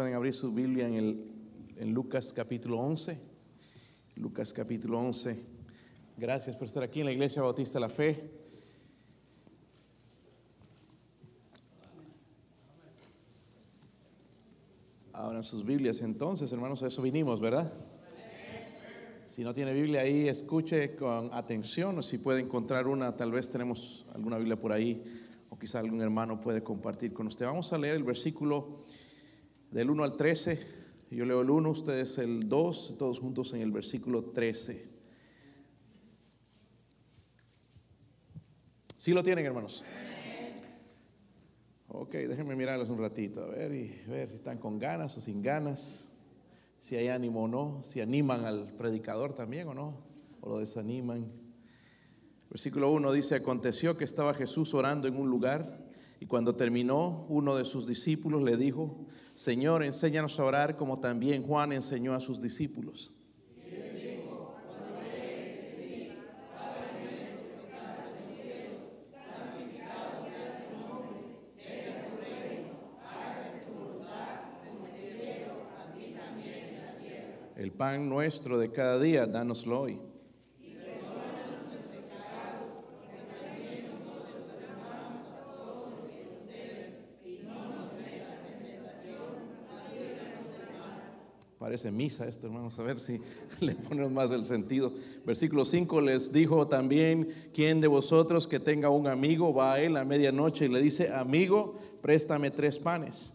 pueden 0.00 0.14
abrir 0.14 0.32
su 0.32 0.50
Biblia 0.54 0.86
en, 0.86 0.94
el, 0.94 1.24
en 1.76 1.92
Lucas 1.92 2.32
capítulo 2.32 2.78
11. 2.78 3.18
Lucas 4.16 4.50
capítulo 4.50 4.98
11. 4.98 5.38
Gracias 6.16 6.56
por 6.56 6.68
estar 6.68 6.82
aquí 6.82 7.00
en 7.00 7.04
la 7.04 7.12
Iglesia 7.12 7.42
Bautista 7.42 7.78
la 7.78 7.90
Fe. 7.90 8.30
Abran 15.12 15.42
sus 15.42 15.66
Biblias 15.66 16.00
entonces, 16.00 16.50
hermanos, 16.50 16.82
a 16.82 16.86
eso 16.86 17.02
vinimos, 17.02 17.38
¿verdad? 17.38 17.70
Si 19.26 19.44
no 19.44 19.52
tiene 19.52 19.74
Biblia 19.74 20.00
ahí, 20.00 20.28
escuche 20.28 20.96
con 20.96 21.28
atención 21.34 21.98
o 21.98 22.02
si 22.02 22.16
puede 22.16 22.40
encontrar 22.40 22.86
una, 22.86 23.14
tal 23.14 23.32
vez 23.32 23.50
tenemos 23.50 24.06
alguna 24.14 24.38
Biblia 24.38 24.58
por 24.58 24.72
ahí 24.72 25.04
o 25.50 25.58
quizá 25.58 25.80
algún 25.80 26.00
hermano 26.00 26.40
puede 26.40 26.62
compartir 26.62 27.12
con 27.12 27.26
usted. 27.26 27.44
Vamos 27.44 27.70
a 27.74 27.76
leer 27.76 27.96
el 27.96 28.04
versículo 28.04 28.86
del 29.70 29.90
1 29.90 30.04
al 30.04 30.16
13. 30.16 30.80
Yo 31.10 31.24
leo 31.24 31.40
el 31.40 31.50
1, 31.50 31.70
ustedes 31.70 32.18
el 32.18 32.48
2, 32.48 32.96
todos 32.98 33.18
juntos 33.18 33.52
en 33.54 33.62
el 33.62 33.72
versículo 33.72 34.24
13. 34.26 34.88
¿Sí 38.96 39.12
lo 39.12 39.22
tienen, 39.22 39.46
hermanos? 39.46 39.84
Ok, 41.88 42.12
déjenme 42.12 42.54
mirarlos 42.54 42.88
un 42.88 42.98
ratito, 42.98 43.42
a 43.42 43.46
ver 43.48 43.74
y 43.74 43.88
ver 44.06 44.28
si 44.28 44.36
están 44.36 44.58
con 44.58 44.78
ganas 44.78 45.16
o 45.16 45.20
sin 45.20 45.42
ganas, 45.42 46.08
si 46.78 46.94
hay 46.94 47.08
ánimo 47.08 47.44
o 47.44 47.48
no, 47.48 47.82
si 47.82 48.00
animan 48.00 48.44
al 48.44 48.72
predicador 48.74 49.34
también 49.34 49.66
o 49.68 49.74
no, 49.74 50.04
o 50.40 50.48
lo 50.48 50.58
desaniman. 50.60 51.26
Versículo 52.48 52.92
1 52.92 53.12
dice, 53.12 53.34
aconteció 53.34 53.96
que 53.96 54.04
estaba 54.04 54.34
Jesús 54.34 54.72
orando 54.74 55.08
en 55.08 55.16
un 55.16 55.28
lugar 55.30 55.80
y 56.20 56.26
cuando 56.26 56.54
terminó, 56.54 57.24
uno 57.28 57.56
de 57.56 57.64
sus 57.64 57.86
discípulos 57.86 58.42
le 58.42 58.56
dijo, 58.56 59.06
Señor, 59.40 59.82
enséñanos 59.82 60.38
a 60.38 60.44
orar 60.44 60.76
como 60.76 61.00
también 61.00 61.42
Juan 61.42 61.72
enseñó 61.72 62.12
a 62.12 62.20
sus 62.20 62.42
discípulos. 62.42 63.10
El 77.56 77.72
pan 77.72 78.10
nuestro 78.10 78.58
de 78.58 78.70
cada 78.70 78.98
día, 78.98 79.24
dánoslo 79.24 79.80
hoy. 79.80 80.09
Parece 91.60 91.90
misa 91.90 92.26
esto, 92.26 92.46
hermanos, 92.46 92.78
a 92.78 92.82
ver 92.82 92.98
si 92.98 93.20
le 93.60 93.74
ponemos 93.74 94.10
más 94.10 94.30
el 94.30 94.46
sentido. 94.46 94.94
Versículo 95.26 95.66
5 95.66 96.00
les 96.00 96.32
dijo 96.32 96.66
también, 96.66 97.28
¿quién 97.52 97.82
de 97.82 97.86
vosotros 97.86 98.46
que 98.46 98.58
tenga 98.58 98.88
un 98.88 99.06
amigo 99.06 99.52
va 99.52 99.74
a 99.74 99.80
él 99.82 99.98
a 99.98 100.04
medianoche 100.06 100.64
y 100.64 100.68
le 100.68 100.80
dice, 100.80 101.12
amigo, 101.12 101.78
préstame 102.00 102.50
tres 102.50 102.78
panes? 102.78 103.34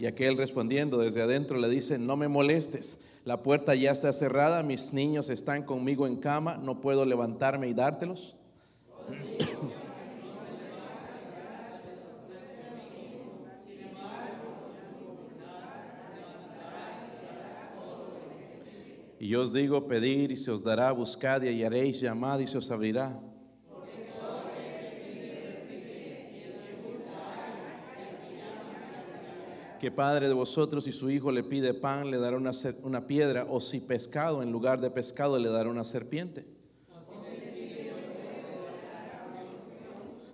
Y 0.00 0.06
aquel 0.06 0.36
respondiendo 0.36 0.98
desde 0.98 1.22
adentro 1.22 1.58
le 1.58 1.68
dice, 1.68 1.96
no 1.96 2.16
me 2.16 2.26
molestes, 2.26 3.02
la 3.24 3.44
puerta 3.44 3.76
ya 3.76 3.92
está 3.92 4.12
cerrada, 4.12 4.64
mis 4.64 4.92
niños 4.92 5.28
están 5.28 5.62
conmigo 5.62 6.08
en 6.08 6.16
cama, 6.16 6.56
no 6.56 6.80
puedo 6.80 7.04
levantarme 7.04 7.68
y 7.68 7.72
dártelos. 7.72 8.34
Y 19.22 19.28
yo 19.28 19.42
os 19.42 19.52
digo, 19.52 19.86
pedir 19.86 20.32
y 20.32 20.36
se 20.36 20.50
os 20.50 20.64
dará, 20.64 20.90
buscad 20.90 21.42
y 21.42 21.46
hallaréis, 21.46 22.00
llamad 22.00 22.40
y 22.40 22.48
se 22.48 22.58
os 22.58 22.68
abrirá. 22.72 23.20
Que 29.78 29.92
padre 29.92 30.26
de 30.26 30.34
vosotros 30.34 30.88
y 30.88 30.92
su 30.92 31.08
hijo 31.08 31.30
le 31.30 31.44
pide 31.44 31.72
pan, 31.72 32.10
le 32.10 32.16
dará 32.18 32.36
una, 32.36 32.50
una 32.82 33.06
piedra, 33.06 33.46
o 33.48 33.60
si 33.60 33.78
pescado, 33.78 34.42
en 34.42 34.50
lugar 34.50 34.80
de 34.80 34.90
pescado, 34.90 35.38
le 35.38 35.50
dará 35.50 35.70
una 35.70 35.84
serpiente. 35.84 36.44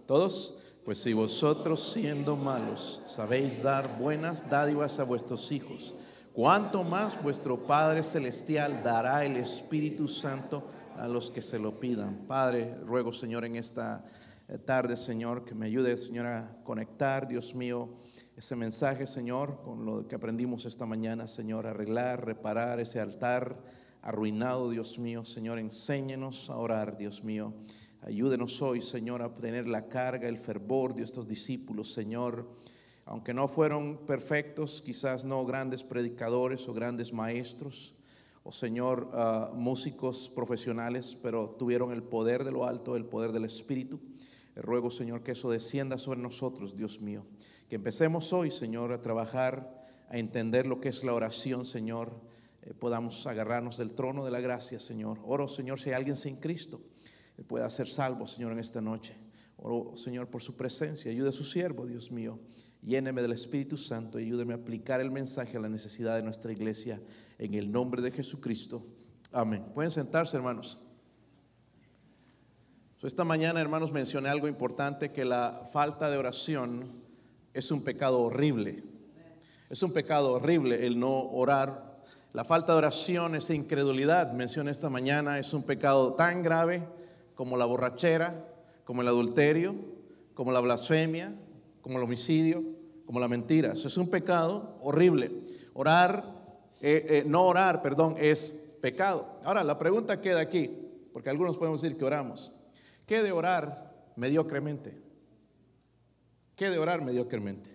¿Todos? 0.07 0.61
Pues 0.87 0.97
si 0.97 1.13
vosotros 1.13 1.93
siendo 1.93 2.37
malos 2.37 3.03
sabéis 3.07 3.63
dar 3.63 3.99
buenas 3.99 4.49
dádivas 4.49 4.99
a 4.99 5.05
vuestros 5.05 5.53
hijos, 5.53 5.95
cuánto 6.39 6.85
más 6.85 7.21
vuestro 7.21 7.67
Padre 7.67 8.05
Celestial 8.05 8.81
dará 8.85 9.25
el 9.25 9.35
Espíritu 9.35 10.07
Santo 10.07 10.71
a 10.97 11.09
los 11.09 11.33
que 11.33 11.43
se 11.43 11.59
lo 11.59 11.81
pidan. 11.81 12.29
Padre, 12.29 12.77
ruego, 12.87 13.13
Señor, 13.13 13.45
en 13.45 13.57
esta 13.57 14.05
eh, 14.47 14.57
tarde, 14.57 14.97
Señor, 14.97 15.45
que 15.45 15.57
me 15.57 15.67
ayude, 15.67 15.97
Señor, 15.97 16.27
a 16.27 16.63
conectar, 16.63 17.27
Dios 17.27 17.57
mío, 17.57 17.89
ese 18.37 18.55
mensaje, 18.55 19.05
Señor, 19.09 19.63
con 19.65 19.85
lo 19.85 20.07
que 20.07 20.15
aprendimos 20.15 20.65
esta 20.65 20.87
mañana, 20.87 21.27
Señor, 21.27 21.67
arreglar, 21.67 22.25
reparar 22.25 22.79
ese 22.79 23.01
altar 23.01 23.61
arruinado, 24.01 24.71
Dios 24.71 24.97
mío, 25.01 25.25
Señor, 25.25 25.59
enséñenos 25.59 26.51
a 26.51 26.57
orar, 26.59 26.97
Dios 26.97 27.25
mío. 27.25 27.53
Ayúdenos 28.03 28.63
hoy, 28.63 28.81
Señor, 28.81 29.23
a 29.23 29.27
obtener 29.27 29.67
la 29.67 29.89
carga, 29.89 30.29
el 30.29 30.39
fervor 30.39 30.95
de 30.95 31.03
estos 31.03 31.27
discípulos, 31.27 31.93
Señor 31.93 32.47
aunque 33.09 33.33
no 33.33 33.49
fueron 33.49 33.97
perfectos, 34.05 34.83
quizás 34.85 35.25
no 35.25 35.47
grandes 35.47 35.83
predicadores 35.83 36.69
o 36.69 36.75
grandes 36.75 37.11
maestros, 37.11 37.95
o 38.45 38.53
Señor, 38.53 39.09
ah, 39.15 39.51
músicos 39.55 40.31
profesionales, 40.35 41.17
pero 41.23 41.57
tuvieron 41.59 41.93
el 41.93 42.03
poder 42.03 42.45
de 42.45 42.53
lo 42.53 42.67
alto, 42.67 42.97
el 42.97 43.07
poder 43.07 43.33
del 43.33 43.47
Espíritu. 43.47 43.99
ruego, 44.57 44.91
Señor, 44.91 45.23
que 45.23 45.33
eso 45.33 45.51
descienda 45.51 45.97
sobre 45.99 46.21
nosotros, 46.21 46.77
Dios 46.77 47.01
mío. 47.01 47.25
Que 47.71 47.77
empecemos 47.77 48.33
hoy, 48.35 48.51
Señor, 48.51 48.93
a 48.93 49.01
trabajar, 49.01 49.87
a 50.11 50.19
entender 50.19 50.67
lo 50.67 50.81
que 50.81 50.91
es 50.91 51.03
la 51.03 51.15
oración, 51.15 51.65
Señor. 51.65 52.11
Eh, 52.63 52.75
podamos 52.75 53.27
agarrarnos 53.27 53.79
del 53.79 53.95
trono 53.95 54.25
de 54.25 54.33
la 54.33 54.41
gracia, 54.41 54.81
Señor. 54.81 55.19
Oro, 55.25 55.49
Señor, 55.49 55.81
si 55.81 55.91
hay 55.91 55.95
alguien 55.95 56.17
sin 56.17 56.37
Cristo, 56.37 56.81
pueda 57.47 57.71
ser 57.71 57.89
salvo, 57.89 58.27
Señor, 58.27 58.53
en 58.53 58.59
esta 58.59 58.83
noche. 58.83 59.17
Oro, 59.57 59.97
Señor, 59.97 60.29
por 60.29 60.43
su 60.43 60.57
presencia. 60.57 61.11
Ayude 61.11 61.31
a 61.31 61.33
su 61.33 61.45
siervo, 61.45 61.87
Dios 61.87 62.11
mío. 62.11 62.39
Lléneme 62.83 63.23
del 63.23 63.33
Espíritu 63.33 63.77
Santo 63.77 64.19
y 64.19 64.25
ayúdeme 64.25 64.55
a 64.55 64.57
aplicar 64.57 65.01
el 65.01 65.11
mensaje 65.11 65.57
a 65.57 65.61
la 65.61 65.69
necesidad 65.69 66.17
de 66.17 66.23
nuestra 66.23 66.53
iglesia 66.53 67.01
en 67.39 67.55
el 67.55 67.71
nombre 67.71 68.01
de 68.03 68.11
Jesucristo. 68.11 68.87
Amén. 69.33 69.65
Pueden 69.75 69.91
sentarse, 69.91 70.37
hermanos. 70.37 70.79
esta 73.03 73.25
mañana, 73.25 73.61
hermanos, 73.61 73.93
mencioné 73.93 74.29
algo 74.29 74.49
importante, 74.49 75.13
que 75.13 75.25
la 75.25 75.69
falta 75.73 76.11
de 76.11 76.19
oración 76.19 77.03
es 77.53 77.71
un 77.71 77.83
pecado 77.83 78.21
horrible. 78.21 78.85
Es 79.69 79.83
un 79.83 79.93
pecado 79.93 80.33
horrible 80.33 80.87
el 80.87 80.99
no 80.99 81.21
orar. 81.21 82.01
La 82.33 82.45
falta 82.45 82.73
de 82.73 82.79
oración, 82.79 83.35
esa 83.35 83.55
incredulidad, 83.55 84.33
mencioné 84.33 84.71
esta 84.71 84.89
mañana, 84.89 85.39
es 85.39 85.53
un 85.53 85.65
pecado 85.65 86.15
tan 86.15 86.43
grave 86.43 86.87
como 87.35 87.57
la 87.57 87.67
borrachera, 87.67 88.47
como 88.85 89.03
el 89.03 89.09
adulterio, 89.09 89.75
como 90.35 90.53
la 90.53 90.61
blasfemia, 90.61 91.35
como 91.89 92.01
el 92.01 92.05
homicidio, 92.05 92.63
como 93.07 93.19
la 93.19 93.29
mentira. 93.29 93.73
Eso 93.73 93.89
es 93.89 93.97
un 93.97 94.11
pecado 94.11 94.77
horrible. 94.83 95.31
Orar, 95.73 96.23
eh, 96.83 97.07
eh, 97.09 97.25
no 97.27 97.47
orar, 97.47 97.81
perdón, 97.81 98.15
es 98.19 98.75
pecado. 98.83 99.41
Ahora, 99.43 99.65
la 99.65 99.79
pregunta 99.79 100.21
queda 100.21 100.41
aquí, 100.41 100.71
porque 101.15 101.31
algunos 101.31 101.57
podemos 101.57 101.81
decir 101.81 101.97
que 101.97 102.05
oramos. 102.05 102.53
¿Qué 103.07 103.23
de 103.23 103.33
orar 103.33 104.13
mediocremente? 104.17 105.01
¿Qué 106.57 106.69
de 106.69 106.79
orar 106.79 107.01
mediocremente? 107.01 107.75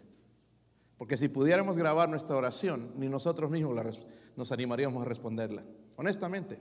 Porque 0.99 1.17
si 1.17 1.27
pudiéramos 1.27 1.75
grabar 1.75 2.07
nuestra 2.07 2.37
oración, 2.37 2.91
ni 2.95 3.09
nosotros 3.09 3.49
mismos 3.49 4.05
nos 4.35 4.51
animaríamos 4.51 5.01
a 5.01 5.05
responderla. 5.05 5.63
Honestamente, 5.95 6.59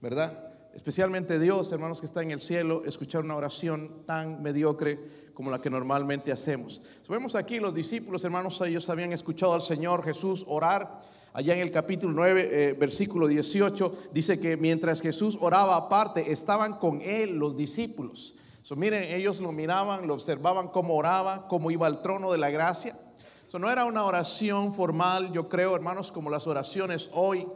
¿verdad? 0.00 0.50
especialmente 0.74 1.38
Dios, 1.38 1.72
hermanos 1.72 2.00
que 2.00 2.06
está 2.06 2.22
en 2.22 2.30
el 2.30 2.40
cielo, 2.40 2.82
escuchar 2.84 3.24
una 3.24 3.36
oración 3.36 4.04
tan 4.06 4.42
mediocre 4.42 4.98
como 5.34 5.50
la 5.50 5.60
que 5.60 5.70
normalmente 5.70 6.32
hacemos. 6.32 6.82
vemos 7.08 7.34
aquí 7.34 7.58
los 7.58 7.74
discípulos, 7.74 8.24
hermanos, 8.24 8.60
ellos 8.60 8.88
habían 8.88 9.12
escuchado 9.12 9.54
al 9.54 9.62
Señor 9.62 10.04
Jesús 10.04 10.44
orar. 10.48 11.00
Allá 11.32 11.54
en 11.54 11.60
el 11.60 11.70
capítulo 11.70 12.12
9, 12.12 12.48
eh, 12.50 12.72
versículo 12.72 13.28
18, 13.28 14.10
dice 14.12 14.40
que 14.40 14.56
mientras 14.56 15.00
Jesús 15.00 15.38
oraba 15.40 15.76
aparte, 15.76 16.32
estaban 16.32 16.74
con 16.74 17.00
él 17.02 17.36
los 17.36 17.56
discípulos. 17.56 18.34
So, 18.62 18.76
miren, 18.76 19.04
ellos 19.04 19.40
lo 19.40 19.52
miraban, 19.52 20.06
lo 20.06 20.14
observaban 20.14 20.68
cómo 20.68 20.96
oraba, 20.96 21.46
cómo 21.48 21.70
iba 21.70 21.86
al 21.86 22.02
trono 22.02 22.32
de 22.32 22.38
la 22.38 22.50
gracia. 22.50 22.96
So, 23.46 23.58
no 23.58 23.70
era 23.70 23.84
una 23.84 24.04
oración 24.04 24.74
formal, 24.74 25.32
yo 25.32 25.48
creo, 25.48 25.74
hermanos, 25.74 26.10
como 26.10 26.30
las 26.30 26.46
oraciones 26.46 27.10
hoy 27.12 27.46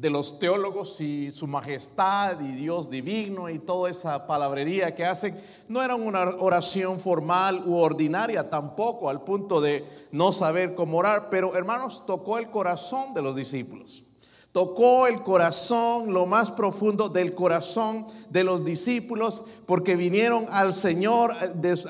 de 0.00 0.08
los 0.08 0.38
teólogos 0.38 0.98
y 1.02 1.30
su 1.30 1.46
majestad 1.46 2.40
y 2.40 2.52
Dios 2.52 2.88
divino 2.88 3.50
y 3.50 3.58
toda 3.58 3.90
esa 3.90 4.26
palabrería 4.26 4.94
que 4.94 5.04
hacen, 5.04 5.38
no 5.68 5.82
era 5.82 5.94
una 5.94 6.36
oración 6.38 6.98
formal 6.98 7.62
u 7.66 7.76
ordinaria 7.76 8.48
tampoco, 8.48 9.10
al 9.10 9.20
punto 9.20 9.60
de 9.60 9.84
no 10.10 10.32
saber 10.32 10.74
cómo 10.74 10.98
orar, 10.98 11.28
pero 11.28 11.54
hermanos, 11.54 12.04
tocó 12.06 12.38
el 12.38 12.48
corazón 12.48 13.12
de 13.12 13.20
los 13.20 13.36
discípulos. 13.36 14.04
Tocó 14.52 15.06
el 15.06 15.20
corazón, 15.22 16.14
lo 16.14 16.24
más 16.24 16.50
profundo 16.50 17.10
del 17.10 17.34
corazón 17.34 18.06
de 18.30 18.42
los 18.42 18.64
discípulos, 18.64 19.44
porque 19.66 19.96
vinieron 19.96 20.46
al 20.50 20.72
Señor 20.72 21.32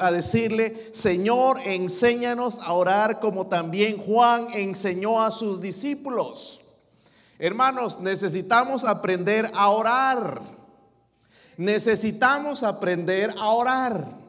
a 0.00 0.10
decirle, 0.10 0.90
Señor, 0.92 1.60
enséñanos 1.64 2.58
a 2.58 2.72
orar 2.72 3.20
como 3.20 3.46
también 3.46 3.98
Juan 3.98 4.48
enseñó 4.52 5.22
a 5.22 5.30
sus 5.30 5.60
discípulos. 5.60 6.59
Hermanos, 7.40 7.98
necesitamos 8.00 8.84
aprender 8.84 9.50
a 9.54 9.70
orar. 9.70 10.42
Necesitamos 11.56 12.62
aprender 12.62 13.34
a 13.38 13.48
orar. 13.48 14.20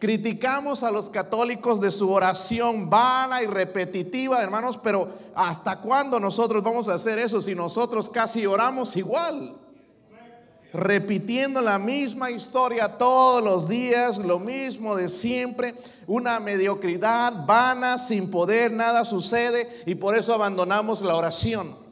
Criticamos 0.00 0.82
a 0.82 0.90
los 0.90 1.08
católicos 1.08 1.80
de 1.80 1.92
su 1.92 2.10
oración 2.10 2.90
vana 2.90 3.42
y 3.44 3.46
repetitiva, 3.46 4.42
hermanos, 4.42 4.76
pero 4.76 5.08
¿hasta 5.36 5.76
cuándo 5.80 6.18
nosotros 6.18 6.62
vamos 6.62 6.88
a 6.88 6.94
hacer 6.94 7.20
eso 7.20 7.40
si 7.40 7.54
nosotros 7.54 8.10
casi 8.10 8.44
oramos 8.44 8.96
igual? 8.96 9.56
repitiendo 10.70 11.62
la 11.62 11.78
misma 11.78 12.30
historia 12.30 12.98
todos 12.98 13.42
los 13.42 13.70
días, 13.70 14.18
lo 14.18 14.38
mismo 14.38 14.96
de 14.96 15.08
siempre, 15.08 15.74
una 16.06 16.38
mediocridad 16.40 17.46
vana, 17.46 17.96
sin 17.96 18.30
poder, 18.30 18.70
nada 18.70 19.06
sucede 19.06 19.82
y 19.86 19.94
por 19.94 20.14
eso 20.14 20.34
abandonamos 20.34 21.00
la 21.00 21.16
oración. 21.16 21.87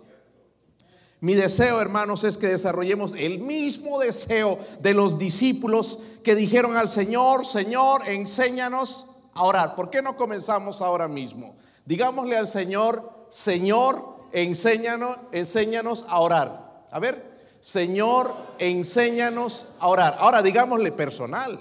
Mi 1.21 1.35
deseo, 1.35 1.81
hermanos, 1.81 2.25
es 2.25 2.37
que 2.37 2.49
desarrollemos 2.49 3.15
el 3.15 3.39
mismo 3.39 3.99
deseo 3.99 4.59
de 4.81 4.93
los 4.93 5.19
discípulos 5.19 6.01
que 6.23 6.35
dijeron 6.35 6.77
al 6.77 6.89
Señor, 6.89 7.47
Señor, 7.47 8.07
enséñanos 8.07 9.11
a 9.33 9.43
orar. 9.45 9.75
¿Por 9.75 9.89
qué 9.89 10.03
no 10.03 10.17
comenzamos 10.17 10.83
ahora 10.83 11.09
mismo? 11.09 11.57
Digámosle 11.87 12.37
al 12.37 12.49
Señor, 12.49 13.27
Señor, 13.31 14.17
enséñanos, 14.33 15.17
enséñanos 15.33 16.05
a 16.09 16.21
orar. 16.21 16.85
A 16.91 16.99
ver, 16.99 17.37
Señor, 17.61 18.35
enséñanos 18.59 19.73
a 19.81 19.89
orar. 19.89 20.17
Ahora 20.21 20.43
digámosle 20.43 20.93
personal, 20.93 21.61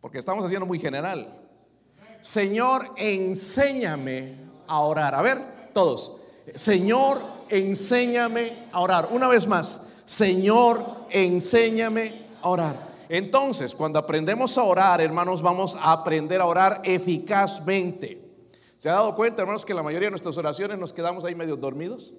porque 0.00 0.18
estamos 0.18 0.44
haciendo 0.44 0.66
muy 0.66 0.78
general. 0.78 1.36
Señor, 2.20 2.90
enséñame 2.96 4.36
a 4.68 4.80
orar. 4.80 5.14
A 5.14 5.22
ver, 5.22 5.70
todos. 5.72 6.20
Señor, 6.54 7.39
enséñame 7.50 8.68
a 8.72 8.80
orar. 8.80 9.08
Una 9.12 9.28
vez 9.28 9.46
más, 9.46 9.86
Señor, 10.04 11.06
enséñame 11.10 12.26
a 12.42 12.48
orar. 12.48 12.88
Entonces, 13.08 13.74
cuando 13.74 13.98
aprendemos 13.98 14.56
a 14.56 14.62
orar, 14.62 15.00
hermanos, 15.00 15.42
vamos 15.42 15.76
a 15.76 15.92
aprender 15.92 16.40
a 16.40 16.46
orar 16.46 16.80
eficazmente. 16.84 18.20
¿Se 18.78 18.88
ha 18.88 18.94
dado 18.94 19.14
cuenta, 19.14 19.42
hermanos, 19.42 19.66
que 19.66 19.74
la 19.74 19.82
mayoría 19.82 20.06
de 20.06 20.12
nuestras 20.12 20.36
oraciones 20.36 20.78
nos 20.78 20.92
quedamos 20.92 21.24
ahí 21.24 21.34
medio 21.34 21.56
dormidos? 21.56 22.14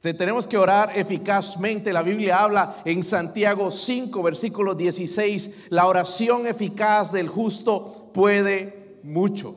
Tenemos 0.00 0.48
que 0.48 0.58
orar 0.58 0.98
eficazmente. 0.98 1.92
La 1.92 2.02
Biblia 2.02 2.42
habla 2.42 2.82
en 2.84 3.04
Santiago 3.04 3.70
5, 3.70 4.20
versículo 4.20 4.74
16, 4.74 5.66
la 5.68 5.86
oración 5.86 6.48
eficaz 6.48 7.12
del 7.12 7.28
justo 7.28 8.10
puede 8.12 8.98
mucho. 9.04 9.54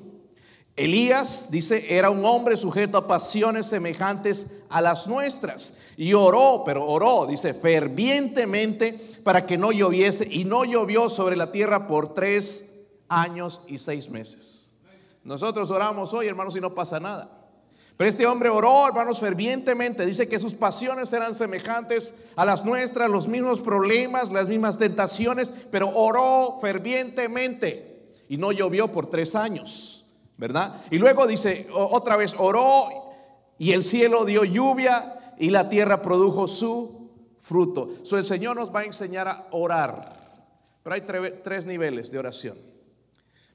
Elías, 0.75 1.49
dice, 1.51 1.95
era 1.95 2.09
un 2.09 2.25
hombre 2.25 2.57
sujeto 2.57 2.97
a 2.97 3.07
pasiones 3.07 3.67
semejantes 3.67 4.51
a 4.69 4.81
las 4.81 5.07
nuestras. 5.07 5.77
Y 5.95 6.13
oró, 6.13 6.63
pero 6.65 6.85
oró, 6.85 7.25
dice, 7.25 7.53
fervientemente 7.53 8.99
para 9.23 9.45
que 9.45 9.57
no 9.57 9.71
lloviese. 9.71 10.27
Y 10.29 10.43
no 10.43 10.65
llovió 10.65 11.09
sobre 11.09 11.37
la 11.37 11.51
tierra 11.51 11.87
por 11.87 12.13
tres 12.13 12.83
años 13.07 13.61
y 13.67 13.77
seis 13.77 14.09
meses. 14.09 14.69
Nosotros 15.23 15.71
oramos 15.71 16.13
hoy, 16.13 16.27
hermanos, 16.27 16.55
y 16.57 16.61
no 16.61 16.75
pasa 16.75 16.99
nada. 16.99 17.31
Pero 17.95 18.09
este 18.09 18.27
hombre 18.27 18.49
oró, 18.49 18.85
hermanos, 18.87 19.21
fervientemente. 19.21 20.05
Dice 20.05 20.27
que 20.27 20.39
sus 20.39 20.53
pasiones 20.53 21.13
eran 21.13 21.33
semejantes 21.33 22.13
a 22.35 22.43
las 22.43 22.65
nuestras, 22.65 23.09
los 23.09 23.29
mismos 23.29 23.61
problemas, 23.61 24.29
las 24.29 24.47
mismas 24.47 24.77
tentaciones, 24.77 25.53
pero 25.71 25.89
oró 25.89 26.59
fervientemente. 26.59 28.11
Y 28.27 28.35
no 28.35 28.51
llovió 28.51 28.91
por 28.91 29.09
tres 29.09 29.35
años. 29.35 30.04
¿Verdad? 30.37 30.81
Y 30.91 30.97
luego 30.97 31.27
dice, 31.27 31.67
otra 31.73 32.17
vez 32.17 32.35
oró 32.37 32.85
y 33.57 33.71
el 33.71 33.83
cielo 33.83 34.25
dio 34.25 34.43
lluvia 34.43 35.33
y 35.37 35.49
la 35.49 35.69
tierra 35.69 36.01
produjo 36.01 36.47
su 36.47 37.11
fruto. 37.39 37.91
So, 38.03 38.17
el 38.17 38.25
Señor 38.25 38.55
nos 38.55 38.73
va 38.73 38.81
a 38.81 38.85
enseñar 38.85 39.27
a 39.27 39.47
orar. 39.51 40.15
Pero 40.83 40.93
hay 40.93 41.01
tres 41.43 41.65
niveles 41.65 42.11
de 42.11 42.19
oración. 42.19 42.57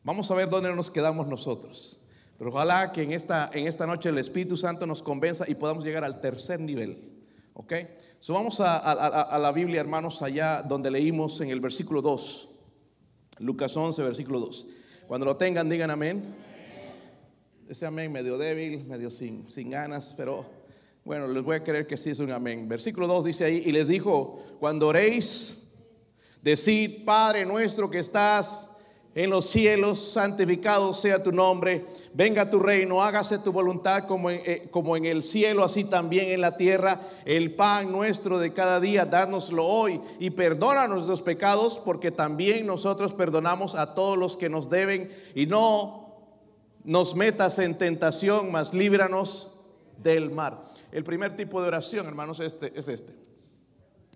Vamos 0.03 0.31
a 0.31 0.35
ver 0.35 0.49
dónde 0.49 0.75
nos 0.75 0.91
quedamos 0.91 1.27
nosotros. 1.27 2.01
Pero 2.39 2.51
ojalá 2.51 2.91
que 2.93 3.03
en 3.03 3.13
esta, 3.13 3.51
en 3.53 3.67
esta 3.67 3.87
noche 3.87 4.09
el 4.09 4.19
Espíritu 4.19 4.57
Santo 4.57 4.87
nos 4.87 5.03
convenza 5.03 5.45
y 5.49 5.55
podamos 5.55 5.85
llegar 5.85 6.05
al 6.05 6.21
tercer 6.21 6.59
nivel. 6.59 7.23
¿Ok? 7.53 7.75
So 8.19 8.33
vamos 8.33 8.61
a, 8.61 8.79
a 8.79 9.39
la 9.39 9.53
Biblia, 9.53 9.81
hermanos, 9.81 10.23
allá 10.23 10.63
donde 10.63 10.91
leímos 10.91 11.41
en 11.41 11.51
el 11.51 11.61
versículo 11.61 12.01
2. 12.01 12.49
Lucas 13.41 13.77
11, 13.77 14.03
versículo 14.03 14.41
2. 14.41 14.67
Cuando 15.07 15.27
lo 15.27 15.37
tengan, 15.37 15.69
digan 15.69 15.91
amén. 15.91 16.35
Ese 17.71 17.87
amén 17.87 18.11
medio 18.11 18.37
débil, 18.37 18.85
medio 18.85 19.13
sin, 19.13 19.49
sin 19.49 19.71
ganas, 19.71 20.13
pero 20.17 20.45
bueno, 21.05 21.29
les 21.29 21.41
voy 21.41 21.55
a 21.55 21.63
creer 21.63 21.87
que 21.87 21.97
sí 21.97 22.11
es 22.11 22.19
un 22.19 22.33
amén. 22.33 22.69
Versículo 22.69 23.07
2 23.07 23.27
dice 23.27 23.45
ahí, 23.45 23.63
y 23.65 23.71
les 23.71 23.87
dijo, 23.87 24.43
cuando 24.59 24.89
oréis, 24.89 25.71
decid, 26.43 27.05
Padre 27.05 27.47
nuestro 27.47 27.89
que 27.89 28.01
estás 28.01 28.71
en 29.15 29.31
los 29.31 29.47
cielos, 29.47 30.01
santificado 30.01 30.93
sea 30.93 31.23
tu 31.23 31.31
nombre, 31.31 31.87
venga 32.13 32.51
tu 32.51 32.59
reino, 32.59 33.05
hágase 33.05 33.39
tu 33.39 33.53
voluntad 33.53 34.05
como 34.09 34.31
en, 34.31 34.41
eh, 34.45 34.69
como 34.73 34.97
en 34.97 35.05
el 35.05 35.23
cielo, 35.23 35.63
así 35.63 35.85
también 35.85 36.31
en 36.31 36.41
la 36.41 36.57
tierra. 36.57 37.01
El 37.25 37.55
pan 37.55 37.93
nuestro 37.93 38.41
de 38.41 38.53
cada 38.53 38.81
día, 38.81 39.05
dánoslo 39.05 39.65
hoy 39.65 40.01
y 40.19 40.31
perdona 40.31 40.89
nuestros 40.89 41.23
pecados, 41.23 41.81
porque 41.85 42.11
también 42.11 42.67
nosotros 42.67 43.15
perdonamos 43.15 43.77
a 43.77 43.95
todos 43.95 44.19
los 44.19 44.37
que 44.37 44.49
nos 44.49 44.69
deben 44.69 45.13
y 45.37 45.47
no 45.47 46.00
nos 46.91 47.15
metas 47.15 47.61
en 47.61 47.79
tentación, 47.79 48.51
mas 48.51 48.75
líbranos 48.75 49.55
del 49.97 50.29
mar. 50.29 50.65
El 50.91 51.05
primer 51.05 51.37
tipo 51.37 51.63
de 51.63 51.69
oración, 51.69 52.09
hermanos, 52.09 52.41
este, 52.41 52.77
es 52.77 52.89
este. 52.89 53.15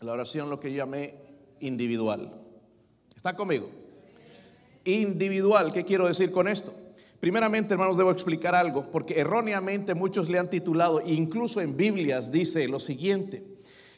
La 0.01 0.11
oración 0.11 0.51
lo 0.51 0.59
que 0.59 0.73
llamé 0.73 1.15
individual. 1.61 2.35
¿Está 3.15 3.37
conmigo? 3.37 3.71
Individual, 4.85 5.73
¿qué 5.73 5.85
quiero 5.85 6.09
decir 6.09 6.33
con 6.33 6.49
esto? 6.49 6.75
Primeramente, 7.21 7.75
hermanos, 7.75 7.97
debo 7.97 8.11
explicar 8.11 8.57
algo, 8.57 8.91
porque 8.91 9.21
erróneamente 9.21 9.95
muchos 9.95 10.29
le 10.29 10.41
han 10.41 10.51
titulado, 10.51 11.01
incluso 11.07 11.61
en 11.61 11.77
Biblias 11.77 12.33
dice 12.33 12.67
lo 12.67 12.81
siguiente, 12.81 13.45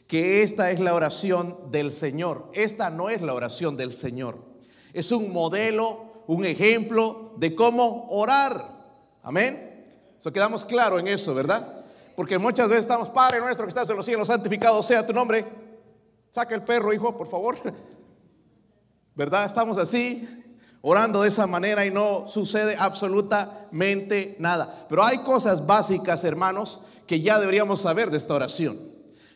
que 0.05 0.43
esta 0.43 0.69
es 0.69 0.79
la 0.79 0.93
oración 0.93 1.71
del 1.71 1.91
Señor. 1.91 2.51
Esta 2.53 2.91
no 2.91 3.09
es 3.09 3.23
la 3.23 3.33
oración 3.33 3.75
del 3.75 3.91
Señor. 3.91 4.37
Es 4.93 5.11
un 5.11 5.33
modelo 5.33 6.07
un 6.27 6.45
ejemplo 6.45 7.33
de 7.37 7.55
cómo 7.55 8.05
orar. 8.09 8.76
Amén. 9.23 9.85
Eso 10.19 10.31
quedamos 10.31 10.65
claro 10.65 10.99
en 10.99 11.07
eso, 11.07 11.33
¿verdad? 11.35 11.85
Porque 12.15 12.37
muchas 12.37 12.67
veces 12.67 12.85
estamos, 12.85 13.09
Padre 13.09 13.39
nuestro 13.39 13.65
que 13.65 13.69
estás 13.69 13.89
en 13.89 13.95
los 13.95 14.05
cielos, 14.05 14.27
santificado 14.27 14.81
sea 14.81 15.05
tu 15.05 15.13
nombre. 15.13 15.45
Saca 16.31 16.55
el 16.55 16.63
perro, 16.63 16.91
hijo, 16.91 17.15
por 17.15 17.27
favor. 17.27 17.55
¿Verdad? 19.15 19.45
Estamos 19.45 19.77
así, 19.77 20.27
orando 20.81 21.21
de 21.21 21.27
esa 21.27 21.45
manera 21.47 21.85
y 21.85 21.91
no 21.91 22.27
sucede 22.27 22.75
absolutamente 22.77 24.35
nada. 24.39 24.85
Pero 24.89 25.03
hay 25.03 25.19
cosas 25.19 25.65
básicas, 25.65 26.23
hermanos, 26.23 26.81
que 27.05 27.21
ya 27.21 27.39
deberíamos 27.39 27.81
saber 27.81 28.09
de 28.09 28.17
esta 28.17 28.33
oración. 28.33 28.77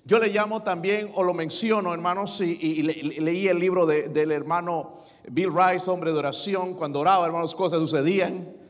Yo 0.03 0.17
le 0.17 0.29
llamo 0.29 0.63
también, 0.63 1.11
o 1.13 1.23
lo 1.23 1.33
menciono, 1.33 1.93
hermanos, 1.93 2.41
y, 2.41 2.81
leí 2.81 3.47
el 3.47 3.59
libro 3.59 3.85
del 3.85 4.31
hermano 4.31 4.93
Bill 5.29 5.51
Rice, 5.53 5.89
hombre 5.89 6.11
de 6.11 6.17
oración, 6.17 6.73
cuando 6.73 6.99
oraba, 6.99 7.25
hermanos, 7.27 7.53
cosas 7.53 7.79
sucedían. 7.79 8.60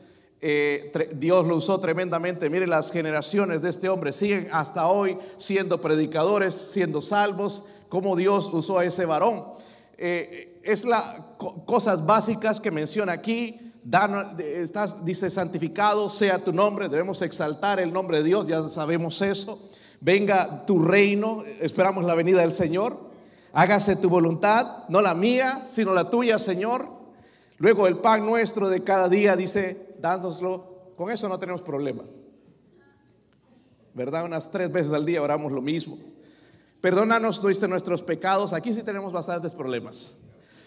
Eh, 0.44 0.92
Dios 1.14 1.46
lo 1.46 1.56
usó 1.56 1.78
tremendamente. 1.80 2.50
Mire, 2.50 2.66
las 2.66 2.90
generaciones 2.90 3.62
de 3.62 3.70
este 3.70 3.88
hombre 3.88 4.12
siguen 4.12 4.48
hasta 4.52 4.88
hoy 4.88 5.16
siendo 5.36 5.80
predicadores, 5.80 6.52
siendo 6.54 7.00
salvos, 7.00 7.66
como 7.88 8.16
Dios 8.16 8.50
usó 8.52 8.80
a 8.80 8.84
ese 8.84 9.06
varón. 9.06 9.44
Eh, 9.96 10.60
es 10.64 10.84
las 10.84 11.04
cosas 11.64 12.04
básicas 12.04 12.60
que 12.60 12.70
menciona 12.70 13.12
aquí. 13.12 13.72
dice, 15.04 15.30
santificado 15.30 16.10
sea 16.10 16.38
tu 16.38 16.52
nombre. 16.52 16.88
Debemos 16.88 17.22
exaltar 17.22 17.80
el 17.80 17.92
nombre 17.92 18.18
de 18.18 18.24
Dios, 18.24 18.48
ya 18.48 18.68
sabemos 18.68 19.22
eso. 19.22 19.58
Venga 20.00 20.66
tu 20.66 20.84
reino, 20.84 21.44
esperamos 21.60 22.04
la 22.04 22.14
venida 22.14 22.40
del 22.40 22.52
Señor 22.52 23.12
hágase 23.52 23.96
tu 23.96 24.08
voluntad, 24.08 24.84
no 24.88 25.00
la 25.00 25.14
mía, 25.14 25.62
sino 25.68 25.94
la 25.94 26.10
tuya, 26.10 26.38
Señor. 26.38 26.88
Luego 27.58 27.86
el 27.86 27.98
pan 27.98 28.26
nuestro 28.26 28.68
de 28.68 28.82
cada 28.82 29.08
día, 29.08 29.36
dice, 29.36 29.91
dándoslo. 30.02 30.92
Con 30.96 31.10
eso 31.10 31.28
no 31.28 31.38
tenemos 31.38 31.62
problema. 31.62 32.04
¿verdad? 33.94 34.24
Unas 34.24 34.50
tres 34.50 34.70
veces 34.70 34.92
al 34.92 35.04
día 35.04 35.22
oramos 35.22 35.52
lo 35.52 35.60
mismo. 35.60 35.98
Perdónanos 36.80 37.42
nuestros 37.68 38.02
pecados. 38.02 38.52
Aquí 38.52 38.72
sí 38.72 38.82
tenemos 38.82 39.12
bastantes 39.12 39.52
problemas. 39.52 40.18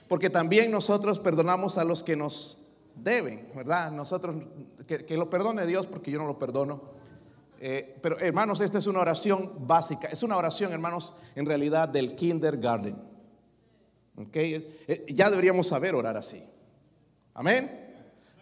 Porque 0.08 0.30
también 0.30 0.72
nosotros 0.72 1.20
perdonamos 1.20 1.78
a 1.78 1.84
los 1.84 2.04
que 2.04 2.16
nos 2.16 2.68
deben, 2.96 3.50
¿verdad? 3.56 3.92
Nosotros, 3.92 4.36
que, 4.88 5.18
lo 5.18 5.30
perdone 5.30 5.66
Dios 5.66 5.88
porque 5.88 6.12
yo 6.12 6.20
no 6.20 6.28
lo 6.28 6.40
perdono. 6.40 6.96
Eh, 7.60 7.98
pero 8.02 8.20
hermanos, 8.20 8.62
esta 8.62 8.78
es 8.78 8.88
una 8.88 9.00
oración 9.00 9.68
básica. 9.68 10.08
Es 10.08 10.24
una 10.24 10.38
oración, 10.38 10.72
hermanos, 10.72 11.16
en 11.36 11.46
realidad 11.46 11.90
del 11.90 12.16
kindergarten. 12.16 12.96
Okay. 14.18 14.84
Eh, 14.88 15.06
ya 15.10 15.30
deberíamos 15.30 15.68
saber 15.68 15.96
orar 15.96 16.16
así. 16.16 16.42
Amén. 17.34 17.85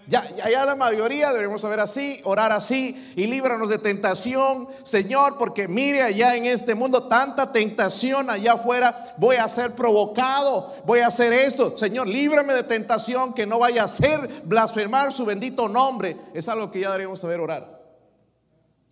Ya, 0.06 0.30
ya, 0.36 0.66
la 0.66 0.76
mayoría 0.76 1.32
debemos 1.32 1.62
saber 1.62 1.80
así, 1.80 2.20
orar 2.26 2.52
así 2.52 3.14
y 3.16 3.26
líbranos 3.26 3.70
de 3.70 3.78
tentación, 3.78 4.68
Señor, 4.84 5.38
porque 5.38 5.70
mire 5.70 6.02
allá 6.02 6.36
en 6.36 6.46
este 6.46 6.76
mundo 6.76 7.04
tanta 7.04 7.54
tentación 7.54 8.30
allá 8.30 8.54
afuera, 8.54 9.16
voy 9.18 9.38
a 9.38 9.48
ser 9.48 9.72
provocado, 9.76 10.76
voy 10.86 11.00
a 11.00 11.08
hacer 11.08 11.32
esto, 11.32 11.78
Señor, 11.78 12.08
líbrame 12.08 12.54
de 12.54 12.64
tentación 12.64 13.34
que 13.34 13.46
no 13.46 13.60
vaya 13.60 13.86
a 13.86 13.88
ser 13.88 14.28
blasfemar 14.44 15.14
su 15.14 15.26
bendito 15.26 15.70
nombre. 15.70 16.18
Es 16.34 16.50
algo 16.50 16.70
que 16.70 16.82
ya 16.82 16.88
deberíamos 16.88 17.22
saber 17.22 17.40
orar. 17.40 17.82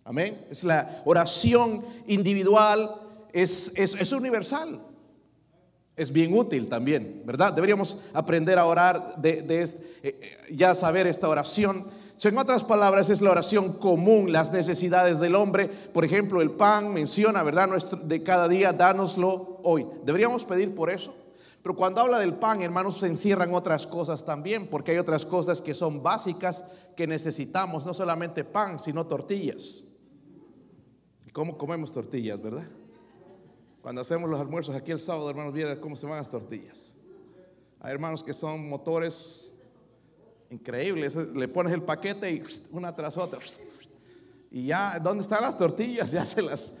Amén. 0.04 0.46
Es 0.50 0.64
la 0.64 1.02
oración 1.04 1.84
individual, 2.06 3.02
es, 3.32 3.72
es, 3.76 3.94
es 3.94 4.12
universal 4.12 4.80
es 5.96 6.12
bien 6.12 6.32
útil 6.34 6.68
también, 6.68 7.22
¿verdad? 7.24 7.52
Deberíamos 7.52 7.98
aprender 8.14 8.58
a 8.58 8.66
orar, 8.66 9.16
de, 9.16 9.40
eh, 9.40 9.74
eh, 10.02 10.38
ya 10.50 10.74
saber 10.74 11.06
esta 11.06 11.28
oración. 11.28 11.84
En 12.24 12.38
otras 12.38 12.62
palabras, 12.62 13.10
es 13.10 13.20
la 13.20 13.32
oración 13.32 13.72
común, 13.72 14.30
las 14.32 14.52
necesidades 14.52 15.18
del 15.18 15.34
hombre. 15.34 15.68
Por 15.68 16.04
ejemplo, 16.04 16.40
el 16.40 16.52
pan 16.52 16.92
menciona, 16.92 17.42
¿verdad? 17.42 17.66
Nuestro, 17.66 17.98
de 17.98 18.22
cada 18.22 18.46
día, 18.46 18.72
dánoslo 18.72 19.60
hoy. 19.64 19.86
Deberíamos 20.04 20.44
pedir 20.44 20.72
por 20.72 20.88
eso. 20.88 21.14
Pero 21.62 21.74
cuando 21.74 22.00
habla 22.00 22.20
del 22.20 22.34
pan, 22.34 22.62
hermanos, 22.62 22.98
se 22.98 23.08
encierran 23.08 23.52
otras 23.54 23.88
cosas 23.88 24.24
también, 24.24 24.68
porque 24.68 24.92
hay 24.92 24.98
otras 24.98 25.26
cosas 25.26 25.60
que 25.60 25.74
son 25.74 26.02
básicas 26.02 26.64
que 26.96 27.08
necesitamos, 27.08 27.84
no 27.84 27.92
solamente 27.92 28.44
pan, 28.44 28.78
sino 28.78 29.06
tortillas. 29.06 29.84
¿Cómo 31.32 31.58
comemos 31.58 31.92
tortillas, 31.92 32.40
verdad? 32.40 32.66
Cuando 33.82 34.00
hacemos 34.00 34.30
los 34.30 34.40
almuerzos 34.40 34.76
aquí 34.76 34.92
el 34.92 35.00
sábado, 35.00 35.28
hermanos, 35.28 35.52
vieron 35.52 35.76
cómo 35.80 35.96
se 35.96 36.06
van 36.06 36.18
las 36.18 36.30
tortillas. 36.30 36.96
Hay 37.80 37.92
hermanos 37.92 38.22
que 38.22 38.32
son 38.32 38.68
motores 38.68 39.54
increíbles. 40.50 41.16
Le 41.16 41.48
pones 41.48 41.72
el 41.72 41.82
paquete 41.82 42.30
y 42.30 42.42
una 42.70 42.94
tras 42.94 43.16
otra. 43.16 43.40
Y 44.52 44.66
ya, 44.66 45.00
¿dónde 45.00 45.22
están 45.22 45.42
las 45.42 45.58
tortillas? 45.58 46.12
Ya 46.12 46.24
se 46.24 46.42
las. 46.42 46.74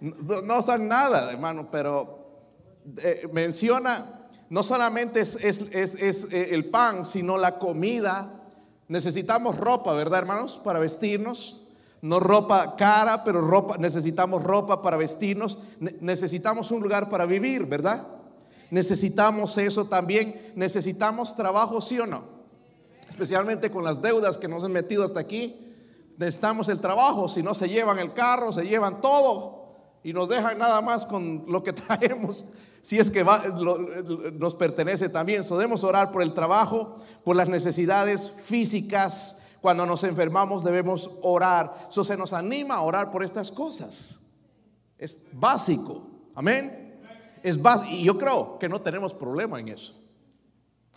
No, 0.00 0.62
son 0.62 0.88
nada, 0.88 1.30
hermano, 1.30 1.70
pero 1.70 2.40
eh, 3.02 3.28
menciona, 3.32 4.28
no 4.48 4.62
solamente 4.62 5.20
es, 5.20 5.36
es 5.42 6.32
eh, 6.32 6.54
el 6.54 6.70
pan, 6.70 7.04
sino 7.04 7.36
la 7.36 7.58
comida. 7.58 8.32
Necesitamos 8.88 9.58
ropa, 9.58 9.92
¿verdad, 9.92 10.20
hermanos? 10.20 10.58
Para 10.64 10.78
vestirnos. 10.78 11.65
No 12.06 12.20
ropa 12.20 12.76
cara, 12.76 13.24
pero 13.24 13.40
ropa, 13.40 13.78
necesitamos 13.78 14.44
ropa 14.44 14.80
para 14.80 14.96
vestirnos, 14.96 15.60
necesitamos 16.00 16.70
un 16.70 16.82
lugar 16.82 17.08
para 17.08 17.26
vivir, 17.26 17.66
¿verdad? 17.66 18.06
Necesitamos 18.70 19.58
eso 19.58 19.86
también, 19.86 20.52
necesitamos 20.54 21.34
trabajo, 21.34 21.80
sí 21.80 21.98
o 21.98 22.06
no. 22.06 22.22
Especialmente 23.10 23.70
con 23.70 23.82
las 23.82 24.00
deudas 24.00 24.38
que 24.38 24.46
nos 24.46 24.62
han 24.62 24.72
metido 24.72 25.02
hasta 25.02 25.18
aquí, 25.18 25.74
necesitamos 26.16 26.68
el 26.68 26.80
trabajo, 26.80 27.28
si 27.28 27.42
no 27.42 27.54
se 27.54 27.68
llevan 27.68 27.98
el 27.98 28.12
carro, 28.12 28.52
se 28.52 28.66
llevan 28.66 29.00
todo 29.00 29.66
y 30.04 30.12
nos 30.12 30.28
dejan 30.28 30.58
nada 30.58 30.80
más 30.80 31.04
con 31.04 31.44
lo 31.48 31.64
que 31.64 31.72
traemos 31.72 32.46
si 32.82 33.00
es 33.00 33.10
que 33.10 33.24
nos 34.34 34.54
pertenece 34.54 35.08
también. 35.08 35.42
Podemos 35.44 35.82
orar 35.82 36.12
por 36.12 36.22
el 36.22 36.32
trabajo, 36.34 36.98
por 37.24 37.34
las 37.34 37.48
necesidades 37.48 38.30
físicas, 38.44 39.42
cuando 39.60 39.86
nos 39.86 40.04
enfermamos 40.04 40.64
debemos 40.64 41.10
orar. 41.22 41.86
Eso 41.88 42.04
se 42.04 42.16
nos 42.16 42.32
anima 42.32 42.76
a 42.76 42.82
orar 42.82 43.10
por 43.10 43.22
estas 43.22 43.50
cosas. 43.50 44.20
Es 44.98 45.26
básico. 45.32 46.02
Amén. 46.34 47.00
Es 47.42 47.60
básico. 47.60 47.90
Y 47.92 48.04
yo 48.04 48.18
creo 48.18 48.58
que 48.58 48.68
no 48.68 48.80
tenemos 48.80 49.12
problema 49.14 49.60
en 49.60 49.68
eso. 49.68 49.94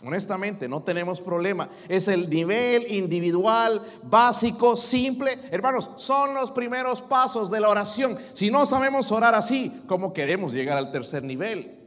Honestamente, 0.02 0.66
no 0.66 0.82
tenemos 0.82 1.20
problema. 1.20 1.68
Es 1.86 2.08
el 2.08 2.30
nivel 2.30 2.90
individual, 2.90 3.82
básico, 4.02 4.76
simple. 4.76 5.38
Hermanos, 5.50 5.90
son 5.96 6.32
los 6.32 6.50
primeros 6.50 7.02
pasos 7.02 7.50
de 7.50 7.60
la 7.60 7.68
oración. 7.68 8.18
Si 8.32 8.50
no 8.50 8.64
sabemos 8.64 9.12
orar 9.12 9.34
así, 9.34 9.82
¿cómo 9.86 10.14
queremos 10.14 10.54
llegar 10.54 10.78
al 10.78 10.90
tercer 10.90 11.22
nivel? 11.22 11.79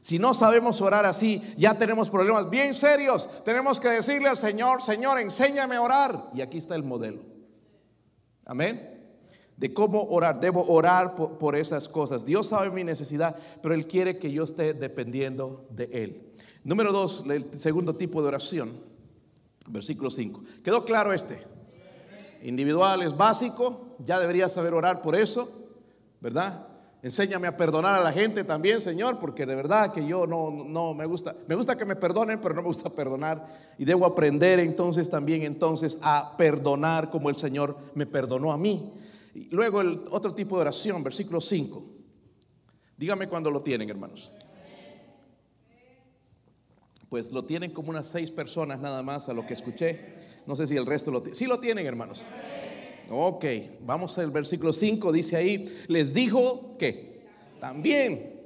Si 0.00 0.18
no 0.18 0.32
sabemos 0.32 0.80
orar 0.80 1.04
así, 1.04 1.42
ya 1.56 1.74
tenemos 1.74 2.08
problemas 2.08 2.48
bien 2.48 2.74
serios. 2.74 3.28
Tenemos 3.44 3.78
que 3.78 3.88
decirle 3.88 4.28
al 4.28 4.36
Señor, 4.36 4.80
Señor, 4.80 5.20
enséñame 5.20 5.76
a 5.76 5.82
orar. 5.82 6.30
Y 6.34 6.40
aquí 6.40 6.58
está 6.58 6.74
el 6.74 6.82
modelo. 6.82 7.20
Amén. 8.46 9.14
De 9.56 9.74
cómo 9.74 10.02
orar. 10.04 10.40
Debo 10.40 10.64
orar 10.66 11.14
por, 11.14 11.54
esas 11.54 11.86
cosas. 11.86 12.24
Dios 12.24 12.46
sabe 12.48 12.70
mi 12.70 12.82
necesidad, 12.82 13.36
pero 13.62 13.74
Él 13.74 13.86
quiere 13.86 14.18
que 14.18 14.32
yo 14.32 14.44
esté 14.44 14.72
dependiendo 14.72 15.66
de 15.70 15.84
Él. 15.92 16.32
Número 16.64 16.92
dos, 16.92 17.24
el 17.28 17.58
segundo 17.58 17.94
tipo 17.94 18.22
de 18.22 18.28
oración. 18.28 18.70
Versículo 19.68 20.10
5. 20.10 20.42
¿Quedó 20.64 20.84
claro 20.86 21.12
este? 21.12 21.42
Individual 22.42 23.02
es 23.02 23.14
básico. 23.14 23.96
Ya 23.98 24.18
debería 24.18 24.48
saber 24.48 24.72
orar 24.72 25.02
por 25.02 25.14
eso. 25.14 25.68
¿Verdad? 26.20 26.69
Enséñame 27.02 27.46
a 27.46 27.56
perdonar 27.56 27.98
a 27.98 28.04
la 28.04 28.12
gente 28.12 28.44
también, 28.44 28.78
Señor, 28.78 29.18
porque 29.18 29.46
de 29.46 29.54
verdad 29.54 29.90
que 29.90 30.06
yo 30.06 30.26
no, 30.26 30.50
no 30.50 30.92
me 30.92 31.06
gusta, 31.06 31.34
me 31.48 31.54
gusta 31.54 31.76
que 31.76 31.86
me 31.86 31.96
perdonen, 31.96 32.38
pero 32.40 32.54
no 32.54 32.60
me 32.60 32.68
gusta 32.68 32.90
perdonar. 32.90 33.46
Y 33.78 33.86
debo 33.86 34.04
aprender 34.04 34.60
entonces 34.60 35.08
también 35.08 35.42
entonces 35.42 35.98
a 36.02 36.36
perdonar 36.36 37.08
como 37.08 37.30
el 37.30 37.36
Señor 37.36 37.78
me 37.94 38.04
perdonó 38.04 38.52
a 38.52 38.58
mí. 38.58 38.92
Y 39.34 39.48
luego 39.50 39.80
el 39.80 40.02
otro 40.10 40.34
tipo 40.34 40.56
de 40.56 40.62
oración, 40.62 41.02
versículo 41.02 41.40
5. 41.40 41.82
Dígame 42.98 43.28
cuando 43.28 43.50
lo 43.50 43.62
tienen, 43.62 43.88
hermanos. 43.88 44.30
Pues 47.08 47.32
lo 47.32 47.46
tienen 47.46 47.72
como 47.72 47.90
unas 47.90 48.06
seis 48.06 48.30
personas 48.30 48.78
nada 48.78 49.02
más 49.02 49.30
a 49.30 49.32
lo 49.32 49.46
que 49.46 49.54
escuché. 49.54 50.16
No 50.46 50.54
sé 50.54 50.66
si 50.66 50.76
el 50.76 50.84
resto 50.84 51.10
lo 51.10 51.22
tienen. 51.22 51.34
Sí 51.34 51.46
lo 51.46 51.58
tienen, 51.58 51.86
hermanos. 51.86 52.28
Ok, 53.12 53.44
vamos 53.80 54.16
al 54.18 54.30
versículo 54.30 54.72
5, 54.72 55.10
dice 55.10 55.36
ahí, 55.36 55.84
les 55.88 56.14
dijo 56.14 56.76
que 56.78 57.26
también, 57.58 58.40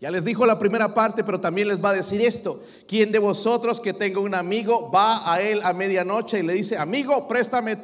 ya 0.00 0.10
les 0.10 0.24
dijo 0.24 0.44
la 0.44 0.58
primera 0.58 0.92
parte, 0.92 1.22
pero 1.22 1.40
también 1.40 1.68
les 1.68 1.82
va 1.82 1.90
a 1.90 1.94
decir 1.94 2.20
esto, 2.20 2.60
¿quién 2.88 3.12
de 3.12 3.20
vosotros 3.20 3.80
que 3.80 3.92
tenga 3.92 4.18
un 4.18 4.34
amigo 4.34 4.90
va 4.90 5.32
a 5.32 5.40
él 5.40 5.60
a 5.62 5.72
medianoche 5.72 6.40
y 6.40 6.42
le 6.42 6.54
dice, 6.54 6.76
amigo, 6.76 7.28
préstame 7.28 7.78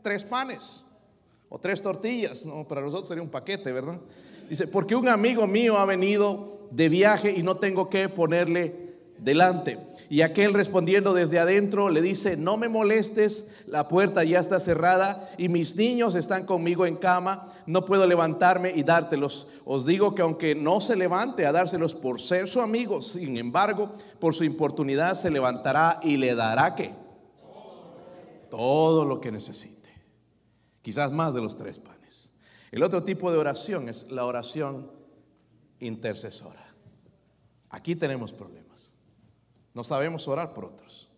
tres 0.00 0.24
panes 0.24 0.84
o 1.48 1.58
tres 1.58 1.82
tortillas? 1.82 2.46
No, 2.46 2.68
para 2.68 2.82
nosotros 2.82 3.08
sería 3.08 3.24
un 3.24 3.30
paquete, 3.30 3.72
¿verdad? 3.72 3.98
Dice, 4.48 4.68
porque 4.68 4.94
un 4.94 5.08
amigo 5.08 5.48
mío 5.48 5.76
ha 5.76 5.86
venido 5.86 6.68
de 6.70 6.88
viaje 6.88 7.32
y 7.36 7.42
no 7.42 7.56
tengo 7.56 7.90
que 7.90 8.08
ponerle 8.08 8.89
delante. 9.22 9.78
Y 10.08 10.22
aquel 10.22 10.54
respondiendo 10.54 11.14
desde 11.14 11.38
adentro 11.38 11.88
le 11.88 12.02
dice, 12.02 12.36
no 12.36 12.56
me 12.56 12.68
molestes, 12.68 13.52
la 13.66 13.86
puerta 13.86 14.24
ya 14.24 14.40
está 14.40 14.58
cerrada 14.58 15.28
y 15.38 15.48
mis 15.48 15.76
niños 15.76 16.16
están 16.16 16.46
conmigo 16.46 16.84
en 16.84 16.96
cama, 16.96 17.46
no 17.66 17.84
puedo 17.84 18.06
levantarme 18.06 18.72
y 18.74 18.82
dártelos. 18.82 19.48
Os 19.64 19.86
digo 19.86 20.14
que 20.14 20.22
aunque 20.22 20.54
no 20.56 20.80
se 20.80 20.96
levante 20.96 21.46
a 21.46 21.52
dárselos 21.52 21.94
por 21.94 22.20
ser 22.20 22.48
su 22.48 22.60
amigo, 22.60 23.02
sin 23.02 23.36
embargo, 23.36 23.92
por 24.18 24.34
su 24.34 24.42
importunidad 24.42 25.14
se 25.14 25.30
levantará 25.30 26.00
y 26.02 26.16
le 26.16 26.34
dará 26.34 26.74
que 26.74 26.92
todo 28.50 29.04
lo 29.04 29.20
que 29.20 29.30
necesite. 29.30 29.88
Quizás 30.82 31.12
más 31.12 31.34
de 31.34 31.40
los 31.40 31.56
tres 31.56 31.78
panes. 31.78 32.32
El 32.72 32.82
otro 32.82 33.04
tipo 33.04 33.30
de 33.30 33.38
oración 33.38 33.88
es 33.88 34.10
la 34.10 34.24
oración 34.24 34.90
intercesora. 35.78 36.74
Aquí 37.70 37.94
tenemos 37.94 38.32
problemas. 38.32 38.59
No 39.74 39.84
sabemos 39.84 40.26
orar 40.28 40.52
por 40.52 40.64
otros. 40.66 41.10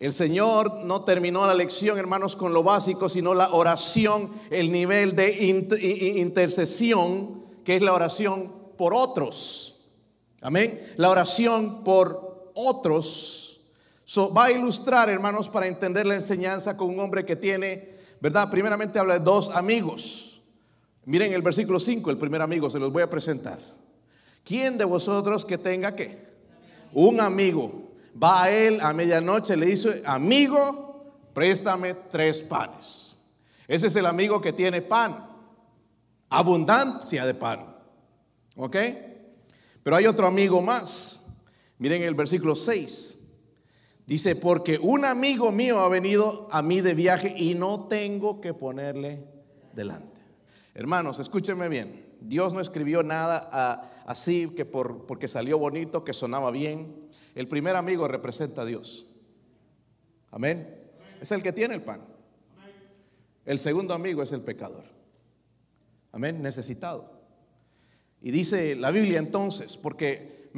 El 0.00 0.14
Señor 0.14 0.84
no 0.84 1.04
terminó 1.04 1.46
la 1.46 1.52
lección, 1.52 1.98
hermanos, 1.98 2.34
con 2.34 2.54
lo 2.54 2.62
básico, 2.62 3.10
sino 3.10 3.34
la 3.34 3.50
oración, 3.50 4.32
el 4.50 4.72
nivel 4.72 5.14
de 5.14 5.44
intercesión, 6.16 7.44
que 7.64 7.76
es 7.76 7.82
la 7.82 7.92
oración 7.92 8.50
por 8.78 8.94
otros. 8.94 9.78
Amén. 10.40 10.82
La 10.96 11.10
oración 11.10 11.84
por 11.84 12.50
otros. 12.54 13.60
va 14.34 14.46
a 14.46 14.52
ilustrar, 14.52 15.10
hermanos, 15.10 15.50
para 15.50 15.66
entender 15.66 16.06
la 16.06 16.14
enseñanza 16.14 16.78
con 16.78 16.88
un 16.88 16.98
hombre 16.98 17.26
que 17.26 17.36
tiene, 17.36 17.96
¿verdad? 18.22 18.50
Primeramente 18.50 18.98
habla 18.98 19.18
de 19.18 19.24
dos 19.24 19.50
amigos. 19.50 20.40
Miren 21.04 21.34
el 21.34 21.42
versículo 21.42 21.78
5, 21.78 22.10
el 22.10 22.16
primer 22.16 22.40
amigo, 22.40 22.70
se 22.70 22.78
los 22.78 22.90
voy 22.90 23.02
a 23.02 23.10
presentar. 23.10 23.58
¿Quién 24.44 24.78
de 24.78 24.84
vosotros 24.86 25.44
que 25.44 25.58
tenga 25.58 25.94
qué? 25.94 26.29
Un 26.92 27.20
amigo 27.20 27.90
va 28.20 28.44
a 28.44 28.50
él 28.50 28.80
a 28.80 28.92
medianoche 28.92 29.56
le 29.56 29.66
dice, 29.66 30.02
amigo, 30.04 31.12
préstame 31.32 31.94
tres 31.94 32.42
panes. 32.42 33.18
Ese 33.66 33.86
es 33.86 33.96
el 33.96 34.06
amigo 34.06 34.40
que 34.40 34.52
tiene 34.52 34.82
pan. 34.82 35.26
abundancia 36.28 37.26
de 37.26 37.34
pan. 37.34 37.76
¿Ok? 38.56 38.76
Pero 39.82 39.96
hay 39.96 40.06
otro 40.06 40.26
amigo 40.26 40.60
más. 40.62 41.36
Miren 41.78 42.02
el 42.02 42.14
versículo 42.14 42.54
6. 42.54 43.18
Dice, 44.06 44.36
porque 44.36 44.78
un 44.80 45.04
amigo 45.04 45.50
mío 45.50 45.80
ha 45.80 45.88
venido 45.88 46.48
a 46.52 46.62
mí 46.62 46.80
de 46.80 46.94
viaje 46.94 47.34
y 47.36 47.54
no 47.54 47.86
tengo 47.88 48.40
que 48.40 48.54
ponerle 48.54 49.24
delante. 49.72 50.20
Hermanos, 50.74 51.18
escúchenme 51.20 51.68
bien. 51.68 52.16
Dios 52.20 52.52
no 52.52 52.60
escribió 52.60 53.02
nada 53.02 53.89
así 54.10 54.48
que 54.56 54.64
por, 54.64 55.06
porque 55.06 55.28
salió 55.28 55.56
bonito, 55.56 56.02
que 56.02 56.12
sonaba 56.12 56.50
bien. 56.50 57.08
El 57.36 57.46
primer 57.46 57.76
amigo 57.76 58.08
representa 58.08 58.62
a 58.62 58.64
Dios. 58.64 59.08
Amén. 60.32 60.68
Es 61.20 61.30
el 61.30 61.44
que 61.44 61.52
tiene 61.52 61.76
el 61.76 61.82
pan. 61.82 62.02
El 63.46 63.60
segundo 63.60 63.94
amigo 63.94 64.20
es 64.20 64.32
el 64.32 64.40
pecador. 64.40 64.82
Amén. 66.10 66.42
Necesitado. 66.42 67.20
Y 68.20 68.32
dice 68.32 68.74
la 68.74 68.90
Biblia 68.90 69.20
entonces, 69.20 69.76
porque 69.76 70.50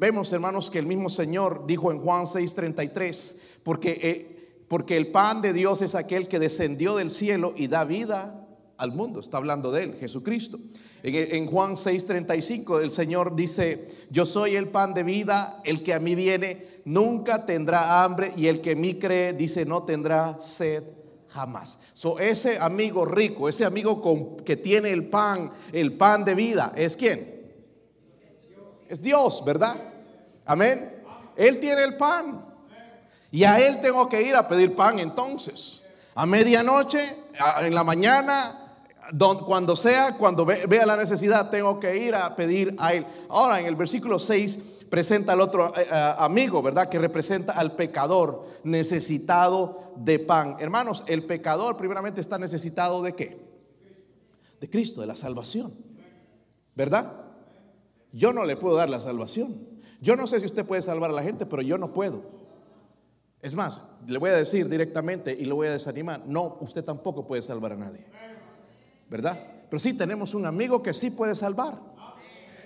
vemos 0.00 0.32
hermanos 0.32 0.68
que 0.68 0.80
el 0.80 0.86
mismo 0.86 1.08
Señor 1.08 1.64
dijo 1.64 1.92
en 1.92 1.98
Juan 1.98 2.26
6:33, 2.26 3.40
porque, 3.62 4.00
eh, 4.02 4.64
porque 4.66 4.96
el 4.96 5.12
pan 5.12 5.42
de 5.42 5.52
Dios 5.52 5.80
es 5.80 5.94
aquel 5.94 6.26
que 6.26 6.40
descendió 6.40 6.96
del 6.96 7.12
cielo 7.12 7.54
y 7.56 7.68
da 7.68 7.84
vida 7.84 8.48
al 8.78 8.90
mundo. 8.90 9.20
Está 9.20 9.36
hablando 9.36 9.70
de 9.70 9.84
él, 9.84 9.94
Jesucristo. 9.94 10.58
En, 11.08 11.46
Juan 11.46 11.76
6:35 11.76 12.80
el 12.80 12.90
Señor 12.90 13.36
dice, 13.36 13.86
yo 14.10 14.26
soy 14.26 14.56
el 14.56 14.68
pan 14.68 14.92
de 14.92 15.04
vida, 15.04 15.60
el 15.62 15.84
que 15.84 15.94
a 15.94 16.00
mí 16.00 16.16
viene 16.16 16.80
nunca 16.84 17.46
tendrá 17.46 18.02
hambre 18.02 18.32
y 18.36 18.48
el 18.48 18.60
que 18.60 18.72
a 18.72 18.76
mí 18.76 18.98
cree 18.98 19.32
dice 19.32 19.64
no 19.64 19.84
tendrá 19.84 20.36
sed 20.40 20.82
jamás. 21.28 21.78
So, 21.94 22.18
ese 22.18 22.58
amigo 22.58 23.04
rico, 23.04 23.48
ese 23.48 23.64
amigo 23.64 24.02
con, 24.02 24.38
que 24.38 24.56
tiene 24.56 24.90
el 24.90 25.06
pan, 25.06 25.50
el 25.72 25.96
pan 25.96 26.24
de 26.24 26.34
vida, 26.34 26.72
¿es 26.74 26.96
quién? 26.96 27.52
Es 28.88 29.00
Dios, 29.00 29.44
¿verdad? 29.44 29.76
Amén. 30.44 31.02
Él 31.36 31.60
tiene 31.60 31.84
el 31.84 31.96
pan. 31.96 32.44
Y 33.30 33.44
a 33.44 33.60
Él 33.60 33.80
tengo 33.80 34.08
que 34.08 34.22
ir 34.22 34.34
a 34.34 34.48
pedir 34.48 34.74
pan 34.74 34.98
entonces. 34.98 35.82
A 36.16 36.26
medianoche, 36.26 37.16
en 37.60 37.74
la 37.74 37.84
mañana, 37.84 38.65
cuando 39.44 39.76
sea, 39.76 40.16
cuando 40.16 40.44
vea 40.44 40.86
la 40.86 40.96
necesidad, 40.96 41.50
tengo 41.50 41.78
que 41.78 41.96
ir 41.96 42.14
a 42.14 42.34
pedir 42.34 42.74
a 42.78 42.94
Él. 42.94 43.06
Ahora, 43.28 43.60
en 43.60 43.66
el 43.66 43.76
versículo 43.76 44.18
6 44.18 44.76
presenta 44.88 45.32
al 45.32 45.40
otro 45.40 45.72
eh, 45.76 45.86
eh, 45.90 46.14
amigo, 46.18 46.62
¿verdad? 46.62 46.88
Que 46.88 46.98
representa 46.98 47.52
al 47.52 47.72
pecador 47.72 48.46
necesitado 48.64 49.92
de 49.96 50.18
pan. 50.18 50.56
Hermanos, 50.58 51.04
el 51.06 51.24
pecador 51.24 51.76
primeramente 51.76 52.20
está 52.20 52.38
necesitado 52.38 53.02
de 53.02 53.14
qué? 53.14 53.38
De 54.60 54.70
Cristo, 54.70 55.00
de 55.00 55.06
la 55.06 55.16
salvación. 55.16 55.72
¿Verdad? 56.74 57.12
Yo 58.12 58.32
no 58.32 58.44
le 58.44 58.56
puedo 58.56 58.76
dar 58.76 58.90
la 58.90 59.00
salvación. 59.00 59.76
Yo 60.00 60.16
no 60.16 60.26
sé 60.26 60.40
si 60.40 60.46
usted 60.46 60.64
puede 60.64 60.82
salvar 60.82 61.10
a 61.10 61.14
la 61.14 61.22
gente, 61.22 61.46
pero 61.46 61.62
yo 61.62 61.78
no 61.78 61.92
puedo. 61.92 62.22
Es 63.40 63.54
más, 63.54 63.82
le 64.06 64.18
voy 64.18 64.30
a 64.30 64.36
decir 64.36 64.68
directamente 64.68 65.36
y 65.38 65.44
le 65.44 65.52
voy 65.52 65.68
a 65.68 65.72
desanimar, 65.72 66.26
no, 66.26 66.58
usted 66.60 66.84
tampoco 66.84 67.26
puede 67.26 67.42
salvar 67.42 67.72
a 67.72 67.76
nadie. 67.76 68.06
¿Verdad? 69.08 69.38
Pero 69.68 69.78
sí 69.80 69.94
tenemos 69.94 70.34
un 70.34 70.46
amigo 70.46 70.82
que 70.82 70.94
sí 70.94 71.10
puede 71.10 71.34
salvar. 71.34 71.78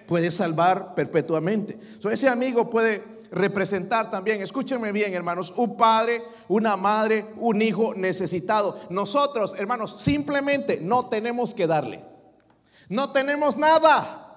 Puede 0.07 0.31
salvar 0.31 0.95
perpetuamente. 0.95 1.79
ese 2.11 2.29
amigo 2.29 2.69
puede 2.69 3.21
representar 3.31 4.11
también, 4.11 4.43
escúchenme 4.43 4.91
bien 4.91 5.15
hermanos, 5.15 5.55
un 5.57 5.77
padre, 5.77 6.23
una 6.49 6.77
madre, 6.77 7.27
un 7.37 7.63
hijo 7.63 7.95
necesitado. 7.95 8.81
Nosotros, 8.91 9.55
hermanos, 9.57 10.01
simplemente 10.01 10.81
no 10.81 11.07
tenemos 11.07 11.55
que 11.55 11.67
darle. 11.67 12.05
No 12.89 13.13
tenemos 13.13 13.57
nada. 13.57 14.30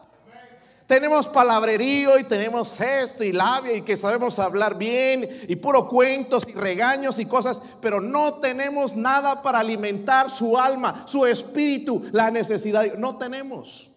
Tenemos 0.94 1.28
palabrerío 1.28 2.20
y 2.20 2.24
tenemos 2.24 2.80
esto 2.80 3.24
y 3.24 3.32
labia 3.32 3.78
y 3.78 3.82
que 3.82 3.98
sabemos 3.98 4.38
hablar 4.38 4.78
bien 4.78 5.28
y 5.48 5.56
puro 5.56 5.88
cuentos 5.88 6.48
y 6.48 6.52
regaños 6.52 7.18
y 7.18 7.26
cosas, 7.26 7.64
pero 7.82 8.00
no 8.00 8.36
tenemos 8.36 8.96
nada 8.96 9.42
para 9.42 9.58
alimentar 9.58 10.30
su 10.30 10.56
alma, 10.56 11.02
su 11.08 11.26
espíritu, 11.26 12.04
la 12.12 12.30
necesidad. 12.30 12.94
No 12.94 13.18
tenemos. 13.18 13.90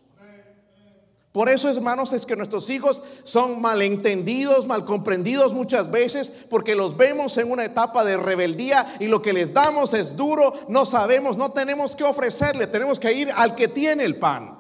Por 1.33 1.51
eso, 1.51 1.69
hermanos, 1.69 2.15
es 2.15 2.25
que 2.25 2.35
nuestros 2.35 2.71
hijos 2.71 3.03
son 3.25 3.61
malentendidos, 3.61 4.67
mal 4.67 4.87
comprendidos 4.87 5.53
muchas 5.53 5.91
veces, 5.91 6.47
porque 6.49 6.75
los 6.75 6.97
vemos 6.97 7.37
en 7.37 7.51
una 7.51 7.67
etapa 7.67 8.05
de 8.05 8.17
rebeldía 8.17 8.87
y 9.01 9.09
lo 9.09 9.21
que 9.21 9.35
les 9.35 9.53
damos 9.53 9.93
es 9.93 10.17
duro, 10.17 10.55
no 10.69 10.87
sabemos, 10.87 11.37
no 11.37 11.53
tenemos 11.53 11.95
que 11.95 12.05
ofrecerle, 12.05 12.67
tenemos 12.67 12.99
que 12.99 13.13
ir 13.13 13.31
al 13.37 13.55
que 13.55 13.69
tiene 13.69 14.03
el 14.05 14.17
pan. 14.17 14.56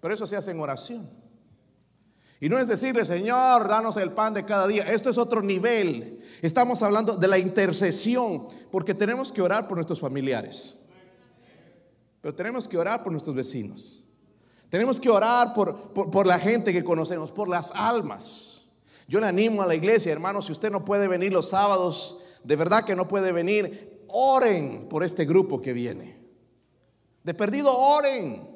Pero 0.00 0.14
eso 0.14 0.26
se 0.26 0.36
hace 0.36 0.50
en 0.50 0.60
oración. 0.60 1.08
Y 2.40 2.48
no 2.48 2.58
es 2.58 2.68
decirle, 2.68 3.04
Señor, 3.04 3.68
danos 3.68 3.98
el 3.98 4.12
pan 4.12 4.32
de 4.32 4.46
cada 4.46 4.66
día. 4.66 4.90
Esto 4.90 5.10
es 5.10 5.18
otro 5.18 5.42
nivel. 5.42 6.22
Estamos 6.40 6.82
hablando 6.82 7.16
de 7.16 7.28
la 7.28 7.36
intercesión, 7.36 8.48
porque 8.70 8.94
tenemos 8.94 9.30
que 9.30 9.42
orar 9.42 9.68
por 9.68 9.76
nuestros 9.76 10.00
familiares. 10.00 10.78
Pero 12.22 12.34
tenemos 12.34 12.66
que 12.66 12.78
orar 12.78 13.02
por 13.02 13.12
nuestros 13.12 13.36
vecinos. 13.36 14.04
Tenemos 14.70 14.98
que 14.98 15.10
orar 15.10 15.52
por, 15.52 15.92
por, 15.92 16.26
la 16.26 16.38
gente 16.38 16.72
que 16.72 16.82
conocemos, 16.82 17.30
por 17.30 17.48
las 17.48 17.72
almas. 17.72 18.62
Yo 19.06 19.20
le 19.20 19.26
animo 19.26 19.60
a 19.60 19.66
la 19.66 19.74
iglesia, 19.74 20.12
hermano, 20.12 20.40
si 20.40 20.52
usted 20.52 20.70
no 20.70 20.84
puede 20.84 21.08
venir 21.08 21.32
los 21.32 21.48
sábados, 21.48 22.22
de 22.42 22.56
verdad 22.56 22.84
que 22.84 22.96
no 22.96 23.08
puede 23.08 23.32
venir, 23.32 24.04
oren 24.06 24.88
por 24.88 25.04
este 25.04 25.26
grupo 25.26 25.60
que 25.60 25.72
viene. 25.74 26.20
De 27.22 27.34
perdido, 27.34 27.76
oren 27.76 28.49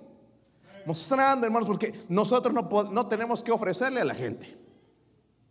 mostrando, 0.86 1.46
hermanos, 1.46 1.66
porque 1.66 1.92
nosotros 2.08 2.54
no, 2.90 3.06
tenemos 3.06 3.42
que 3.42 3.52
ofrecerle 3.52 4.00
a 4.00 4.04
la 4.04 4.14
gente, 4.14 4.56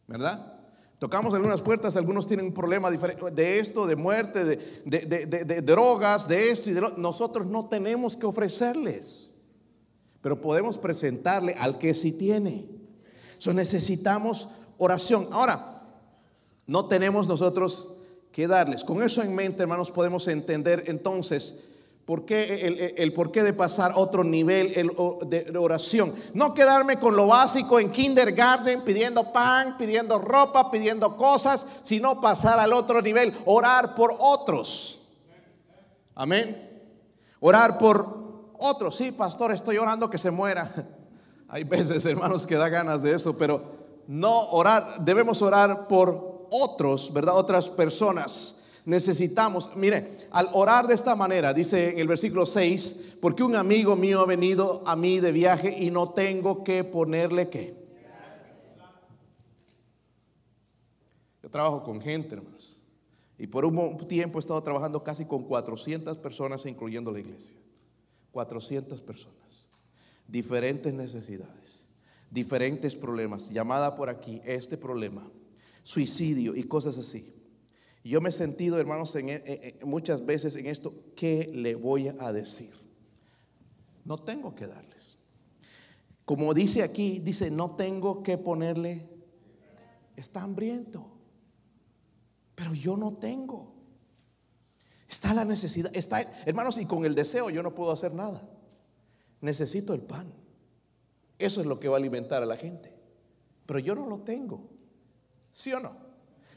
¿verdad? 0.07 0.59
Tocamos 0.99 1.33
algunas 1.33 1.61
puertas, 1.61 1.95
algunos 1.97 2.27
tienen 2.27 2.45
un 2.45 2.53
problema 2.53 2.89
de 2.89 3.59
esto, 3.59 3.85
de 3.85 3.95
muerte, 3.95 4.43
de, 4.45 5.61
drogas, 5.61 6.27
de 6.27 6.49
esto 6.49 6.69
y 6.69 6.73
de 6.73 6.81
lo. 6.81 6.89
Nosotros 6.97 7.45
no 7.45 7.67
tenemos 7.67 8.15
que 8.15 8.25
ofrecerles, 8.25 9.31
pero 10.21 10.39
podemos 10.39 10.77
presentarle 10.77 11.55
al 11.59 11.77
que 11.77 11.93
sí 11.93 12.13
tiene. 12.13 12.69
So, 13.37 13.53
necesitamos 13.53 14.47
oración. 14.77 15.27
Ahora, 15.31 15.83
no 16.65 16.85
tenemos 16.85 17.27
nosotros 17.27 17.97
que 18.31 18.47
darles. 18.47 18.83
Con 18.83 19.03
eso 19.03 19.21
en 19.21 19.35
mente, 19.35 19.63
hermanos, 19.63 19.91
podemos 19.91 20.27
entender 20.29 20.85
entonces 20.87 21.72
¿Por 22.05 22.25
qué 22.25 22.67
el, 22.67 22.95
el, 22.97 23.13
porqué 23.13 23.43
de 23.43 23.53
pasar 23.53 23.93
otro 23.95 24.25
nivel 24.25 24.73
de 25.25 25.57
oración? 25.57 26.13
No 26.33 26.53
quedarme 26.53 26.99
con 26.99 27.15
lo 27.15 27.27
básico 27.27 27.79
en 27.79 27.91
kindergarten, 27.91 28.83
pidiendo 28.83 29.31
pan, 29.31 29.77
pidiendo 29.77 30.19
ropa, 30.19 30.69
pidiendo 30.69 31.15
cosas, 31.15 31.65
sino 31.81 32.19
pasar 32.19 32.59
al 32.59 32.73
otro 32.73 33.01
nivel, 33.01 33.33
orar 33.45 33.95
por 33.95 34.13
otros. 34.19 35.03
Amén. 36.13 36.69
Orar 37.39 37.77
por 37.77 38.51
otros. 38.59 38.97
Sí, 38.97 39.13
pastor, 39.13 39.53
estoy 39.53 39.77
orando 39.77 40.09
que 40.09 40.17
se 40.17 40.29
muera. 40.29 40.73
Hay 41.47 41.63
veces, 41.63 42.05
hermanos, 42.05 42.45
que 42.45 42.55
da 42.55 42.67
ganas 42.67 43.01
de 43.01 43.15
eso, 43.15 43.37
pero 43.37 43.61
no 44.07 44.49
orar, 44.49 44.97
debemos 45.05 45.41
orar 45.41 45.87
por 45.87 46.47
otros, 46.51 47.13
¿verdad? 47.13 47.37
Otras 47.37 47.69
personas 47.69 48.62
necesitamos, 48.85 49.75
mire, 49.75 50.27
al 50.31 50.49
orar 50.53 50.87
de 50.87 50.93
esta 50.93 51.15
manera, 51.15 51.53
dice 51.53 51.91
en 51.91 51.99
el 51.99 52.07
versículo 52.07 52.45
6, 52.45 53.17
porque 53.21 53.43
un 53.43 53.55
amigo 53.55 53.95
mío 53.95 54.21
ha 54.21 54.25
venido 54.25 54.81
a 54.85 54.95
mí 54.95 55.19
de 55.19 55.31
viaje 55.31 55.75
y 55.77 55.89
no 55.91 56.09
tengo 56.09 56.63
que 56.63 56.83
ponerle 56.83 57.49
qué. 57.49 57.81
Yo 61.41 61.49
trabajo 61.49 61.83
con 61.83 62.01
gente, 62.01 62.35
hermanos. 62.35 62.81
Y 63.37 63.47
por 63.47 63.65
un 63.65 63.97
tiempo 64.07 64.37
he 64.37 64.41
estado 64.41 64.61
trabajando 64.61 65.03
casi 65.03 65.25
con 65.25 65.43
400 65.43 66.17
personas, 66.17 66.65
incluyendo 66.65 67.11
la 67.11 67.19
iglesia. 67.19 67.57
400 68.31 69.01
personas. 69.01 69.69
Diferentes 70.27 70.93
necesidades, 70.93 71.85
diferentes 72.31 72.95
problemas. 72.95 73.49
Llamada 73.49 73.95
por 73.95 74.09
aquí, 74.09 74.41
este 74.45 74.77
problema, 74.77 75.29
suicidio 75.83 76.55
y 76.55 76.63
cosas 76.63 76.97
así. 76.97 77.42
Yo 78.03 78.19
me 78.19 78.29
he 78.29 78.33
sentido, 78.33 78.79
hermanos, 78.79 79.15
en, 79.15 79.29
muchas 79.85 80.25
veces 80.25 80.55
en 80.57 80.67
esto, 80.67 80.93
¿qué 81.15 81.49
le 81.53 81.75
voy 81.75 82.09
a 82.09 82.33
decir? 82.33 82.73
No 84.03 84.17
tengo 84.17 84.55
que 84.55 84.67
darles. 84.67 85.17
Como 86.25 86.53
dice 86.53 86.83
aquí, 86.83 87.19
dice, 87.19 87.49
no 87.49 87.75
tengo 87.75 88.21
que 88.21 88.37
ponerle, 88.37 89.09
está 90.17 90.43
hambriento, 90.43 91.11
pero 92.55 92.73
yo 92.73 92.97
no 92.97 93.15
tengo. 93.15 93.73
Está 95.07 95.33
la 95.33 95.45
necesidad, 95.45 95.91
está, 95.95 96.21
hermanos, 96.45 96.77
y 96.77 96.85
con 96.85 97.05
el 97.05 97.15
deseo 97.15 97.49
yo 97.49 97.63
no 97.63 97.73
puedo 97.73 97.91
hacer 97.91 98.13
nada. 98.13 98.49
Necesito 99.39 99.93
el 99.93 100.01
pan. 100.01 100.33
Eso 101.37 101.61
es 101.61 101.67
lo 101.67 101.79
que 101.79 101.87
va 101.87 101.97
a 101.97 101.99
alimentar 101.99 102.43
a 102.43 102.45
la 102.45 102.57
gente. 102.57 102.93
Pero 103.65 103.79
yo 103.79 103.95
no 103.95 104.07
lo 104.07 104.21
tengo. 104.21 104.69
¿Sí 105.51 105.71
o 105.71 105.79
no? 105.79 106.02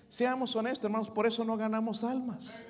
Seamos 0.08 0.54
honestos, 0.56 0.84
hermanos, 0.84 1.10
por 1.10 1.26
eso 1.26 1.44
no 1.44 1.56
ganamos 1.56 2.04
almas. 2.04 2.66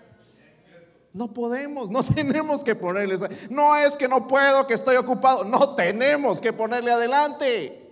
No 1.12 1.32
podemos, 1.32 1.90
no 1.92 2.02
tenemos 2.02 2.62
que 2.62 2.74
ponerle. 2.74 3.16
No 3.50 3.76
es 3.76 3.96
que 3.96 4.08
no 4.08 4.28
puedo, 4.28 4.66
que 4.66 4.74
estoy 4.74 4.96
ocupado. 4.96 5.44
No 5.44 5.74
tenemos 5.74 6.40
que 6.40 6.52
ponerle 6.52 6.92
adelante. 6.92 7.82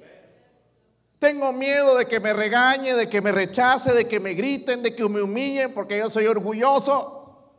Tengo 1.18 1.52
miedo 1.54 1.96
de 1.96 2.06
que 2.06 2.20
me 2.20 2.34
regañe, 2.34 2.94
de 2.94 3.08
que 3.08 3.22
me 3.22 3.32
rechace, 3.32 3.94
de 3.94 4.06
que 4.06 4.20
me 4.20 4.34
griten, 4.34 4.82
de 4.82 4.94
que 4.94 5.08
me 5.08 5.22
humillen 5.22 5.72
porque 5.72 5.96
yo 5.96 6.10
soy 6.10 6.26
orgulloso. 6.26 7.50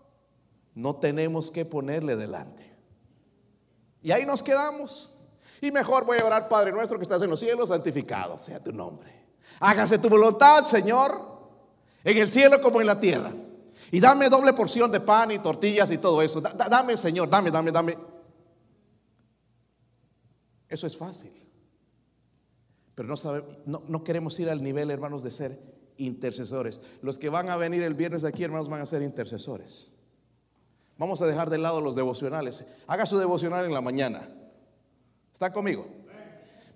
No 0.75 0.97
tenemos 0.97 1.49
que 1.49 1.65
ponerle 1.65 2.15
delante. 2.15 2.75
Y 4.03 4.11
ahí 4.11 4.23
nos 4.23 4.43
quedamos. 4.43 5.09
Y 5.61 5.71
mejor 5.71 6.05
voy 6.05 6.19
a 6.19 6.25
orar, 6.25 6.47
Padre 6.47 6.71
nuestro 6.71 6.99
que 6.99 7.03
estás 7.03 7.23
en 7.23 7.29
los 7.31 7.39
cielos, 7.39 7.69
santificado 7.69 8.37
sea 8.37 8.63
tu 8.63 8.71
nombre. 8.71 9.11
Hágase 9.59 9.97
tu 9.97 10.09
voluntad, 10.09 10.63
Señor, 10.63 11.34
en 12.05 12.17
el 12.17 12.31
cielo 12.31 12.61
como 12.61 12.79
en 12.79 12.87
la 12.87 12.99
tierra. 12.99 13.33
Y 13.91 13.99
dame 13.99 14.29
doble 14.29 14.53
porción 14.53 14.91
de 14.91 14.99
pan 14.99 15.31
y 15.31 15.39
tortillas 15.39 15.91
y 15.91 15.97
todo 15.97 16.21
eso. 16.21 16.39
dame, 16.39 16.95
Señor, 16.95 17.29
dame, 17.29 17.51
dame, 17.51 17.71
dame. 17.71 17.97
Eso 20.69 20.87
es 20.87 20.95
fácil. 20.95 21.31
Pero 22.93 23.07
no, 23.09 23.17
sabe, 23.17 23.43
no, 23.65 23.83
no, 23.87 24.03
queremos 24.03 24.39
ir 24.39 24.49
al 24.49 24.63
nivel, 24.63 24.89
hermanos, 24.89 25.23
de 25.23 25.31
ser 25.31 25.59
intercesores. 25.97 26.79
Los 27.01 27.19
que 27.19 27.29
van 27.29 27.49
a 27.49 27.57
venir 27.57 27.81
el 27.83 27.93
viernes 27.93 28.21
de 28.21 28.29
aquí, 28.29 28.43
hermanos, 28.43 28.69
van 28.69 28.81
a 28.81 28.85
ser 28.85 29.01
intercesores. 29.01 29.91
Vamos 30.97 31.21
a 31.21 31.25
dejar 31.25 31.49
de 31.49 31.57
lado 31.57 31.81
los 31.81 31.95
devocionales. 31.95 32.71
Haga 32.87 33.05
su 33.05 33.17
devocional 33.17 33.65
en 33.65 33.73
la 33.73 33.81
mañana. 33.81 34.29
¿Está 35.33 35.51
conmigo? 35.51 35.87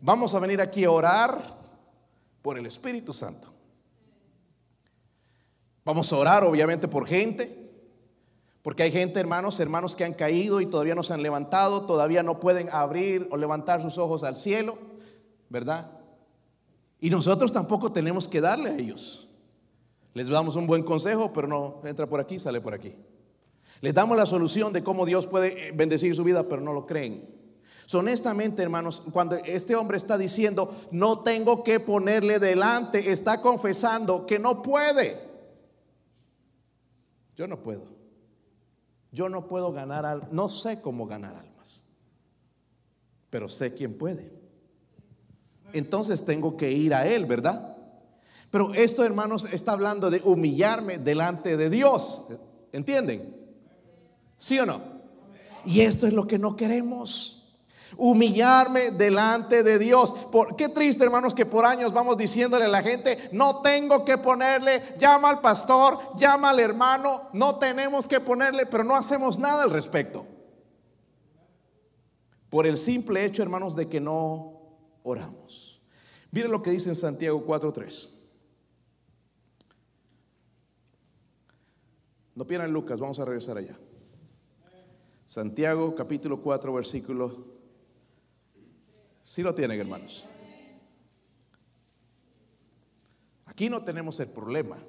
Vamos 0.01 0.33
a 0.33 0.39
venir 0.39 0.59
aquí 0.59 0.83
a 0.83 0.91
orar 0.91 1.41
por 2.41 2.57
el 2.57 2.65
Espíritu 2.65 3.13
Santo. 3.13 3.58
Vamos 5.85 6.11
a 6.11 6.17
orar, 6.17 6.43
obviamente, 6.43 6.87
por 6.87 7.07
gente. 7.07 7.59
Porque 8.61 8.83
hay 8.83 8.91
gente, 8.91 9.19
hermanos, 9.19 9.59
hermanos 9.59 9.95
que 9.95 10.03
han 10.03 10.13
caído 10.13 10.59
y 10.59 10.65
todavía 10.65 10.95
no 10.95 11.03
se 11.03 11.13
han 11.13 11.23
levantado, 11.23 11.85
todavía 11.85 12.23
no 12.23 12.39
pueden 12.39 12.69
abrir 12.69 13.27
o 13.31 13.37
levantar 13.37 13.81
sus 13.81 13.97
ojos 13.97 14.23
al 14.23 14.35
cielo, 14.35 14.77
¿verdad? 15.49 15.91
Y 16.99 17.09
nosotros 17.09 17.53
tampoco 17.53 17.91
tenemos 17.91 18.27
que 18.27 18.41
darle 18.41 18.69
a 18.69 18.77
ellos. 18.77 19.29
Les 20.13 20.27
damos 20.27 20.57
un 20.57 20.67
buen 20.67 20.83
consejo, 20.83 21.31
pero 21.31 21.47
no 21.47 21.81
entra 21.85 22.07
por 22.07 22.19
aquí, 22.19 22.37
sale 22.39 22.59
por 22.59 22.73
aquí. 22.73 22.95
Les 23.79 23.93
damos 23.93 24.17
la 24.17 24.25
solución 24.25 24.73
de 24.73 24.83
cómo 24.83 25.05
Dios 25.05 25.25
puede 25.25 25.71
bendecir 25.71 26.13
su 26.13 26.25
vida, 26.25 26.43
pero 26.43 26.61
no 26.61 26.73
lo 26.73 26.85
creen. 26.85 27.33
honestamente, 27.93 28.61
hermanos, 28.61 29.01
cuando 29.13 29.37
este 29.37 29.75
hombre 29.75 29.95
está 29.95 30.17
diciendo, 30.17 30.75
no 30.91 31.19
tengo 31.19 31.63
que 31.63 31.79
ponerle 31.79 32.39
delante, 32.39 33.11
está 33.11 33.41
confesando 33.41 34.25
que 34.25 34.37
no 34.37 34.61
puede. 34.61 35.28
Yo 37.39 37.47
no 37.47 37.63
puedo. 37.63 37.87
Yo 39.11 39.29
no 39.29 39.47
puedo 39.47 39.71
ganar 39.71 40.05
almas. 40.05 40.31
No 40.31 40.47
sé 40.47 40.79
cómo 40.79 41.07
ganar 41.07 41.35
almas. 41.35 41.81
Pero 43.31 43.49
sé 43.49 43.73
quién 43.73 43.97
puede 43.97 44.39
entonces 45.73 46.23
tengo 46.25 46.57
que 46.57 46.71
ir 46.71 46.93
a 46.93 47.07
Él, 47.07 47.25
¿verdad? 47.25 47.77
Pero 48.51 48.73
esto, 48.73 49.03
hermanos, 49.03 49.45
está 49.51 49.73
hablando 49.73 50.09
de 50.09 50.21
humillarme 50.23 50.97
delante 50.97 51.55
de 51.55 51.69
Dios. 51.69 52.23
¿Entienden? 52.71 53.35
¿Sí 54.37 54.59
o 54.59 54.65
no? 54.65 54.81
Y 55.65 55.81
esto 55.81 56.07
es 56.07 56.13
lo 56.13 56.25
que 56.25 56.39
no 56.39 56.55
queremos. 56.55 57.38
Humillarme 57.97 58.91
delante 58.91 59.63
de 59.63 59.79
Dios. 59.79 60.13
Por, 60.31 60.55
qué 60.55 60.69
triste, 60.69 61.03
hermanos, 61.03 61.35
que 61.35 61.45
por 61.45 61.65
años 61.65 61.93
vamos 61.93 62.17
diciéndole 62.17 62.65
a 62.65 62.69
la 62.69 62.81
gente, 62.81 63.29
no 63.31 63.61
tengo 63.61 64.05
que 64.05 64.17
ponerle, 64.17 64.95
llama 64.97 65.29
al 65.29 65.41
pastor, 65.41 65.99
llama 66.17 66.51
al 66.51 66.59
hermano, 66.59 67.29
no 67.33 67.57
tenemos 67.57 68.07
que 68.07 68.19
ponerle, 68.19 68.65
pero 68.65 68.83
no 68.83 68.95
hacemos 68.95 69.39
nada 69.39 69.63
al 69.63 69.71
respecto. 69.71 70.25
Por 72.49 72.65
el 72.65 72.77
simple 72.77 73.25
hecho, 73.25 73.43
hermanos, 73.43 73.75
de 73.75 73.87
que 73.87 73.99
no 73.99 74.59
oramos. 75.03 75.81
Miren 76.31 76.51
lo 76.51 76.61
que 76.61 76.71
dice 76.71 76.89
en 76.89 76.95
Santiago 76.95 77.45
4.3. 77.45 78.19
No 82.35 82.47
pierdan 82.47 82.71
Lucas, 82.71 82.99
vamos 82.99 83.19
a 83.19 83.25
regresar 83.25 83.57
allá. 83.57 83.77
Santiago 85.25 85.93
capítulo 85.93 86.41
4, 86.41 86.73
versículo. 86.73 87.58
Si 89.29 89.43
lo 89.43 89.53
tienen, 89.53 89.79
hermanos. 89.79 90.25
Aquí 93.45 93.69
no 93.69 93.83
tenemos 93.83 94.19
el 94.19 94.29
problema. 94.29 94.79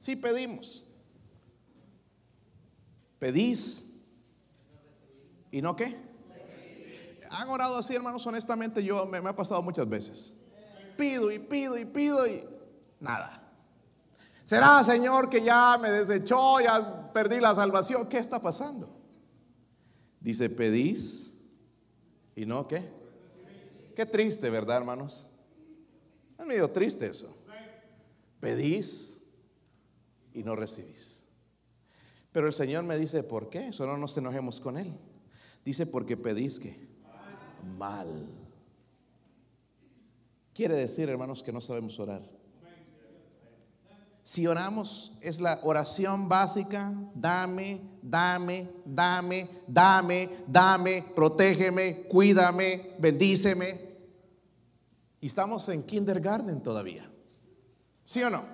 Si 0.00 0.16
pedimos. 0.16 0.86
Pedís 3.18 4.00
y 5.50 5.60
no 5.60 5.76
qué 5.76 6.08
han 7.30 7.50
orado 7.50 7.76
así, 7.76 7.94
hermanos, 7.94 8.26
honestamente 8.26 8.82
yo 8.82 9.04
me, 9.04 9.18
ha 9.18 9.36
pasado 9.36 9.62
muchas 9.62 9.86
veces. 9.86 10.34
Pido 10.96 11.30
y 11.30 11.38
pido 11.38 11.76
y 11.76 11.84
pido 11.84 12.26
y 12.26 12.42
nada. 13.00 13.52
¿Será, 14.44 14.82
Señor, 14.82 15.28
que 15.28 15.42
ya 15.42 15.76
me 15.78 15.90
desechó, 15.90 16.58
ya 16.58 17.12
perdí 17.12 17.38
la 17.38 17.54
salvación? 17.54 18.08
¿Qué 18.08 18.16
está 18.16 18.40
pasando? 18.40 18.88
Dice, 20.20 20.48
pedís 20.48 21.38
y 22.34 22.46
no 22.46 22.66
qué. 22.66 22.97
Qué 23.98 24.06
triste, 24.06 24.48
¿verdad, 24.48 24.76
hermanos? 24.76 25.26
Es 26.38 26.46
medio 26.46 26.70
triste 26.70 27.06
eso. 27.06 27.36
Pedís 28.38 29.20
y 30.32 30.44
no 30.44 30.54
recibís. 30.54 31.26
Pero 32.30 32.46
el 32.46 32.52
Señor 32.52 32.84
me 32.84 32.96
dice, 32.96 33.24
¿por 33.24 33.50
qué? 33.50 33.72
Solo 33.72 33.94
no 33.94 33.98
nos 33.98 34.16
enojemos 34.16 34.60
con 34.60 34.78
Él. 34.78 34.94
Dice, 35.64 35.84
porque 35.84 36.16
pedís 36.16 36.60
que 36.60 36.78
mal. 37.76 38.28
Quiere 40.54 40.76
decir, 40.76 41.08
hermanos, 41.08 41.42
que 41.42 41.52
no 41.52 41.60
sabemos 41.60 41.98
orar. 41.98 42.22
Si 44.22 44.46
oramos, 44.46 45.18
es 45.22 45.40
la 45.40 45.58
oración 45.64 46.28
básica, 46.28 46.94
dame, 47.16 47.80
dame, 48.00 48.70
dame, 48.84 49.50
dame, 49.66 50.30
dame, 50.46 51.04
protégeme, 51.16 52.04
cuídame, 52.06 52.92
bendíceme. 53.00 53.87
Y 55.20 55.26
estamos 55.26 55.68
en 55.68 55.82
kindergarten 55.82 56.62
todavía. 56.62 57.10
¿Sí 58.04 58.22
o 58.22 58.30
no? 58.30 58.44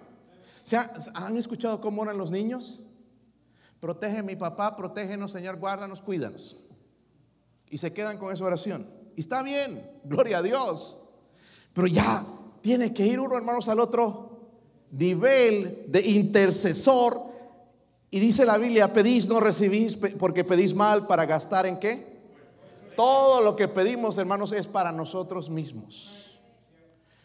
¿Se 0.62 0.76
¿Han 0.76 1.36
escuchado 1.36 1.80
cómo 1.80 2.02
oran 2.02 2.16
los 2.16 2.30
niños? 2.30 2.80
Protege 3.80 4.22
mi 4.22 4.34
papá, 4.34 4.74
protégenos, 4.76 5.32
Señor, 5.32 5.58
guárdanos, 5.58 6.00
cuídanos. 6.00 6.56
Y 7.68 7.78
se 7.78 7.92
quedan 7.92 8.18
con 8.18 8.32
esa 8.32 8.44
oración. 8.44 8.88
Y 9.14 9.20
está 9.20 9.42
bien, 9.42 10.00
gloria 10.04 10.38
a 10.38 10.42
Dios. 10.42 11.02
Pero 11.74 11.86
ya 11.86 12.24
tiene 12.62 12.94
que 12.94 13.06
ir 13.06 13.20
uno, 13.20 13.36
hermanos, 13.36 13.68
al 13.68 13.80
otro 13.80 14.40
nivel 14.90 15.84
de 15.88 16.00
intercesor. 16.00 17.20
Y 18.10 18.20
dice 18.20 18.46
la 18.46 18.56
Biblia, 18.56 18.92
pedís, 18.92 19.28
no 19.28 19.38
recibís, 19.38 19.96
porque 19.96 20.44
pedís 20.44 20.74
mal 20.74 21.06
para 21.06 21.26
gastar 21.26 21.66
en 21.66 21.78
qué. 21.78 22.14
Todo 22.96 23.42
lo 23.42 23.54
que 23.54 23.68
pedimos, 23.68 24.16
hermanos, 24.16 24.52
es 24.52 24.66
para 24.66 24.92
nosotros 24.92 25.50
mismos. 25.50 26.23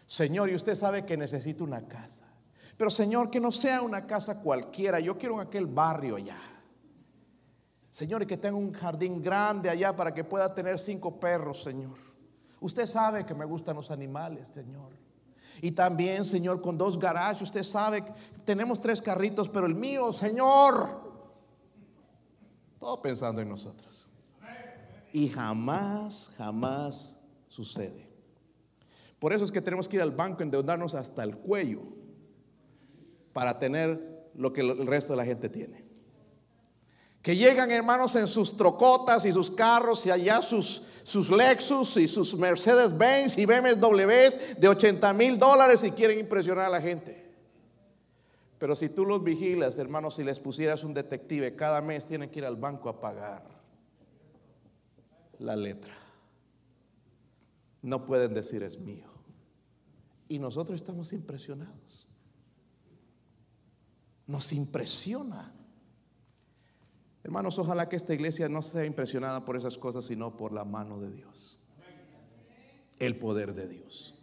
Señor, 0.10 0.50
y 0.50 0.56
usted 0.56 0.74
sabe 0.74 1.06
que 1.06 1.16
necesito 1.16 1.64
una 1.64 1.88
casa. 1.88 2.26
Pero 2.76 2.90
Señor, 2.90 3.30
que 3.30 3.40
no 3.40 3.52
sea 3.52 3.84
una 3.84 4.08
casa 4.08 4.42
cualquiera. 4.42 5.00
Yo 5.00 5.16
quiero 5.16 5.36
en 5.36 5.42
aquel 5.42 5.68
barrio 5.68 6.16
allá. 6.16 6.40
Señor, 7.92 8.24
y 8.24 8.26
que 8.26 8.36
tenga 8.36 8.58
un 8.58 8.74
jardín 8.74 9.22
grande 9.22 9.70
allá 9.70 9.96
para 9.96 10.12
que 10.12 10.24
pueda 10.24 10.52
tener 10.52 10.80
cinco 10.80 11.20
perros, 11.20 11.62
Señor. 11.62 11.96
Usted 12.60 12.88
sabe 12.88 13.24
que 13.24 13.36
me 13.36 13.46
gustan 13.46 13.76
los 13.76 13.92
animales, 13.92 14.48
Señor. 14.48 14.94
Y 15.62 15.74
también, 15.74 16.26
Señor, 16.26 16.60
con 16.60 16.76
dos 16.76 16.98
garajes, 16.98 17.44
usted 17.44 17.62
sabe 17.62 18.04
que 18.04 18.12
tenemos 18.46 18.82
tres 18.82 19.04
carritos, 19.04 19.48
pero 19.48 19.68
el 19.68 19.76
mío, 19.76 20.12
Señor. 20.12 21.04
Todo 22.80 23.00
pensando 23.00 23.42
en 23.42 23.50
nosotros. 23.50 24.10
Y 25.14 25.30
jamás, 25.30 26.32
jamás 26.36 27.20
sucede. 27.48 28.09
Por 29.20 29.34
eso 29.34 29.44
es 29.44 29.52
que 29.52 29.62
tenemos 29.62 29.88
que 29.88 29.98
ir 29.98 30.02
al 30.02 30.12
banco, 30.12 30.44
endeudarnos 30.44 30.96
hasta 30.96 31.24
el 31.24 31.38
cuello 31.38 31.82
para 33.34 33.60
tener 33.60 34.32
lo 34.36 34.54
que 34.54 34.62
el 34.62 34.88
resto 34.88 35.14
de 35.14 35.18
la 35.18 35.26
gente 35.26 35.50
tiene 35.50 35.90
que 37.22 37.36
llegan 37.36 37.70
hermanos 37.72 38.16
en 38.16 38.28
sus 38.28 38.56
trocotas 38.56 39.26
y 39.26 39.34
sus 39.34 39.52
carros 39.52 40.06
y 40.06 40.12
allá 40.12 40.42
sus, 40.42 40.84
sus 41.04 41.30
Lexus 41.30 41.98
y 41.98 42.08
sus 42.08 42.36
Mercedes 42.38 42.98
Benz 42.98 43.38
y 43.38 43.46
BMWs 43.46 44.60
de 44.60 44.68
80 44.68 45.14
mil 45.14 45.38
dólares 45.38 45.84
y 45.84 45.92
quieren 45.92 46.20
impresionar 46.20 46.66
a 46.66 46.70
la 46.70 46.82
gente. 46.82 47.28
Pero 48.58 48.76
si 48.76 48.90
tú 48.90 49.06
los 49.06 49.24
vigilas, 49.24 49.78
hermanos, 49.78 50.16
si 50.16 50.24
les 50.24 50.40
pusieras 50.40 50.84
un 50.84 50.94
detective, 50.94 51.56
cada 51.56 51.82
mes 51.82 52.08
tienen 52.08 52.30
que 52.30 52.40
ir 52.40 52.46
al 52.46 52.56
banco 52.56 52.90
a 52.90 53.00
pagar 53.00 53.44
la 55.40 55.56
letra. 55.56 55.94
No 57.82 58.06
pueden 58.06 58.34
decir 58.34 58.64
es 58.64 58.78
mío. 58.78 59.09
Y 60.30 60.40
nosotros 60.40 60.78
estamos 60.78 61.12
impresionados. 61.12 62.08
Nos 64.26 64.54
impresiona 64.54 65.54
Hermanos, 67.24 67.60
ojalá 67.60 67.90
que 67.90 67.96
esta 67.96 68.14
iglesia 68.14 68.48
no 68.48 68.62
sea 68.62 68.86
impresionada 68.86 69.44
por 69.44 69.58
esas 69.58 69.78
cosas, 69.78 70.06
sino 70.06 70.36
por 70.38 70.54
la 70.54 70.64
mano 70.64 71.00
de 71.00 71.12
Dios. 71.12 71.60
El 72.98 73.18
poder 73.18 73.54
de 73.54 73.68
Dios. 73.68 74.19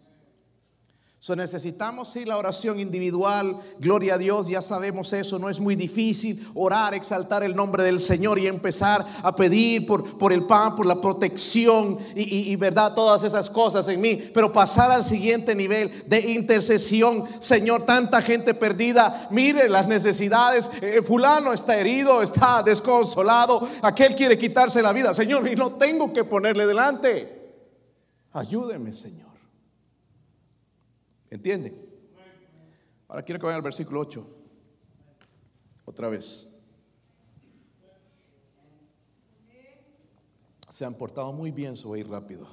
Necesitamos 1.35 2.13
sí 2.13 2.25
la 2.25 2.37
oración 2.37 2.79
individual, 2.79 3.59
gloria 3.81 4.15
a 4.15 4.19
Dios, 4.19 4.47
ya 4.47 4.63
sabemos 4.63 5.13
eso, 5.13 5.41
no 5.41 5.49
es 5.49 5.59
muy 5.59 5.75
difícil 5.75 6.47
orar, 6.55 6.95
exaltar 6.95 7.43
el 7.43 7.57
nombre 7.57 7.83
del 7.83 7.99
Señor 7.99 8.39
y 8.39 8.47
empezar 8.47 9.05
a 9.23 9.35
pedir 9.35 9.87
por, 9.87 10.19
por 10.19 10.33
el 10.33 10.45
pan, 10.45 10.77
por 10.77 10.87
la 10.87 11.01
protección 11.01 11.99
y, 12.15 12.55
verdad, 12.57 12.95
todas 12.95 13.25
esas 13.25 13.51
cosas 13.51 13.89
en 13.89 14.01
mí, 14.01 14.17
pero 14.33 14.53
pasar 14.53 14.93
al 14.93 15.05
siguiente 15.05 15.55
nivel 15.55 16.05
de 16.07 16.21
intercesión, 16.21 17.25
Señor, 17.41 17.83
tanta 17.83 18.23
gente 18.23 18.55
perdida, 18.55 19.27
mire 19.31 19.69
las 19.69 19.89
necesidades, 19.89 20.71
eh, 20.81 21.03
fulano 21.03 21.53
está 21.53 21.77
herido, 21.77 22.23
está 22.23 22.63
desconsolado, 22.63 23.67
aquel 23.83 24.15
quiere 24.15 24.39
quitarse 24.39 24.81
la 24.81 24.93
vida, 24.93 25.13
Señor, 25.13 25.49
y 25.49 25.57
no 25.57 25.73
tengo 25.73 26.13
que 26.13 26.23
ponerle 26.23 26.67
delante, 26.67 27.53
ayúdeme, 28.33 28.93
Señor. 28.93 29.26
¿Entienden? 31.37 31.77
Ahora 33.09 33.23
quiero 33.23 33.39
que 33.39 33.45
vayan 33.45 33.59
al 33.59 33.63
versículo 33.63 34.01
8. 34.01 34.27
Otra 35.85 36.09
vez. 36.09 36.51
Se 40.71 40.87
han 40.87 40.95
portado 40.95 41.35
muy 41.35 41.51
bien, 41.51 41.75
a 41.75 41.99
ir 41.99 42.09
rápido. 42.09 42.47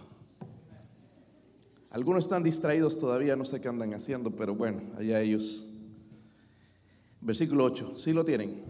Algunos 1.91 2.25
están 2.25 2.43
distraídos 2.43 2.99
todavía, 2.99 3.37
no 3.37 3.45
sé 3.45 3.61
qué 3.61 3.69
andan 3.69 3.93
haciendo, 3.93 4.31
pero 4.31 4.53
bueno, 4.53 4.81
allá 4.97 5.21
ellos. 5.21 5.69
Versículo 7.21 7.63
8, 7.63 7.93
¿sí 7.95 8.11
lo 8.11 8.25
tienen? 8.25 8.65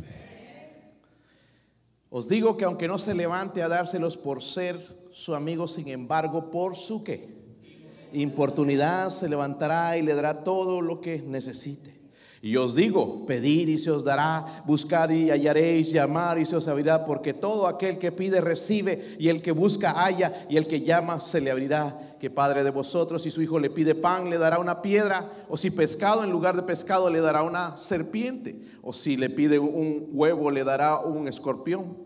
Os 2.11 2.29
digo 2.29 2.55
que 2.55 2.65
aunque 2.65 2.87
no 2.87 2.99
se 2.99 3.15
levante 3.15 3.63
a 3.63 3.67
dárselos 3.67 4.15
por 4.15 4.43
ser 4.43 5.07
su 5.11 5.33
amigo, 5.33 5.67
sin 5.67 5.87
embargo, 5.87 6.51
por 6.51 6.75
su 6.75 7.03
qué? 7.03 7.42
Importunidad 8.13 9.09
se 9.09 9.29
levantará 9.29 9.97
y 9.97 10.01
le 10.01 10.15
dará 10.15 10.43
todo 10.43 10.81
lo 10.81 11.01
que 11.01 11.21
necesite. 11.21 11.93
Y 12.43 12.57
os 12.57 12.75
digo, 12.75 13.25
pedir 13.25 13.69
y 13.69 13.79
se 13.79 13.89
os 13.89 14.03
dará, 14.03 14.63
buscar 14.65 15.09
y 15.13 15.31
hallaréis, 15.31 15.93
llamar 15.93 16.37
y 16.37 16.45
se 16.45 16.57
os 16.57 16.67
abrirá, 16.67 17.05
porque 17.05 17.33
todo 17.33 17.67
aquel 17.67 17.99
que 17.99 18.11
pide 18.11 18.41
recibe, 18.41 19.15
y 19.17 19.29
el 19.29 19.41
que 19.41 19.53
busca 19.53 19.91
halla, 19.91 20.45
y 20.49 20.57
el 20.57 20.67
que 20.67 20.81
llama 20.81 21.21
se 21.21 21.39
le 21.39 21.51
abrirá. 21.51 22.17
Que 22.19 22.29
padre 22.29 22.65
de 22.65 22.69
vosotros, 22.69 23.21
si 23.21 23.31
su 23.31 23.41
hijo 23.41 23.59
le 23.59 23.69
pide 23.69 23.95
pan, 23.95 24.29
le 24.29 24.37
dará 24.37 24.59
una 24.59 24.81
piedra, 24.81 25.31
o 25.47 25.55
si 25.55 25.71
pescado 25.71 26.21
en 26.21 26.31
lugar 26.31 26.57
de 26.57 26.63
pescado 26.63 27.09
le 27.09 27.21
dará 27.21 27.43
una 27.43 27.77
serpiente, 27.77 28.59
o 28.81 28.91
si 28.91 29.15
le 29.15 29.29
pide 29.29 29.57
un 29.57 30.09
huevo 30.11 30.49
le 30.49 30.65
dará 30.65 30.99
un 30.99 31.29
escorpión. 31.29 31.97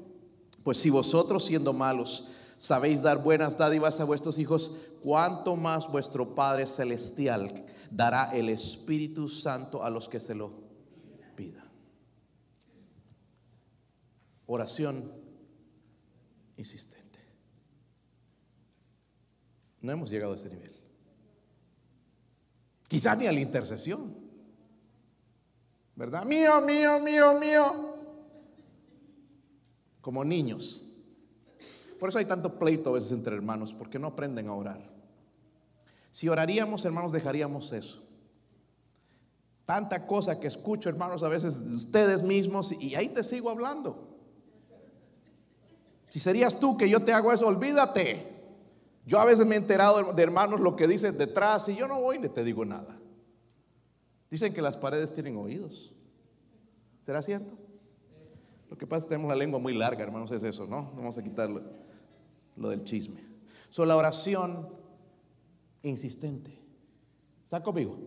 Pues 0.64 0.78
si 0.78 0.92
vosotros 0.92 1.46
siendo 1.46 1.74
malos, 1.74 2.30
sabéis 2.60 3.02
dar 3.02 3.24
buenas 3.24 3.58
dádivas 3.58 4.00
a 4.02 4.06
vuestros 4.06 4.38
hijos, 4.38 4.78
cuánto 5.08 5.56
más 5.56 5.90
vuestro 5.90 6.36
Padre 6.36 6.68
Celestial 6.68 7.64
dará 7.90 8.36
el 8.36 8.50
Espíritu 8.50 9.30
Santo 9.30 9.82
a 9.82 9.90
los 9.90 10.10
que 10.10 10.20
se 10.20 10.36
lo 10.36 10.52
pidan. 11.34 11.64
Oración 14.48 15.10
insistente. 16.58 17.20
No 19.80 19.94
hemos 19.94 20.10
llegado 20.10 20.34
a 20.34 20.36
ese 20.36 20.50
nivel. 20.50 20.76
Quizá 22.90 23.16
ni 23.16 23.28
a 23.28 23.32
la 23.32 23.40
intercesión. 23.40 24.14
¿Verdad? 25.96 26.26
Mío, 26.26 26.60
mío, 26.60 27.00
mío, 27.00 27.40
mío. 27.40 27.96
Como 30.02 30.26
niños. 30.26 30.86
Por 31.98 32.10
eso 32.10 32.20
hay 32.20 32.26
tanto 32.26 32.60
pleito 32.60 32.90
a 32.90 32.94
veces 32.94 33.14
entre 33.14 33.38
hermanos, 33.38 33.74
porque 33.74 33.98
no 33.98 34.08
aprenden 34.08 34.50
a 34.50 34.54
orar. 34.54 34.97
Si 36.18 36.28
oraríamos, 36.28 36.84
hermanos, 36.84 37.12
dejaríamos 37.12 37.72
eso. 37.74 38.04
Tanta 39.66 40.08
cosa 40.08 40.40
que 40.40 40.48
escucho, 40.48 40.90
hermanos, 40.90 41.22
a 41.22 41.30
veces 41.30 41.70
de 41.70 41.76
ustedes 41.76 42.24
mismos, 42.24 42.72
y 42.72 42.96
ahí 42.96 43.10
te 43.10 43.24
sigo 43.24 43.52
hablando. 43.52 44.18
Si 46.10 46.18
serías 46.20 46.60
tú 46.60 46.76
que 46.76 46.90
yo 46.90 47.04
te 47.04 47.14
hago 47.14 47.32
eso, 47.32 47.46
olvídate. 47.46 48.34
Yo 49.06 49.20
a 49.20 49.26
veces 49.26 49.46
me 49.46 49.54
he 49.54 49.58
enterado 49.60 50.12
de 50.12 50.24
hermanos 50.24 50.60
lo 50.60 50.76
que 50.76 50.88
dicen 50.88 51.20
detrás 51.20 51.70
y 51.70 51.76
yo 51.76 51.88
no 51.88 52.02
voy 52.02 52.18
ni 52.18 52.30
te 52.30 52.44
digo 52.44 52.66
nada. 52.66 52.98
Dicen 54.32 54.56
que 54.56 54.64
las 54.64 54.76
paredes 54.76 55.14
tienen 55.14 55.38
oídos. 55.38 55.94
¿Será 57.06 57.22
cierto? 57.22 57.56
Lo 58.72 58.76
que 58.76 58.88
pasa 58.88 59.02
es 59.02 59.06
que 59.06 59.10
tenemos 59.10 59.30
la 59.30 59.36
lengua 59.36 59.60
muy 59.60 59.76
larga, 59.76 60.04
hermanos, 60.04 60.32
es 60.32 60.42
eso, 60.42 60.66
¿no? 60.66 60.92
Vamos 60.96 61.16
a 61.20 61.22
quitarlo 61.22 61.62
lo 62.56 62.70
del 62.70 62.84
chisme. 62.86 63.24
Son 63.70 63.88
la 63.88 63.96
oración 63.96 64.87
insistente. 65.88 66.60
¿Está 67.44 67.64
conmigo? 67.64 67.98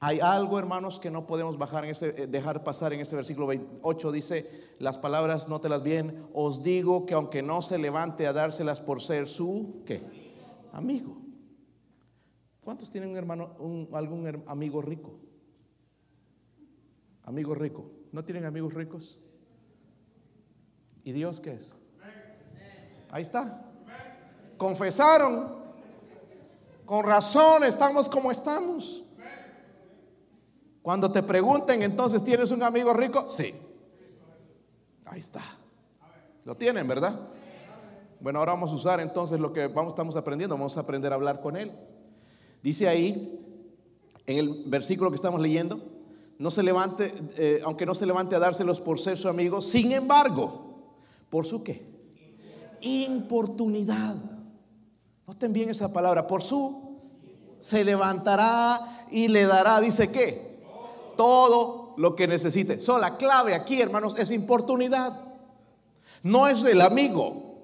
Hay 0.00 0.20
algo, 0.20 0.58
hermanos, 0.58 1.00
que 1.00 1.10
no 1.10 1.26
podemos 1.26 1.58
bajar 1.58 1.84
en 1.84 1.90
ese, 1.90 2.22
eh, 2.22 2.26
dejar 2.28 2.62
pasar 2.62 2.92
en 2.92 3.00
ese 3.00 3.16
versículo 3.16 3.48
28. 3.48 4.12
Dice, 4.12 4.74
las 4.78 4.96
palabras 4.96 5.48
no 5.48 5.60
te 5.60 5.68
las 5.68 5.82
bien. 5.82 6.28
Os 6.32 6.62
digo 6.62 7.04
que 7.04 7.14
aunque 7.14 7.42
no 7.42 7.62
se 7.62 7.78
levante 7.78 8.26
a 8.26 8.32
dárselas 8.32 8.80
por 8.80 9.02
ser 9.02 9.26
su, 9.26 9.82
¿qué? 9.84 10.00
Amigo. 10.72 11.16
¿Cuántos 12.60 12.90
tienen 12.90 13.10
un 13.10 13.16
hermano, 13.16 13.56
algún 13.92 14.44
amigo 14.46 14.82
rico? 14.82 15.18
Amigo 17.24 17.54
rico. 17.54 17.90
¿No 18.12 18.24
tienen 18.24 18.44
amigos 18.44 18.74
ricos? 18.74 19.18
¿Y 21.02 21.12
Dios 21.12 21.40
qué 21.40 21.54
es? 21.54 21.76
Ahí 23.10 23.22
está. 23.22 23.64
Confesaron. 24.56 25.67
Con 26.88 27.04
razón 27.04 27.64
estamos 27.64 28.08
como 28.08 28.32
estamos. 28.32 29.02
Cuando 30.80 31.12
te 31.12 31.22
pregunten, 31.22 31.82
entonces, 31.82 32.24
¿tienes 32.24 32.50
un 32.50 32.62
amigo 32.62 32.94
rico? 32.94 33.28
Sí. 33.28 33.52
Ahí 35.04 35.20
está. 35.20 35.42
Lo 36.46 36.56
tienen, 36.56 36.88
¿verdad? 36.88 37.28
Bueno, 38.20 38.38
ahora 38.38 38.52
vamos 38.52 38.70
a 38.70 38.74
usar 38.74 39.00
entonces 39.00 39.38
lo 39.38 39.52
que 39.52 39.66
vamos, 39.66 39.92
estamos 39.92 40.16
aprendiendo. 40.16 40.56
Vamos 40.56 40.78
a 40.78 40.80
aprender 40.80 41.12
a 41.12 41.16
hablar 41.16 41.42
con 41.42 41.58
él. 41.58 41.70
Dice 42.62 42.88
ahí, 42.88 43.38
en 44.26 44.38
el 44.38 44.64
versículo 44.64 45.10
que 45.10 45.16
estamos 45.16 45.42
leyendo, 45.42 45.78
no 46.38 46.50
se 46.50 46.62
levante, 46.62 47.12
eh, 47.36 47.60
aunque 47.66 47.84
no 47.84 47.94
se 47.94 48.06
levante 48.06 48.34
a 48.34 48.38
dárselos 48.38 48.80
por 48.80 48.98
ser 48.98 49.18
su 49.18 49.28
amigo, 49.28 49.60
sin 49.60 49.92
embargo, 49.92 50.94
¿por 51.28 51.44
su 51.44 51.62
qué? 51.62 51.86
importunidad. 52.80 54.37
Noten 55.28 55.52
bien 55.52 55.68
esa 55.68 55.92
palabra, 55.92 56.26
por 56.26 56.42
su 56.42 56.88
se 57.60 57.84
levantará 57.84 59.04
y 59.10 59.28
le 59.28 59.44
dará, 59.44 59.78
dice 59.78 60.10
que, 60.10 60.62
todo 61.18 61.92
lo 61.98 62.16
que 62.16 62.26
necesite. 62.26 62.80
So, 62.80 62.98
la 62.98 63.18
clave 63.18 63.54
aquí, 63.54 63.82
hermanos, 63.82 64.18
es 64.18 64.30
importunidad. 64.30 65.20
No 66.22 66.48
es 66.48 66.64
el 66.64 66.80
amigo, 66.80 67.58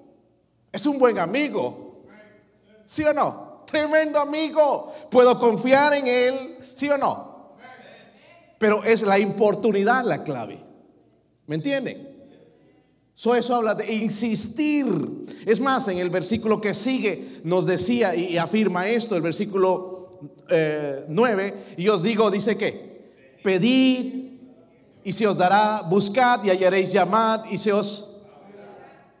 es 0.71 0.85
un 0.85 0.99
buen 0.99 1.17
amigo. 1.17 2.03
¿Sí 2.85 3.03
o 3.03 3.13
no? 3.15 3.63
Tremendo 3.65 4.19
amigo. 4.19 4.93
Puedo 5.09 5.39
confiar 5.39 5.95
en 5.95 6.05
él, 6.05 6.57
¿sí 6.61 6.87
o 6.87 6.99
no? 6.99 7.55
Pero 8.59 8.83
es 8.83 9.01
la 9.01 9.17
importunidad 9.17 10.03
la 10.03 10.23
clave. 10.23 10.63
¿Me 11.47 11.55
entienden? 11.55 12.04
Eso 13.15 13.55
habla 13.55 13.75
de 13.75 13.93
insistir. 13.93 14.85
Es 15.45 15.59
más, 15.59 15.87
en 15.87 15.99
el 15.99 16.09
versículo 16.09 16.59
que 16.59 16.73
sigue 16.73 17.39
nos 17.43 17.65
decía 17.65 18.15
y, 18.15 18.37
afirma 18.37 18.87
esto, 18.87 19.15
el 19.15 19.21
versículo 19.21 20.09
9, 21.07 21.47
eh, 21.47 21.75
y 21.77 21.87
os 21.87 22.03
digo, 22.03 22.29
dice 22.29 22.57
que, 22.57 23.39
pedid 23.43 24.25
y 25.03 25.13
se 25.13 25.27
os 25.27 25.37
dará, 25.37 25.83
buscad 25.83 26.43
y 26.43 26.49
hallaréis, 26.49 26.91
llamad 26.91 27.45
y 27.49 27.57
se 27.57 27.71
os... 27.71 28.11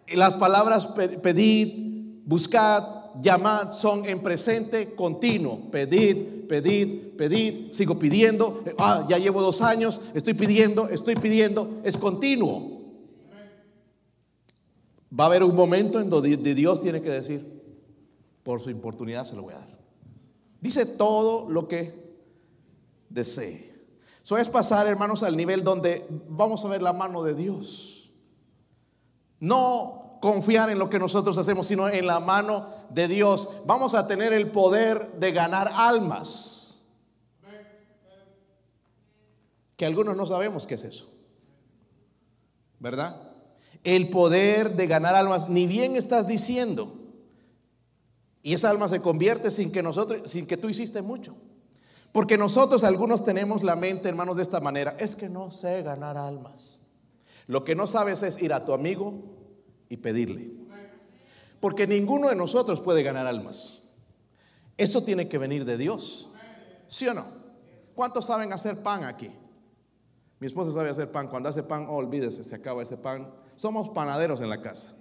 Las 0.07 0.35
palabras 0.35 0.87
pedid, 0.87 2.21
buscad, 2.25 2.83
llamad 3.21 3.71
son 3.73 4.05
en 4.05 4.21
presente 4.21 4.93
continuo. 4.93 5.71
Pedid, 5.71 6.47
pedid, 6.47 7.15
pedid, 7.17 7.71
sigo 7.71 7.97
pidiendo. 7.97 8.63
Ah, 8.77 9.05
ya 9.09 9.17
llevo 9.17 9.41
dos 9.41 9.61
años, 9.61 10.01
estoy 10.13 10.33
pidiendo, 10.33 10.89
estoy 10.89 11.15
pidiendo, 11.15 11.81
es 11.83 11.97
continuo. 11.97 12.74
Va 15.17 15.25
a 15.25 15.27
haber 15.27 15.43
un 15.43 15.55
momento 15.55 15.99
en 15.99 16.09
donde 16.09 16.35
Dios 16.35 16.81
tiene 16.81 17.01
que 17.01 17.09
decir, 17.09 17.55
por 18.43 18.59
su 18.59 18.69
importunidad 18.69 19.25
se 19.25 19.35
lo 19.35 19.43
voy 19.43 19.53
a 19.53 19.59
dar. 19.59 19.79
Dice 20.59 20.85
todo 20.85 21.49
lo 21.49 21.67
que 21.67 22.15
desee. 23.09 23.73
Eso 24.23 24.37
es 24.37 24.49
pasar, 24.49 24.87
hermanos, 24.87 25.23
al 25.23 25.37
nivel 25.37 25.63
donde 25.63 26.05
vamos 26.27 26.65
a 26.65 26.67
ver 26.67 26.81
la 26.81 26.93
mano 26.93 27.23
de 27.23 27.35
Dios. 27.35 28.11
No 29.39 30.17
confiar 30.21 30.69
en 30.69 30.79
lo 30.79 30.89
que 30.89 30.99
nosotros 30.99 31.37
hacemos, 31.37 31.67
sino 31.67 31.87
en 31.87 32.07
la 32.07 32.19
mano 32.19 32.67
de 32.89 33.07
Dios. 33.07 33.49
Vamos 33.65 33.93
a 33.93 34.07
tener 34.07 34.33
el 34.33 34.49
poder 34.51 35.13
de 35.19 35.31
ganar 35.31 35.71
almas. 35.75 36.83
Que 39.77 39.85
algunos 39.85 40.17
no 40.17 40.25
sabemos 40.25 40.65
qué 40.65 40.75
es 40.75 40.83
eso. 40.83 41.11
¿Verdad? 42.79 43.24
El 43.85 44.09
poder 44.09 44.75
de 44.75 44.87
ganar 44.87 45.15
almas, 45.15 45.47
ni 45.47 45.67
bien 45.67 45.95
estás 45.95 46.27
diciendo. 46.27 46.91
Y 48.41 48.53
esa 48.53 48.69
alma 48.69 48.89
se 48.89 48.99
convierte 48.99 49.51
sin 49.51 49.71
que 49.71 49.81
nosotros, 49.81 50.29
sin 50.29 50.47
que 50.47 50.57
tú 50.57 50.67
hiciste 50.67 51.01
mucho. 51.01 51.35
Porque 52.11 52.37
nosotros 52.37 52.83
algunos 52.83 53.23
tenemos 53.23 53.63
la 53.63 53.75
mente, 53.75 54.09
hermanos, 54.09 54.37
de 54.37 54.43
esta 54.43 54.59
manera. 54.59 54.95
Es 54.99 55.15
que 55.15 55.29
no 55.29 55.51
sé 55.51 55.83
ganar 55.83 56.17
almas. 56.17 56.79
Lo 57.47 57.63
que 57.63 57.75
no 57.75 57.85
sabes 57.85 58.23
es 58.23 58.41
ir 58.41 58.53
a 58.53 58.65
tu 58.65 58.73
amigo 58.73 59.13
y 59.87 59.97
pedirle. 59.97 60.51
Porque 61.59 61.85
ninguno 61.85 62.29
de 62.29 62.35
nosotros 62.35 62.81
puede 62.81 63.03
ganar 63.03 63.27
almas. 63.27 63.83
Eso 64.77 65.03
tiene 65.03 65.27
que 65.27 65.37
venir 65.37 65.63
de 65.63 65.77
Dios. 65.77 66.31
¿Sí 66.87 67.07
o 67.07 67.13
no? 67.13 67.25
¿Cuántos 67.93 68.25
saben 68.25 68.51
hacer 68.51 68.81
pan 68.81 69.03
aquí? 69.03 69.29
Mi 70.39 70.47
esposa 70.47 70.71
sabe 70.71 70.89
hacer 70.89 71.11
pan. 71.11 71.27
Cuando 71.27 71.49
hace 71.49 71.61
pan, 71.63 71.85
oh, 71.87 71.95
olvídese, 71.95 72.43
se 72.43 72.55
acaba 72.55 72.81
ese 72.81 72.97
pan. 72.97 73.44
Somos 73.55 73.89
panaderos 73.89 74.41
en 74.41 74.49
la 74.49 74.61
casa. 74.61 74.95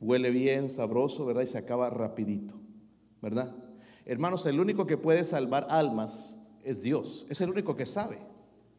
Huele 0.00 0.30
bien, 0.30 0.70
sabroso, 0.70 1.26
¿verdad? 1.26 1.42
Y 1.42 1.46
se 1.46 1.58
acaba 1.58 1.90
rapidito, 1.90 2.54
¿verdad? 3.20 3.52
Hermanos, 4.06 4.46
el 4.46 4.60
único 4.60 4.86
que 4.86 4.96
puede 4.96 5.24
salvar 5.24 5.66
almas 5.70 6.38
es 6.64 6.82
Dios. 6.82 7.26
Es 7.28 7.40
el 7.40 7.50
único 7.50 7.76
que 7.76 7.84
sabe, 7.84 8.18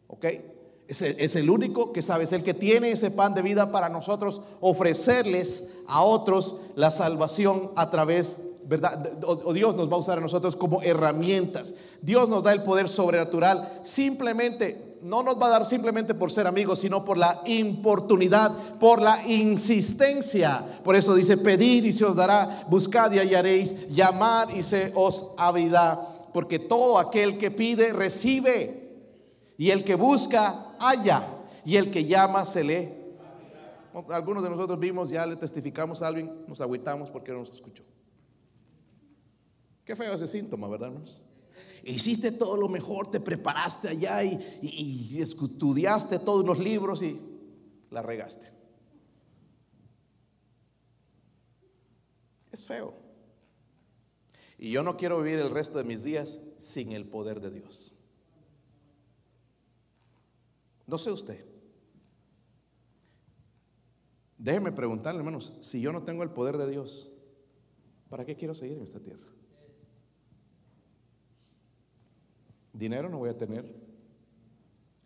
¿ok? 0.08 0.26
Es 0.88 1.02
el, 1.04 1.20
es 1.20 1.36
el, 1.36 1.50
único 1.50 1.94
que 1.94 2.02
sabe, 2.02 2.24
es 2.24 2.32
el 2.32 2.44
que 2.44 2.56
tiene 2.56 2.92
ese 2.92 3.12
pan 3.12 3.36
de 3.36 3.44
vida 3.44 3.72
para 3.72 3.90
nosotros 3.90 4.42
ofrecerles 4.60 5.70
a 5.88 6.02
otros 6.02 6.62
la 6.76 6.90
salvación 6.90 7.72
a 7.76 7.92
través, 7.92 8.44
¿verdad? 8.66 9.12
O, 9.24 9.54
Dios 9.54 9.76
nos 9.76 9.92
va 9.92 9.96
a 9.96 10.00
usar 10.00 10.18
a 10.18 10.22
nosotros 10.22 10.56
como 10.56 10.82
herramientas. 10.82 11.76
Dios 12.02 12.28
nos 12.28 12.44
da 12.44 12.54
el 12.54 12.64
poder 12.64 12.88
sobrenatural 12.88 13.82
simplemente 13.84 14.89
no 15.02 15.24
nos 15.24 15.42
va 15.42 15.48
a 15.48 15.50
dar 15.50 15.66
simplemente 15.66 16.14
por 16.14 16.32
ser 16.32 16.48
amigos, 16.48 16.80
sino 16.80 17.06
por 17.06 17.18
la 17.18 17.42
importunidad, 17.46 18.52
por 18.80 19.02
la 19.02 19.26
insistencia. 19.26 20.64
Por 20.84 20.96
eso 20.96 21.16
dice, 21.16 21.38
pedir 21.38 21.86
y 21.86 21.94
se 21.94 22.06
os 22.06 22.16
dará, 22.16 22.66
buscad 22.70 23.12
y 23.12 23.20
hallaréis, 23.20 23.90
llamar 23.90 24.50
y 24.56 24.64
se 24.64 24.92
os 24.96 25.32
abrirá. 25.38 26.00
Porque 26.34 26.60
todo 26.60 27.00
aquel 27.00 27.38
que 27.38 27.52
pide, 27.52 27.94
recibe. 27.94 28.90
Y 29.58 29.72
el 29.72 29.84
que 29.84 29.96
busca, 29.96 30.76
halla. 30.80 31.24
Y 31.66 31.76
el 31.76 31.92
que 31.92 32.06
llama, 32.06 32.46
se 32.46 32.64
le. 32.64 33.00
Algunos 34.10 34.44
de 34.44 34.50
nosotros 34.50 34.80
vimos, 34.80 35.10
ya 35.10 35.26
le 35.26 35.36
testificamos 35.36 36.02
a 36.02 36.08
alguien, 36.08 36.46
nos 36.48 36.62
agüitamos 36.62 37.10
porque 37.10 37.32
no 37.32 37.40
nos 37.40 37.52
escuchó. 37.52 37.84
Qué 39.84 39.96
feo 39.96 40.14
ese 40.14 40.28
síntoma, 40.28 40.68
¿verdad, 40.68 40.90
hermanos? 40.90 41.24
Hiciste 41.84 42.32
todo 42.32 42.58
lo 42.58 42.68
mejor, 42.68 43.12
te 43.12 43.20
preparaste 43.20 43.90
allá 43.90 44.24
y, 44.24 45.20
estudiaste 45.20 46.20
todos 46.20 46.46
los 46.46 46.60
libros 46.60 47.02
y 47.02 47.20
la 47.92 48.02
regaste. 48.02 48.52
Es 52.52 52.66
feo. 52.66 52.94
Y 54.58 54.72
yo 54.72 54.84
no 54.84 54.98
quiero 54.98 55.22
vivir 55.22 55.40
el 55.40 55.52
resto 55.52 55.78
de 55.78 55.84
mis 55.86 56.04
días 56.04 56.40
sin 56.58 56.92
el 56.92 57.06
poder 57.06 57.40
de 57.40 57.52
Dios. 57.52 57.94
No 60.86 60.98
sé 60.98 61.12
usted. 61.12 61.46
Déjeme 64.38 64.72
preguntarle, 64.72 65.20
hermanos, 65.20 65.54
si 65.62 65.80
yo 65.80 65.92
no 65.92 66.04
tengo 66.04 66.24
el 66.24 66.32
poder 66.32 66.58
de 66.58 66.70
Dios, 66.70 67.12
¿para 68.10 68.26
qué 68.26 68.36
quiero 68.36 68.54
seguir 68.56 68.78
en 68.78 68.84
esta 68.84 69.00
tierra? 69.00 69.29
Dinero 72.74 73.10
no 73.10 73.18
voy 73.18 73.30
a 73.30 73.38
tener, 73.38 73.66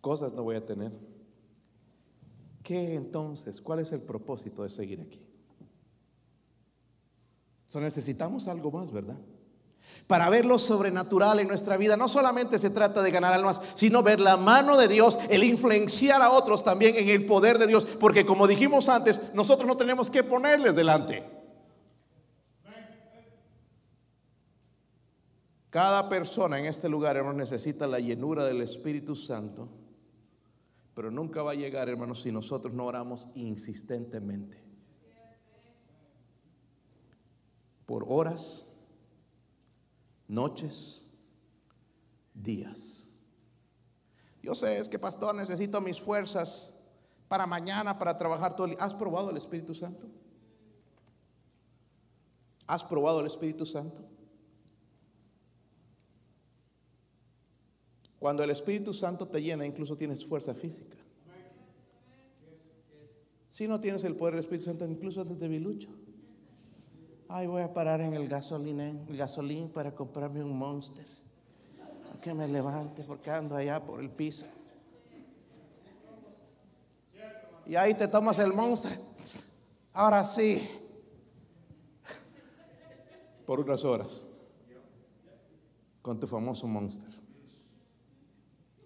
cosas 0.01 0.33
no 0.33 0.43
voy 0.43 0.55
a 0.55 0.65
tener. 0.65 0.91
¿Qué 2.63 2.95
entonces? 2.95 3.61
¿Cuál 3.61 3.79
es 3.79 3.91
el 3.91 4.01
propósito 4.01 4.63
de 4.63 4.69
seguir 4.69 5.01
aquí? 5.01 5.21
So, 7.67 7.81
necesitamos 7.81 8.47
algo 8.47 8.71
más, 8.71 8.91
¿verdad? 8.91 9.17
Para 10.07 10.29
ver 10.29 10.45
lo 10.45 10.59
sobrenatural 10.59 11.39
en 11.39 11.47
nuestra 11.47 11.75
vida, 11.75 11.97
no 11.97 12.07
solamente 12.07 12.59
se 12.59 12.69
trata 12.69 13.01
de 13.01 13.11
ganar 13.11 13.33
almas, 13.33 13.61
sino 13.73 14.03
ver 14.03 14.19
la 14.19 14.37
mano 14.37 14.77
de 14.77 14.87
Dios, 14.87 15.19
el 15.29 15.43
influenciar 15.43 16.21
a 16.21 16.31
otros 16.31 16.63
también 16.63 16.95
en 16.95 17.09
el 17.09 17.25
poder 17.25 17.57
de 17.57 17.67
Dios, 17.67 17.85
porque 17.85 18.25
como 18.25 18.47
dijimos 18.47 18.89
antes, 18.89 19.33
nosotros 19.33 19.67
no 19.67 19.75
tenemos 19.75 20.09
que 20.09 20.23
ponerles 20.23 20.75
delante. 20.75 21.32
Cada 25.73 26.07
persona 26.07 26.59
en 26.59 26.65
este 26.65 26.87
lugar, 26.87 27.17
hermanos, 27.17 27.49
necesita 27.49 27.87
la 27.87 27.99
llenura 27.99 28.45
del 28.45 28.61
Espíritu 28.61 29.15
Santo, 29.15 29.67
pero 30.93 31.09
nunca 31.09 31.41
va 31.41 31.49
a 31.49 31.55
llegar, 31.55 31.89
hermanos, 31.89 32.21
si 32.21 32.31
nosotros 32.31 32.75
no 32.75 32.85
oramos 32.85 33.27
insistentemente. 33.33 34.63
Por 37.87 38.05
horas, 38.07 38.71
noches, 40.27 41.11
días. 42.35 43.09
Yo 44.43 44.53
sé, 44.53 44.77
es 44.77 44.87
que 44.87 44.99
pastor, 44.99 45.33
necesito 45.33 45.81
mis 45.81 45.99
fuerzas 45.99 46.85
para 47.27 47.47
mañana, 47.47 47.97
para 47.97 48.15
trabajar 48.15 48.55
todo 48.55 48.67
el 48.67 48.73
día. 48.73 48.85
¿Has 48.85 48.93
probado 48.93 49.31
el 49.31 49.37
Espíritu 49.37 49.73
Santo? 49.73 50.05
¿Has 52.67 52.83
probado 52.83 53.21
el 53.21 53.25
Espíritu 53.25 53.65
Santo? 53.65 54.12
Cuando 58.23 58.41
el 58.41 58.51
Espíritu 58.51 58.93
Santo 58.93 59.27
te 59.27 59.41
llena, 59.41 59.65
incluso 59.65 59.97
tienes 59.97 60.25
fuerza 60.25 60.53
física. 60.53 60.95
Si 63.49 63.67
no 63.67 63.81
tienes 63.81 64.05
el 64.05 64.15
poder 64.15 64.35
del 64.35 64.45
Espíritu 64.45 64.63
Santo, 64.63 64.85
incluso 64.85 65.19
antes 65.19 65.37
de 65.37 65.49
bilucho. 65.49 65.89
Ay, 67.27 67.47
voy 67.47 67.63
a 67.63 67.73
parar 67.73 67.99
en 67.99 68.13
el 68.13 68.29
gasolina, 68.29 68.87
el 68.87 69.69
para 69.73 69.93
comprarme 69.93 70.41
un 70.41 70.57
monster. 70.57 71.05
Que 72.21 72.33
me 72.33 72.47
levante 72.47 73.03
porque 73.03 73.29
ando 73.29 73.57
allá 73.57 73.81
por 73.81 73.99
el 73.99 74.09
piso. 74.09 74.45
Y 77.65 77.75
ahí 77.75 77.93
te 77.93 78.07
tomas 78.07 78.39
el 78.39 78.53
monster. 78.53 78.97
Ahora 79.91 80.25
sí. 80.25 80.65
Por 83.45 83.59
unas 83.59 83.83
horas. 83.83 84.23
Con 86.01 86.21
tu 86.21 86.25
famoso 86.25 86.65
monster 86.69 87.12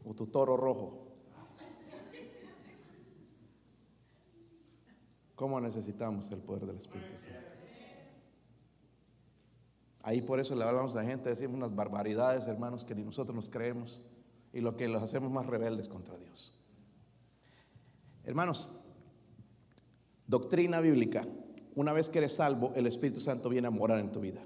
o 0.08 0.14
tu 0.14 0.28
toro 0.28 0.56
rojo. 0.56 1.04
¿Cómo 5.36 5.60
necesitamos 5.62 6.32
el 6.32 6.40
poder 6.40 6.66
del 6.66 6.78
Espíritu 6.78 7.16
Santo? 7.18 7.38
Ahí 10.02 10.22
por 10.22 10.40
eso 10.40 10.56
le 10.56 10.64
hablamos 10.64 10.96
a 10.96 11.04
la 11.04 11.10
gente, 11.10 11.30
decimos 11.30 11.58
unas 11.58 11.76
barbaridades, 11.76 12.48
hermanos, 12.48 12.86
que 12.86 12.96
ni 12.96 13.04
nosotros 13.04 13.36
nos 13.36 13.50
creemos 13.50 14.02
y 14.54 14.62
lo 14.62 14.78
que 14.78 14.88
los 14.88 15.04
hacemos 15.04 15.30
más 15.30 15.46
rebeldes 15.46 15.88
contra 15.88 16.18
Dios. 16.18 16.54
Hermanos, 18.24 18.80
doctrina 20.26 20.80
bíblica. 20.80 21.28
Una 21.76 21.94
vez 21.94 22.10
que 22.10 22.18
eres 22.20 22.34
salvo, 22.34 22.72
el 22.76 22.88
Espíritu 22.88 23.20
Santo 23.20 23.50
viene 23.50 23.68
a 23.68 23.72
morar 23.72 24.00
en 24.00 24.12
tu 24.12 24.22
vida. 24.22 24.42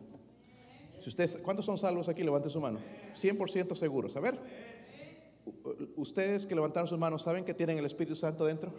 Si 1.00 1.10
ustedes, 1.10 1.38
¿Cuántos 1.38 1.66
son 1.66 1.78
salvos 1.78 2.10
aquí? 2.10 2.24
Levante 2.24 2.50
su 2.50 2.60
mano. 2.60 2.80
100% 3.16 3.76
seguros. 3.76 4.16
A 4.18 4.20
ver 4.20 4.40
ustedes 5.96 6.46
que 6.46 6.56
levantaron 6.56 6.88
sus 6.88 6.98
manos, 6.98 7.24
¿saben 7.24 7.44
que 7.44 7.54
tienen 7.54 7.78
el 7.78 7.86
Espíritu 7.86 8.16
Santo 8.16 8.46
dentro? 8.46 8.74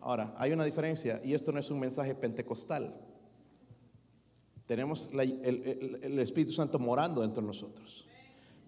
Ahora, 0.00 0.34
hay 0.36 0.52
una 0.52 0.64
diferencia 0.64 1.20
y 1.24 1.34
esto 1.34 1.52
no 1.52 1.58
es 1.58 1.70
un 1.70 1.80
mensaje 1.80 2.14
pentecostal. 2.14 2.94
Tenemos 4.66 5.10
el, 5.12 6.18
Espíritu 6.18 6.52
Santo 6.52 6.78
morando 6.78 7.20
dentro 7.20 7.42
de 7.42 7.48
nosotros. 7.48 8.06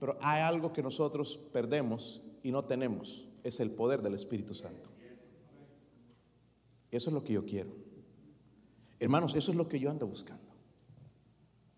Pero 0.00 0.18
hay 0.20 0.42
algo 0.42 0.72
que 0.72 0.82
nosotros 0.82 1.38
perdemos 1.52 2.22
y 2.42 2.50
no 2.50 2.64
tenemos. 2.64 3.28
Es 3.44 3.60
el 3.60 3.70
poder 3.70 4.02
del 4.02 4.14
Espíritu 4.14 4.52
Santo. 4.52 4.90
Eso 6.90 7.10
es 7.10 7.14
lo 7.14 7.24
que 7.24 7.32
yo 7.32 7.46
quiero. 7.46 7.70
Hermanos, 8.98 9.34
eso 9.34 9.52
es 9.52 9.56
lo 9.56 9.68
que 9.68 9.78
yo 9.78 9.90
ando 9.90 10.06
buscando. 10.06 10.52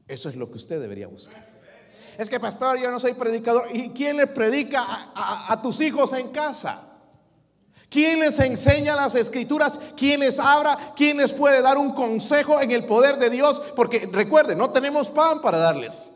Eso 0.09 0.29
es 0.29 0.37
lo 0.37 0.51
que 0.51 0.57
usted 0.57 0.81
debería 0.81 1.07
buscar 1.07 1.54
es 2.19 2.29
que 2.29 2.39
pastor, 2.39 2.79
yo 2.79 2.91
no 2.91 3.01
soy 3.01 3.15
predicador. 3.15 3.69
¿Y 3.73 3.91
quién 3.91 4.17
le 4.17 4.27
predica 4.27 4.85
a, 5.15 5.61
tus 5.63 5.81
hijos 5.81 6.13
en 6.13 6.29
casa? 6.29 6.91
¿Quién 7.89 8.21
les 8.21 8.39
enseña 8.41 8.97
las 8.97 9.15
escrituras? 9.15 9.79
¿Quién 9.97 10.21
les 10.21 10.39
habla? 10.39 10.79
¿Quién 10.97 11.17
les 11.17 11.33
puede 11.33 11.63
dar 11.63 11.79
un 11.79 11.93
consejo 11.93 12.61
en 12.61 12.71
el 12.71 12.85
poder 12.87 13.19
de 13.19 13.31
Dios? 13.31 13.61
Porque 13.77 14.09
recuerden, 14.11 14.59
no 14.59 14.71
tenemos 14.71 15.11
pan 15.11 15.41
para 15.41 15.59
darles. 15.59 16.11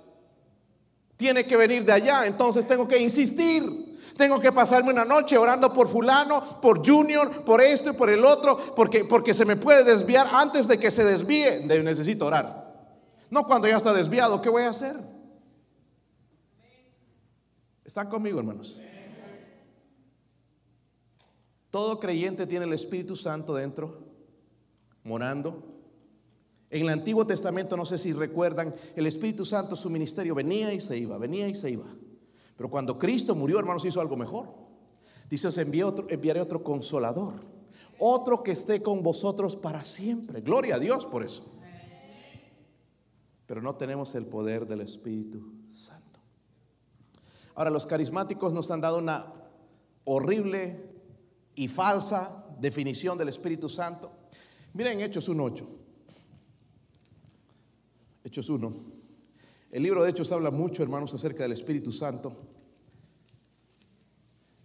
Tiene 1.16 1.46
que 1.46 1.56
venir 1.56 1.84
de 1.84 1.92
allá, 1.92 2.26
entonces 2.26 2.66
tengo 2.66 2.86
que 2.86 2.98
insistir. 2.98 3.88
Tengo 4.16 4.40
que 4.40 4.50
pasarme 4.50 4.90
una 4.90 5.04
noche 5.04 5.38
orando 5.38 5.72
por 5.72 5.88
fulano, 5.88 6.60
por 6.60 6.84
Junior, 6.84 7.44
por 7.44 7.60
esto 7.60 7.90
y 7.90 7.92
por 7.92 8.10
el 8.10 8.24
otro, 8.24 8.58
porque, 8.74 9.04
porque 9.04 9.32
se 9.32 9.44
me 9.44 9.54
puede 9.54 9.84
desviar 9.84 10.26
antes 10.32 10.66
de 10.66 10.78
que 10.78 10.90
se 10.90 11.04
desvíe. 11.04 11.64
Necesito 11.66 12.26
orar. 12.26 12.74
No 13.30 13.44
cuando 13.44 13.68
ya 13.68 13.76
está 13.76 13.92
desviado, 13.92 14.42
¿qué 14.42 14.48
voy 14.48 14.64
a 14.64 14.70
hacer? 14.70 14.96
¿Están 17.88 18.10
conmigo, 18.10 18.38
hermanos? 18.38 18.78
Todo 21.70 21.98
creyente 21.98 22.46
tiene 22.46 22.66
el 22.66 22.74
Espíritu 22.74 23.16
Santo 23.16 23.54
dentro 23.54 24.04
morando. 25.04 25.64
En 26.68 26.82
el 26.82 26.90
Antiguo 26.90 27.26
Testamento, 27.26 27.78
no 27.78 27.86
sé 27.86 27.96
si 27.96 28.12
recuerdan, 28.12 28.74
el 28.94 29.06
Espíritu 29.06 29.46
Santo, 29.46 29.74
su 29.74 29.88
ministerio 29.88 30.34
venía 30.34 30.70
y 30.74 30.82
se 30.82 30.98
iba, 30.98 31.16
venía 31.16 31.48
y 31.48 31.54
se 31.54 31.70
iba. 31.70 31.86
Pero 32.58 32.68
cuando 32.68 32.98
Cristo 32.98 33.34
murió, 33.34 33.58
hermanos, 33.58 33.86
hizo 33.86 34.02
algo 34.02 34.18
mejor. 34.18 34.50
Dice, 35.30 35.48
os 35.48 35.58
otro, 35.82 36.10
enviaré 36.10 36.42
otro 36.42 36.62
consolador, 36.62 37.36
otro 37.98 38.42
que 38.42 38.52
esté 38.52 38.82
con 38.82 39.02
vosotros 39.02 39.56
para 39.56 39.82
siempre. 39.82 40.42
Gloria 40.42 40.74
a 40.74 40.78
Dios 40.78 41.06
por 41.06 41.24
eso. 41.24 41.54
Pero 43.46 43.62
no 43.62 43.76
tenemos 43.76 44.14
el 44.14 44.26
poder 44.26 44.66
del 44.66 44.82
Espíritu. 44.82 45.57
Ahora, 47.58 47.70
los 47.70 47.86
carismáticos 47.86 48.52
nos 48.52 48.70
han 48.70 48.80
dado 48.80 48.98
una 48.98 49.34
horrible 50.04 50.92
y 51.56 51.66
falsa 51.66 52.46
definición 52.60 53.18
del 53.18 53.30
Espíritu 53.30 53.68
Santo. 53.68 54.12
Miren 54.74 55.00
Hechos 55.00 55.28
1.8. 55.28 55.66
Hechos 58.22 58.48
1. 58.48 58.76
El 59.72 59.82
libro 59.82 60.04
de 60.04 60.10
Hechos 60.10 60.30
habla 60.30 60.52
mucho, 60.52 60.84
hermanos, 60.84 61.12
acerca 61.14 61.42
del 61.42 61.50
Espíritu 61.50 61.90
Santo. 61.90 62.32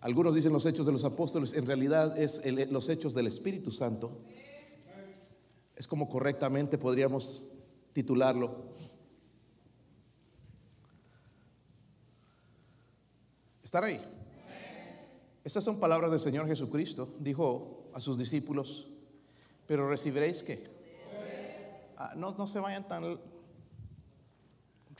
Algunos 0.01 0.35
dicen 0.35 0.53
los 0.53 0.67
hechos 0.67 0.85
de 0.85 0.91
los 0.91 1.03
apóstoles, 1.03 1.55
en 1.55 1.65
realidad 1.65 2.15
es 2.21 2.43
los 2.69 2.89
hechos 2.89 3.15
del 3.15 3.25
Espíritu 3.25 3.71
Santo. 3.71 4.21
Es 5.75 5.87
como 5.87 6.07
correctamente 6.07 6.77
podríamos 6.77 7.41
titularlo. 7.91 8.72
¿Están 13.63 13.85
ahí? 13.85 14.05
Estas 15.43 15.63
son 15.63 15.79
palabras 15.79 16.11
del 16.11 16.19
Señor 16.19 16.45
Jesucristo. 16.47 17.15
Dijo 17.19 17.89
a 17.93 18.01
sus 18.01 18.17
discípulos, 18.17 18.89
pero 19.65 19.89
recibiréis 19.89 20.43
que. 20.43 20.71
Ah, 21.97 22.13
no, 22.15 22.31
no 22.31 22.45
se 22.45 22.59
vayan 22.59 22.85
tan 22.87 23.19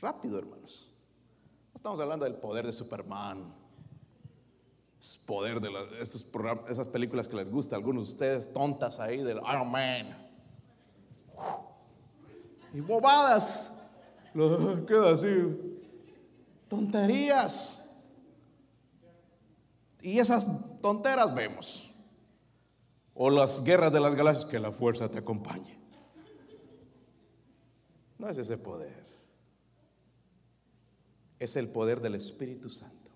rápido, 0.00 0.38
hermanos. 0.38 0.90
No 1.72 1.76
estamos 1.76 2.00
hablando 2.00 2.24
del 2.24 2.36
poder 2.36 2.64
de 2.64 2.72
Superman, 2.72 3.52
poder 5.26 5.60
de 5.60 5.70
esas 6.00 6.86
películas 6.86 7.28
que 7.28 7.36
les 7.36 7.50
gusta 7.50 7.76
a 7.76 7.78
algunos 7.78 8.06
de 8.06 8.12
ustedes, 8.12 8.52
tontas 8.52 8.98
ahí 9.00 9.18
del 9.22 9.38
Iron 9.38 9.70
Man. 9.70 10.30
Y 12.72 12.80
bobadas. 12.80 13.70
Queda 14.32 15.14
así. 15.14 15.82
Tonterías. 16.68 17.83
Y 20.04 20.18
esas 20.18 20.46
tonteras 20.82 21.34
vemos. 21.34 21.90
O 23.14 23.30
las 23.30 23.64
guerras 23.64 23.90
de 23.90 24.00
las 24.00 24.14
galaxias, 24.14 24.44
que 24.50 24.58
la 24.58 24.70
fuerza 24.70 25.10
te 25.10 25.16
acompañe. 25.16 25.78
No 28.18 28.28
es 28.28 28.36
ese 28.36 28.58
poder. 28.58 29.02
Es 31.38 31.56
el 31.56 31.68
poder 31.68 32.02
del 32.02 32.16
Espíritu 32.16 32.68
Santo. 32.68 33.12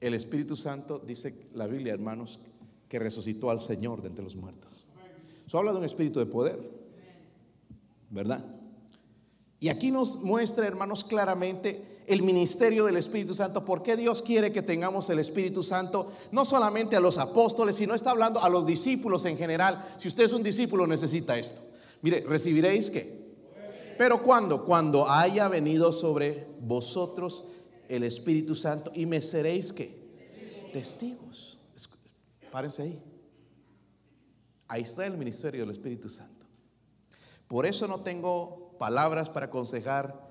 El 0.00 0.14
Espíritu 0.14 0.56
Santo, 0.56 1.00
dice 1.00 1.48
la 1.52 1.66
Biblia, 1.66 1.92
hermanos, 1.92 2.40
que 2.88 2.98
resucitó 2.98 3.50
al 3.50 3.60
Señor 3.60 4.00
de 4.00 4.08
entre 4.08 4.24
los 4.24 4.36
muertos. 4.36 4.86
Eso 5.46 5.58
habla 5.58 5.72
de 5.72 5.78
un 5.78 5.84
espíritu 5.84 6.18
de 6.18 6.26
poder, 6.26 6.58
¿verdad? 8.08 8.42
Y 9.60 9.68
aquí 9.68 9.90
nos 9.90 10.22
muestra, 10.22 10.66
hermanos, 10.66 11.04
claramente 11.04 11.95
el 12.06 12.22
ministerio 12.22 12.84
del 12.84 12.96
Espíritu 12.96 13.34
Santo. 13.34 13.64
¿Por 13.64 13.82
qué 13.82 13.96
Dios 13.96 14.22
quiere 14.22 14.52
que 14.52 14.62
tengamos 14.62 15.10
el 15.10 15.18
Espíritu 15.18 15.62
Santo? 15.62 16.12
No 16.32 16.44
solamente 16.44 16.96
a 16.96 17.00
los 17.00 17.18
apóstoles, 17.18 17.76
sino 17.76 17.94
está 17.94 18.10
hablando 18.10 18.40
a 18.42 18.48
los 18.48 18.66
discípulos 18.66 19.24
en 19.24 19.36
general. 19.36 19.84
Si 19.98 20.08
usted 20.08 20.24
es 20.24 20.32
un 20.32 20.42
discípulo, 20.42 20.86
necesita 20.86 21.38
esto. 21.38 21.62
Mire, 22.02 22.20
recibiréis 22.20 22.90
que. 22.90 23.26
Pero 23.98 24.22
cuando, 24.22 24.64
cuando 24.64 25.08
haya 25.08 25.48
venido 25.48 25.92
sobre 25.92 26.46
vosotros 26.60 27.44
el 27.88 28.02
Espíritu 28.02 28.54
Santo 28.54 28.92
y 28.94 29.06
me 29.06 29.20
seréis 29.20 29.72
que 29.72 30.06
testigos. 30.72 31.58
Párense 32.52 32.82
ahí. 32.82 33.02
Ahí 34.68 34.82
está 34.82 35.06
el 35.06 35.16
ministerio 35.16 35.62
del 35.62 35.70
Espíritu 35.70 36.08
Santo. 36.08 36.46
Por 37.48 37.66
eso 37.66 37.86
no 37.86 38.00
tengo 38.00 38.76
palabras 38.78 39.30
para 39.30 39.46
aconsejar, 39.46 40.25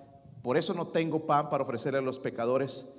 por 0.45 0.57
eso 0.57 0.75
no 0.75 0.85
tengo 0.85 1.25
pan 1.25 1.49
para 1.49 1.63
ofrecerle 1.63 1.97
a 1.97 2.01
los 2.03 2.19
pecadores. 2.19 2.93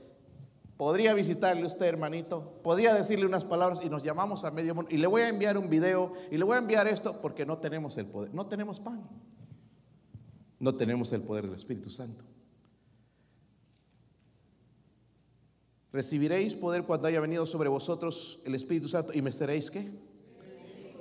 Podría 0.76 1.14
visitarle 1.14 1.64
usted, 1.64 1.86
hermanito, 1.86 2.58
podría 2.64 2.92
decirle 2.92 3.24
unas 3.24 3.44
palabras 3.44 3.78
y 3.84 3.88
nos 3.88 4.02
llamamos 4.02 4.42
a 4.42 4.50
medio 4.50 4.74
mundo 4.74 4.90
y 4.92 4.96
le 4.96 5.06
voy 5.06 5.22
a 5.22 5.28
enviar 5.28 5.56
un 5.56 5.70
video 5.70 6.12
y 6.28 6.38
le 6.38 6.44
voy 6.44 6.56
a 6.56 6.58
enviar 6.58 6.88
esto 6.88 7.20
porque 7.22 7.46
no 7.46 7.58
tenemos 7.58 7.96
el 7.98 8.06
poder, 8.06 8.34
no 8.34 8.46
tenemos 8.46 8.80
pan, 8.80 9.08
no 10.58 10.74
tenemos 10.74 11.12
el 11.12 11.22
poder 11.22 11.44
del 11.44 11.54
Espíritu 11.54 11.88
Santo. 11.88 12.24
Recibiréis 15.92 16.56
poder 16.56 16.82
cuando 16.82 17.06
haya 17.06 17.20
venido 17.20 17.46
sobre 17.46 17.68
vosotros 17.68 18.42
el 18.44 18.56
Espíritu 18.56 18.88
Santo 18.88 19.12
y 19.14 19.22
me 19.22 19.30
estaréis 19.30 19.70
qué? 19.70 19.88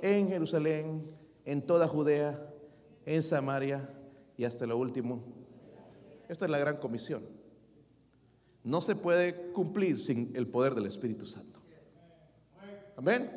En 0.00 0.28
Jerusalén, 0.28 1.10
en 1.44 1.66
toda 1.66 1.88
Judea, 1.88 2.40
en 3.04 3.20
Samaria 3.20 3.90
y 4.38 4.44
hasta 4.44 4.64
lo 4.64 4.78
último. 4.78 5.35
Esto 6.28 6.44
es 6.44 6.50
la 6.50 6.58
gran 6.58 6.76
comisión. 6.76 7.22
No 8.64 8.80
se 8.80 8.96
puede 8.96 9.52
cumplir 9.52 9.98
sin 9.98 10.34
el 10.34 10.48
poder 10.48 10.74
del 10.74 10.86
Espíritu 10.86 11.24
Santo. 11.24 11.60
Amén. 12.96 13.30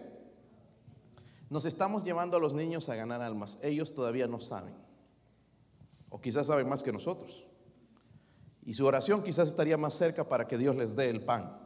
Nos 1.50 1.66
estamos 1.66 2.04
llevando 2.04 2.38
a 2.38 2.40
los 2.40 2.54
niños 2.54 2.90
a 2.90 2.96
ganar 2.96 3.22
almas. 3.22 3.60
Ellos 3.62 3.94
todavía 3.94 4.28
no 4.28 4.40
saben. 4.40 4.74
O 6.10 6.20
quizás 6.20 6.48
saben 6.48 6.68
más 6.68 6.82
que 6.82 6.92
nosotros. 6.92 7.46
Y 8.66 8.74
su 8.74 8.86
oración 8.86 9.24
quizás 9.24 9.48
estaría 9.48 9.78
más 9.78 9.96
cerca 9.96 10.28
para 10.28 10.48
que 10.48 10.58
Dios 10.58 10.76
les 10.76 10.96
dé 10.96 11.10
el 11.10 11.22
pan. 11.22 11.58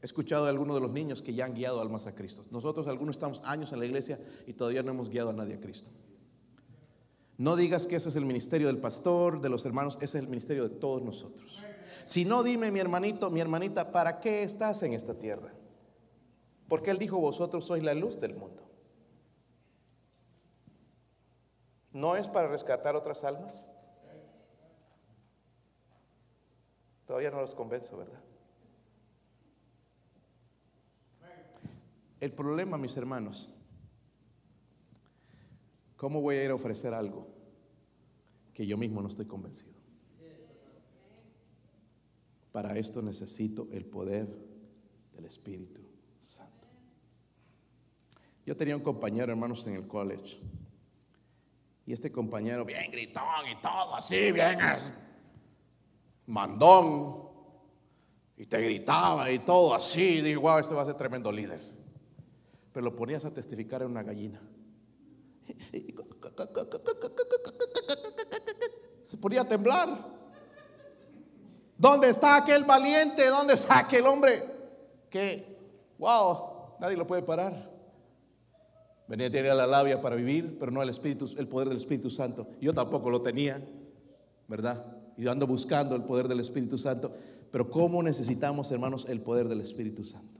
He 0.00 0.06
escuchado 0.06 0.44
de 0.44 0.50
algunos 0.50 0.76
de 0.76 0.80
los 0.80 0.92
niños 0.92 1.22
que 1.22 1.34
ya 1.34 1.44
han 1.44 1.54
guiado 1.54 1.80
almas 1.80 2.06
a 2.06 2.14
Cristo. 2.14 2.44
Nosotros 2.50 2.86
algunos 2.86 3.16
estamos 3.16 3.42
años 3.44 3.72
en 3.72 3.80
la 3.80 3.86
iglesia 3.86 4.20
y 4.46 4.52
todavía 4.52 4.82
no 4.82 4.92
hemos 4.92 5.08
guiado 5.08 5.30
a 5.30 5.32
nadie 5.32 5.54
a 5.54 5.60
Cristo. 5.60 5.90
No 7.38 7.54
digas 7.54 7.86
que 7.86 7.96
ese 7.96 8.08
es 8.08 8.16
el 8.16 8.24
ministerio 8.24 8.66
del 8.66 8.78
pastor, 8.78 9.40
de 9.40 9.48
los 9.48 9.64
hermanos, 9.64 9.96
ese 9.96 10.18
es 10.18 10.24
el 10.24 10.28
ministerio 10.28 10.68
de 10.68 10.74
todos 10.74 11.00
nosotros. 11.02 11.62
Si 12.04 12.24
no, 12.24 12.42
dime 12.42 12.72
mi 12.72 12.80
hermanito, 12.80 13.30
mi 13.30 13.40
hermanita, 13.40 13.92
¿para 13.92 14.18
qué 14.18 14.42
estás 14.42 14.82
en 14.82 14.92
esta 14.92 15.14
tierra? 15.14 15.52
Porque 16.66 16.90
Él 16.90 16.98
dijo, 16.98 17.20
vosotros 17.20 17.64
sois 17.64 17.82
la 17.84 17.94
luz 17.94 18.20
del 18.20 18.34
mundo. 18.34 18.68
¿No 21.92 22.16
es 22.16 22.28
para 22.28 22.48
rescatar 22.48 22.96
otras 22.96 23.22
almas? 23.22 23.68
Todavía 27.06 27.30
no 27.30 27.40
los 27.40 27.54
convenzo, 27.54 27.96
¿verdad? 27.96 28.20
El 32.20 32.32
problema, 32.32 32.76
mis 32.76 32.96
hermanos, 32.96 33.54
¿Cómo 35.98 36.20
voy 36.20 36.36
a 36.36 36.44
ir 36.44 36.50
a 36.50 36.54
ofrecer 36.54 36.94
algo 36.94 37.26
que 38.54 38.64
yo 38.64 38.78
mismo 38.78 39.02
no 39.02 39.08
estoy 39.08 39.26
convencido? 39.26 39.74
Para 42.52 42.78
esto 42.78 43.02
necesito 43.02 43.66
el 43.72 43.84
poder 43.84 44.28
del 45.12 45.24
Espíritu 45.24 45.82
Santo. 46.20 46.68
Yo 48.46 48.56
tenía 48.56 48.76
un 48.76 48.82
compañero, 48.82 49.32
hermanos, 49.32 49.66
en 49.66 49.74
el 49.74 49.88
college. 49.88 50.38
Y 51.84 51.92
este 51.92 52.12
compañero, 52.12 52.64
bien 52.64 52.90
gritón 52.92 53.48
y 53.50 53.60
todo 53.60 53.96
así, 53.96 54.30
bien 54.30 54.56
mandón. 56.26 57.28
Y 58.36 58.46
te 58.46 58.62
gritaba 58.62 59.32
y 59.32 59.40
todo 59.40 59.74
así. 59.74 60.20
Digo, 60.20 60.42
wow, 60.42 60.58
este 60.58 60.74
va 60.74 60.82
a 60.82 60.86
ser 60.86 60.94
tremendo 60.94 61.32
líder. 61.32 61.60
Pero 62.72 62.84
lo 62.84 62.94
ponías 62.94 63.24
a 63.24 63.34
testificar 63.34 63.82
en 63.82 63.90
una 63.90 64.04
gallina. 64.04 64.40
Se 69.02 69.16
ponía 69.16 69.42
a 69.42 69.48
temblar. 69.48 69.88
¿Dónde 71.76 72.10
está 72.10 72.36
aquel 72.36 72.64
valiente? 72.64 73.26
¿Dónde 73.26 73.54
está 73.54 73.78
aquel 73.78 74.06
hombre? 74.06 74.44
Que, 75.08 75.56
wow, 75.98 76.76
nadie 76.80 76.96
lo 76.96 77.06
puede 77.06 77.22
parar. 77.22 77.70
Venía 79.06 79.28
a 79.28 79.30
tener 79.30 79.54
la 79.54 79.66
labia 79.66 80.00
para 80.00 80.16
vivir, 80.16 80.58
pero 80.58 80.70
no 80.70 80.82
el 80.82 80.90
Espíritu, 80.90 81.30
el 81.38 81.48
poder 81.48 81.68
del 81.68 81.78
Espíritu 81.78 82.10
Santo. 82.10 82.48
Yo 82.60 82.74
tampoco 82.74 83.08
lo 83.08 83.22
tenía, 83.22 83.66
¿verdad? 84.48 84.84
Y 85.16 85.26
ando 85.28 85.46
buscando 85.46 85.94
el 85.94 86.02
poder 86.02 86.28
del 86.28 86.40
Espíritu 86.40 86.76
Santo. 86.76 87.12
Pero 87.50 87.70
¿cómo 87.70 88.02
necesitamos, 88.02 88.70
hermanos, 88.70 89.06
el 89.08 89.22
poder 89.22 89.48
del 89.48 89.62
Espíritu 89.62 90.04
Santo? 90.04 90.37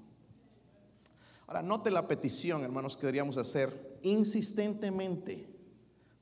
Ahora, 1.49 1.63
note 1.63 1.91
la 1.91 2.07
petición, 2.07 2.63
hermanos, 2.63 2.95
que 2.95 3.01
deberíamos 3.03 3.39
hacer 3.39 3.99
insistentemente 4.03 5.49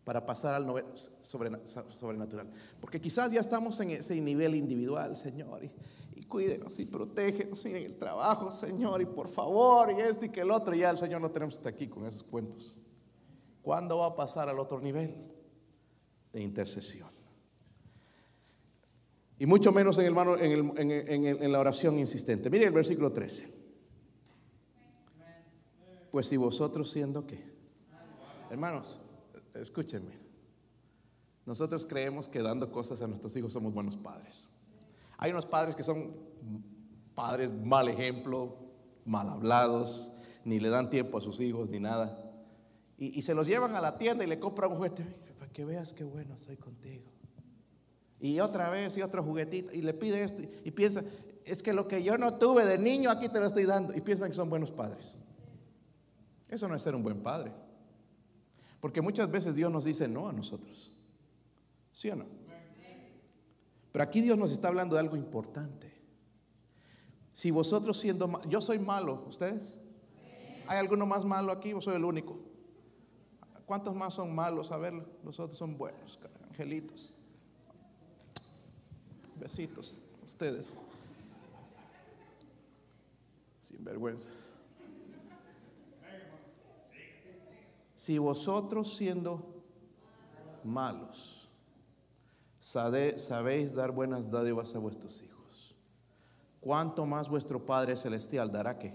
para 0.04 0.24
pasar 0.24 0.54
al 0.54 0.84
sobrenatural. 0.94 2.48
Porque 2.80 3.00
quizás 3.00 3.32
ya 3.32 3.40
estamos 3.40 3.78
en 3.80 3.90
ese 3.90 4.20
nivel 4.20 4.54
individual, 4.54 5.16
Señor. 5.16 5.64
Y, 6.14 6.22
cuídenos 6.26 6.78
y 6.78 6.86
protégenos 6.86 7.64
en 7.66 7.76
el 7.76 7.96
trabajo, 7.96 8.52
Señor, 8.52 9.02
y 9.02 9.06
por 9.06 9.28
favor, 9.28 9.90
y 9.90 10.00
esto 10.00 10.26
y 10.26 10.28
que 10.28 10.42
el 10.42 10.50
otro. 10.52 10.76
Y 10.76 10.78
ya 10.78 10.90
el 10.90 10.96
Señor 10.96 11.20
no 11.20 11.30
tenemos 11.32 11.56
hasta 11.56 11.70
aquí 11.70 11.88
con 11.88 12.06
esos 12.06 12.22
cuentos. 12.22 12.76
¿Cuándo 13.62 13.98
va 13.98 14.06
a 14.06 14.14
pasar 14.14 14.48
al 14.48 14.60
otro 14.60 14.80
nivel 14.80 15.12
de 16.32 16.40
intercesión? 16.40 17.10
Y 19.40 19.46
mucho 19.46 19.72
menos 19.72 19.98
en, 19.98 20.16
en, 20.78 21.52
la 21.52 21.58
oración 21.58 21.98
insistente. 21.98 22.48
Mire 22.48 22.66
el 22.66 22.72
versículo 22.72 23.12
13. 23.12 23.55
Pues 26.16 26.28
si 26.28 26.38
vosotros 26.38 26.90
siendo 26.90 27.26
qué? 27.26 27.44
Hermanos, 28.48 29.00
escúchenme. 29.52 30.14
Nosotros 31.44 31.84
creemos 31.84 32.26
que 32.26 32.40
dando 32.40 32.72
cosas 32.72 33.02
a 33.02 33.06
nuestros 33.06 33.36
hijos 33.36 33.52
somos 33.52 33.74
buenos 33.74 33.98
padres. 33.98 34.48
Hay 35.18 35.30
unos 35.30 35.44
padres 35.44 35.76
que 35.76 35.82
son 35.82 36.16
padres 37.14 37.52
mal 37.52 37.88
ejemplo, 37.88 38.56
mal 39.04 39.28
hablados, 39.28 40.10
ni 40.42 40.58
le 40.58 40.70
dan 40.70 40.88
tiempo 40.88 41.18
a 41.18 41.20
sus 41.20 41.38
hijos 41.38 41.68
ni 41.68 41.80
nada. 41.80 42.18
Y, 42.96 43.20
se 43.20 43.34
los 43.34 43.46
llevan 43.46 43.76
a 43.76 43.82
la 43.82 43.98
tienda 43.98 44.24
y 44.24 44.26
le 44.26 44.40
compran 44.40 44.70
un 44.70 44.78
juguete 44.78 45.04
para 45.38 45.52
que 45.52 45.66
veas 45.66 45.92
qué 45.92 46.04
bueno 46.04 46.38
soy 46.38 46.56
contigo. 46.56 47.10
Y 48.20 48.40
otra 48.40 48.70
vez 48.70 48.96
y 48.96 49.02
otro 49.02 49.22
juguetito 49.22 49.70
y 49.70 49.82
le 49.82 49.92
pide 49.92 50.22
esto 50.22 50.42
y 50.64 50.70
piensa, 50.70 51.04
es 51.44 51.62
que 51.62 51.74
lo 51.74 51.86
que 51.86 52.02
yo 52.02 52.16
no 52.16 52.38
tuve 52.38 52.64
de 52.64 52.78
niño 52.78 53.10
aquí 53.10 53.28
te 53.28 53.38
lo 53.38 53.46
estoy 53.46 53.64
dando. 53.64 53.94
Y 53.94 54.00
piensan 54.00 54.30
que 54.30 54.34
son 54.34 54.48
buenos 54.48 54.70
padres. 54.70 55.18
Eso 56.48 56.68
no 56.68 56.74
es 56.74 56.82
ser 56.82 56.94
un 56.94 57.02
buen 57.02 57.22
padre. 57.22 57.52
Porque 58.80 59.00
muchas 59.00 59.30
veces 59.30 59.56
Dios 59.56 59.70
nos 59.70 59.84
dice 59.84 60.06
no 60.06 60.28
a 60.28 60.32
nosotros. 60.32 60.92
¿Sí 61.92 62.10
o 62.10 62.16
no? 62.16 62.26
Pero 63.92 64.04
aquí 64.04 64.20
Dios 64.20 64.36
nos 64.36 64.52
está 64.52 64.68
hablando 64.68 64.94
de 64.94 65.00
algo 65.00 65.16
importante. 65.16 65.92
Si 67.32 67.50
vosotros 67.50 67.98
siendo, 67.98 68.42
yo 68.44 68.60
soy 68.60 68.78
malo, 68.78 69.24
¿ustedes? 69.26 69.80
¿Hay 70.66 70.78
alguno 70.78 71.06
más 71.06 71.24
malo 71.24 71.52
aquí 71.52 71.72
o 71.72 71.80
soy 71.80 71.96
el 71.96 72.04
único? 72.04 72.38
¿Cuántos 73.66 73.94
más 73.94 74.14
son 74.14 74.34
malos? 74.34 74.70
A 74.70 74.76
ver, 74.76 74.94
los 75.24 75.40
otros 75.40 75.58
son 75.58 75.76
buenos, 75.76 76.18
angelitos. 76.48 77.16
Besitos, 79.34 80.00
ustedes. 80.24 80.76
Sin 83.60 83.84
vergüenza. 83.84 84.30
Si 88.06 88.18
vosotros 88.18 88.96
siendo 88.96 89.64
malos, 90.62 91.50
sabéis 92.60 93.74
dar 93.74 93.90
buenas 93.90 94.30
dádivas 94.30 94.72
a 94.76 94.78
vuestros 94.78 95.20
hijos, 95.22 95.74
¿cuánto 96.60 97.04
más 97.04 97.28
vuestro 97.28 97.66
Padre 97.66 97.96
Celestial 97.96 98.52
dará 98.52 98.78
que? 98.78 98.92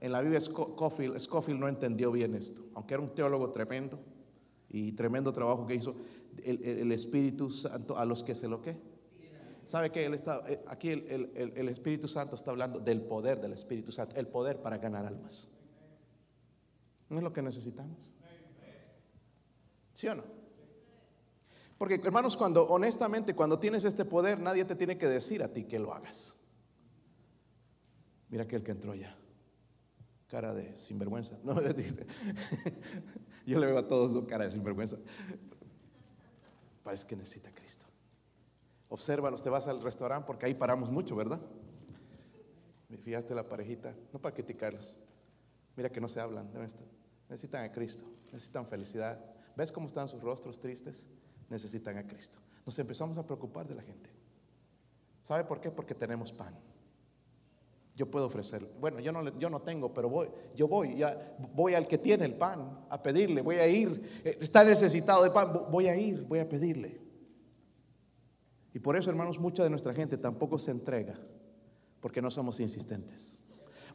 En 0.00 0.12
la 0.12 0.20
Biblia 0.20 0.40
Scofield, 0.40 1.18
Scofield 1.18 1.58
no 1.58 1.66
entendió 1.66 2.12
bien 2.12 2.36
esto, 2.36 2.62
aunque 2.74 2.94
era 2.94 3.02
un 3.02 3.12
teólogo 3.12 3.50
tremendo 3.50 3.98
y 4.68 4.92
tremendo 4.92 5.32
trabajo 5.32 5.66
que 5.66 5.74
hizo 5.74 5.96
el, 6.44 6.92
Espíritu 6.92 7.50
Santo 7.50 7.98
a 7.98 8.04
los 8.04 8.22
que 8.22 8.36
se 8.36 8.46
lo 8.46 8.62
que. 8.62 8.76
¿Sabe 9.64 9.90
que 9.90 10.06
él 10.06 10.14
está, 10.14 10.44
eh, 10.46 10.62
aquí 10.68 10.90
el 10.90 11.68
Espíritu 11.68 12.06
Santo 12.06 12.36
está 12.36 12.52
hablando 12.52 12.78
del 12.78 13.02
poder 13.02 13.40
del 13.40 13.54
Espíritu 13.54 13.90
Santo, 13.90 14.14
el 14.14 14.28
poder 14.28 14.62
para 14.62 14.78
ganar 14.78 15.06
almas. 15.06 15.50
¿No 17.08 17.18
es 17.18 17.22
lo 17.22 17.32
que 17.32 17.42
necesitamos? 17.42 18.10
¿Sí 19.92 20.08
o 20.08 20.14
no? 20.14 20.24
Porque 21.78 21.94
hermanos, 21.94 22.36
cuando 22.36 22.66
honestamente, 22.68 23.34
cuando 23.34 23.58
tienes 23.58 23.84
este 23.84 24.04
poder, 24.04 24.40
nadie 24.40 24.64
te 24.64 24.74
tiene 24.74 24.98
que 24.98 25.06
decir 25.06 25.42
a 25.42 25.52
ti 25.52 25.64
que 25.64 25.78
lo 25.78 25.92
hagas. 25.92 26.36
Mira 28.28 28.44
aquel 28.44 28.62
que 28.62 28.72
entró 28.72 28.94
ya. 28.94 29.16
Cara 30.28 30.54
de 30.54 30.76
sinvergüenza. 30.76 31.38
No. 31.44 31.54
Yo 33.46 33.60
le 33.60 33.66
veo 33.66 33.78
a 33.78 33.86
todos 33.86 34.26
cara 34.26 34.44
de 34.44 34.50
sinvergüenza. 34.50 34.96
Parece 36.82 37.06
que 37.06 37.14
necesita 37.16 37.50
Cristo. 37.54 37.86
Obsérvanos, 38.88 39.42
te 39.42 39.50
vas 39.50 39.68
al 39.68 39.82
restaurante 39.82 40.26
porque 40.26 40.46
ahí 40.46 40.54
paramos 40.54 40.90
mucho, 40.90 41.14
¿verdad? 41.14 41.40
Fijaste 43.02 43.34
la 43.34 43.48
parejita, 43.48 43.94
no 44.12 44.18
para 44.20 44.34
criticarlos. 44.34 44.96
Mira 45.76 45.90
que 45.90 46.00
no 46.00 46.08
se 46.08 46.20
hablan, 46.20 46.50
necesitan 47.28 47.64
a 47.64 47.72
Cristo, 47.72 48.04
necesitan 48.32 48.66
felicidad. 48.66 49.22
¿Ves 49.56 49.70
cómo 49.70 49.86
están 49.86 50.08
sus 50.08 50.22
rostros 50.22 50.58
tristes? 50.58 51.06
Necesitan 51.48 51.98
a 51.98 52.06
Cristo. 52.06 52.38
Nos 52.64 52.78
empezamos 52.78 53.16
a 53.18 53.26
preocupar 53.26 53.68
de 53.68 53.74
la 53.74 53.82
gente. 53.82 54.10
¿Sabe 55.22 55.44
por 55.44 55.60
qué? 55.60 55.70
Porque 55.70 55.94
tenemos 55.94 56.32
pan. 56.32 56.54
Yo 57.94 58.10
puedo 58.10 58.26
ofrecer. 58.26 58.66
Bueno, 58.78 59.00
yo 59.00 59.10
no, 59.12 59.38
yo 59.38 59.48
no 59.48 59.60
tengo, 59.60 59.92
pero 59.92 60.08
voy, 60.08 60.28
yo 60.54 60.68
voy, 60.68 61.02
voy 61.54 61.74
al 61.74 61.86
que 61.88 61.98
tiene 61.98 62.26
el 62.26 62.34
pan 62.34 62.84
a 62.90 63.02
pedirle, 63.02 63.40
voy 63.40 63.56
a 63.56 63.66
ir. 63.66 64.20
Eh, 64.24 64.38
está 64.40 64.62
necesitado 64.64 65.24
de 65.24 65.30
pan, 65.30 65.52
voy 65.70 65.88
a 65.88 65.96
ir, 65.96 66.22
voy 66.22 66.38
a 66.38 66.48
pedirle. 66.48 67.00
Y 68.74 68.78
por 68.78 68.96
eso, 68.96 69.08
hermanos, 69.08 69.38
mucha 69.38 69.64
de 69.64 69.70
nuestra 69.70 69.94
gente 69.94 70.18
tampoco 70.18 70.58
se 70.58 70.70
entrega, 70.70 71.18
porque 72.00 72.20
no 72.20 72.30
somos 72.30 72.60
insistentes. 72.60 73.42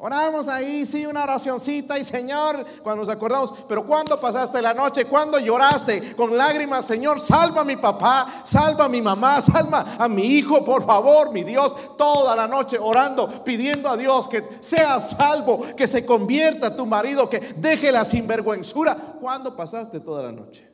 Oramos 0.03 0.47
ahí, 0.47 0.83
sí, 0.83 1.05
una 1.05 1.25
oracioncita 1.25 1.99
y 1.99 2.03
Señor, 2.03 2.65
cuando 2.81 3.03
nos 3.03 3.09
acordamos, 3.09 3.53
pero 3.67 3.85
cuando 3.85 4.19
pasaste 4.19 4.59
la 4.59 4.73
noche? 4.73 5.05
cuando 5.05 5.37
lloraste 5.37 6.15
con 6.15 6.35
lágrimas? 6.35 6.87
Señor, 6.87 7.19
salva 7.19 7.61
a 7.61 7.63
mi 7.63 7.77
papá, 7.77 8.41
salva 8.43 8.85
a 8.85 8.89
mi 8.89 8.99
mamá, 8.99 9.39
salva 9.41 9.97
a 9.99 10.09
mi 10.09 10.23
hijo, 10.23 10.65
por 10.65 10.83
favor, 10.83 11.31
mi 11.31 11.43
Dios, 11.43 11.95
toda 11.97 12.35
la 12.35 12.47
noche 12.47 12.79
orando, 12.79 13.43
pidiendo 13.43 13.89
a 13.89 13.95
Dios 13.95 14.27
que 14.27 14.43
sea 14.59 14.99
salvo, 14.99 15.63
que 15.77 15.85
se 15.85 16.03
convierta 16.03 16.75
tu 16.75 16.87
marido, 16.87 17.29
que 17.29 17.53
deje 17.57 17.91
la 17.91 18.03
sinvergüenzura. 18.03 18.95
¿Cuándo 18.95 19.55
pasaste 19.55 19.99
toda 19.99 20.23
la 20.23 20.31
noche? 20.31 20.67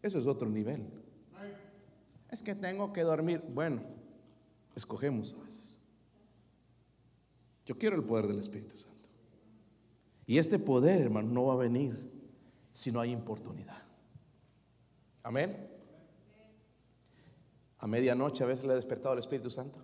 Eso 0.00 0.20
es 0.20 0.28
otro 0.28 0.48
nivel. 0.48 0.86
Es 2.30 2.40
que 2.40 2.54
tengo 2.54 2.92
que 2.92 3.02
dormir. 3.02 3.42
Bueno, 3.48 3.82
escogemos. 4.76 5.34
Yo 7.66 7.78
quiero 7.78 7.96
el 7.96 8.04
poder 8.04 8.26
del 8.26 8.38
Espíritu 8.38 8.76
Santo. 8.76 9.08
Y 10.26 10.38
este 10.38 10.58
poder, 10.58 11.00
hermano, 11.00 11.30
no 11.30 11.46
va 11.46 11.54
a 11.54 11.56
venir 11.56 12.10
si 12.72 12.90
no 12.90 13.00
hay 13.00 13.14
oportunidad. 13.14 13.82
Amén. 15.22 15.68
A 17.78 17.86
medianoche 17.86 18.42
a 18.42 18.46
veces 18.46 18.64
le 18.64 18.72
ha 18.72 18.76
despertado 18.76 19.14
el 19.14 19.20
Espíritu 19.20 19.50
Santo. 19.50 19.78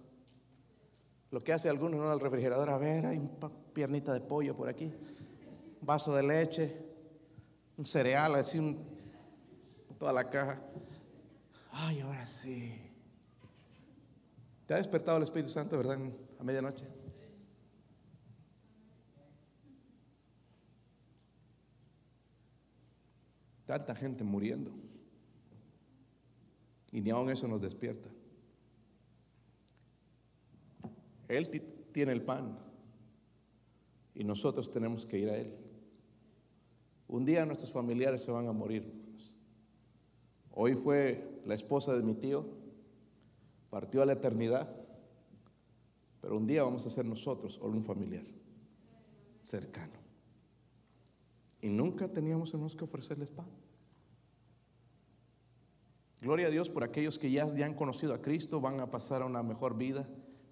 Lo 1.31 1.45
que 1.45 1.53
hace 1.53 1.69
algunos 1.69 2.01
en 2.05 2.11
el 2.11 2.21
refrigerador, 2.21 2.71
a 2.71 2.79
ver, 2.79 3.07
hay 3.07 3.19
una 3.19 3.51
piernita 3.73 4.13
de 4.13 4.21
pollo 4.21 4.57
por 4.57 4.69
aquí, 4.69 4.87
un 4.87 5.87
vaso 5.87 6.15
de 6.15 6.23
leche, 6.23 6.77
un 7.77 7.87
cereal, 7.87 8.35
así, 8.35 8.77
toda 9.99 10.13
la 10.13 10.29
caja. 10.29 10.61
Ay, 11.73 12.01
ahora 12.01 12.27
sí. 12.27 12.75
¿Te 14.67 14.75
ha 14.75 14.79
despertado 14.79 15.19
el 15.19 15.23
Espíritu 15.23 15.51
Santo, 15.51 15.77
verdad, 15.77 15.99
a 16.39 16.43
medianoche? 16.43 17.00
Tanta 23.71 23.95
gente 23.95 24.25
muriendo. 24.25 24.73
Y 26.91 27.01
ni 27.01 27.11
aun 27.11 27.31
eso 27.31 27.47
nos 27.47 27.61
despierta. 27.63 28.09
Él 31.29 31.49
tiene 31.93 32.11
el 32.11 32.21
pan 32.21 32.59
y 34.13 34.25
nosotros 34.25 34.73
tenemos 34.73 35.07
que 35.07 35.21
ir 35.21 35.31
a 35.31 35.37
Él. 35.37 35.55
Un 37.07 37.25
día 37.25 37.47
nuestros 37.47 37.71
familiares 37.71 38.23
se 38.23 38.33
van 38.33 38.49
a 38.49 38.53
morir. 38.53 38.93
Hoy 40.51 40.75
fue 40.75 41.41
la 41.47 41.55
esposa 41.55 41.95
de 41.95 42.03
mi 42.03 42.17
tío, 42.17 42.45
partió 43.71 44.03
a 44.03 44.07
la 44.07 44.15
eternidad, 44.15 44.69
pero 46.21 46.37
un 46.37 46.49
día 46.49 46.65
vamos 46.65 46.85
a 46.87 46.91
ser 46.91 47.05
nosotros 47.05 47.57
o 47.63 47.69
un 47.69 47.85
familiar 47.85 48.25
cercano. 49.45 50.00
Y 51.63 51.69
nunca 51.69 52.09
teníamos 52.09 52.53
que 52.77 52.85
ofrecerles 52.85 53.31
pan. 53.31 53.47
Gloria 56.21 56.49
a 56.49 56.51
Dios 56.51 56.69
por 56.69 56.85
aquellos 56.85 57.19
que 57.19 57.31
ya, 57.31 57.53
ya 57.55 57.65
han 57.65 57.75
conocido 57.75 58.13
a 58.13 58.21
Cristo, 58.21 58.61
van 58.61 58.81
a 58.81 58.91
pasar 58.91 59.23
a 59.23 59.27
una 59.27 59.43
mejor 59.43 59.77
vida, 59.77 60.07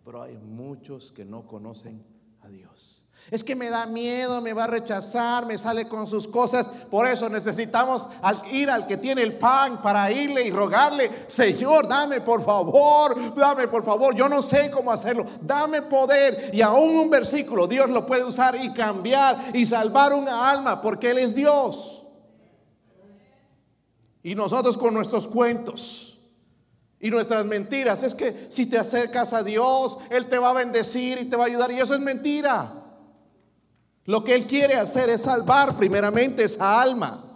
pero 0.05 0.23
hay 0.23 0.39
muchos 0.39 1.13
que 1.13 1.27
no 1.27 1.47
conocen 1.47 2.03
a 2.41 2.49
Dios. 2.49 2.98
Es 3.31 3.45
que 3.45 3.55
me 3.55 3.69
da 3.69 3.85
miedo, 3.85 4.41
me 4.41 4.55
va 4.55 4.65
a 4.65 4.69
rechazar, 4.69 5.45
me 5.45 5.59
sale 5.59 5.87
con 5.87 6.07
sus 6.07 6.27
cosas. 6.27 6.69
Por 6.91 7.07
eso 7.07 7.29
necesitamos 7.29 8.09
ir 8.51 8.71
al 8.71 8.87
que 8.87 8.97
tiene 8.97 9.23
el 9.23 9.37
pan 9.37 9.83
para 9.83 10.11
irle 10.11 10.45
y 10.45 10.51
rogarle, 10.51 11.11
Señor, 11.27 11.87
dame 11.87 12.23
por 12.23 12.43
favor, 12.43 13.35
dame 13.35 13.69
por 13.69 13.85
favor. 13.85 14.15
Yo 14.15 14.31
no 14.31 14.41
sé 14.41 14.71
cómo 14.71 14.91
hacerlo. 14.91 15.27
Dame 15.43 15.83
poder. 15.83 16.51
Y 16.55 16.63
aún 16.63 16.97
un 16.97 17.11
versículo, 17.11 17.67
Dios 17.67 17.91
lo 17.91 18.07
puede 18.07 18.25
usar 18.25 18.57
y 18.57 18.73
cambiar 18.73 19.51
y 19.53 19.67
salvar 19.67 20.15
una 20.15 20.51
alma 20.51 20.81
porque 20.81 21.11
Él 21.11 21.19
es 21.19 21.35
Dios. 21.35 22.03
Y 24.23 24.35
nosotros 24.35 24.79
con 24.79 24.95
nuestros 24.95 25.29
cuentos. 25.29 26.19
Y 27.01 27.11
nuestras 27.11 27.45
mentiras 27.45 28.03
es 28.03 28.15
que 28.15 28.47
si 28.49 28.67
te 28.67 28.79
acercas 28.79 29.33
a 29.35 29.43
Dios, 29.43 29.99
Él 30.09 30.27
te 30.27 30.39
va 30.39 30.51
a 30.51 30.55
bendecir 30.55 31.19
y 31.21 31.27
te 31.27 31.37
va 31.37 31.45
a 31.45 31.47
ayudar. 31.47 31.71
Y 31.71 31.79
eso 31.79 31.95
es 31.95 32.01
mentira. 32.01 32.73
Lo 34.09 34.25
que 34.25 34.35
Él 34.35 34.47
quiere 34.47 34.75
hacer 34.75 35.11
es 35.11 35.21
salvar 35.21 35.77
primeramente 35.77 36.43
esa 36.43 36.81
alma. 36.81 37.27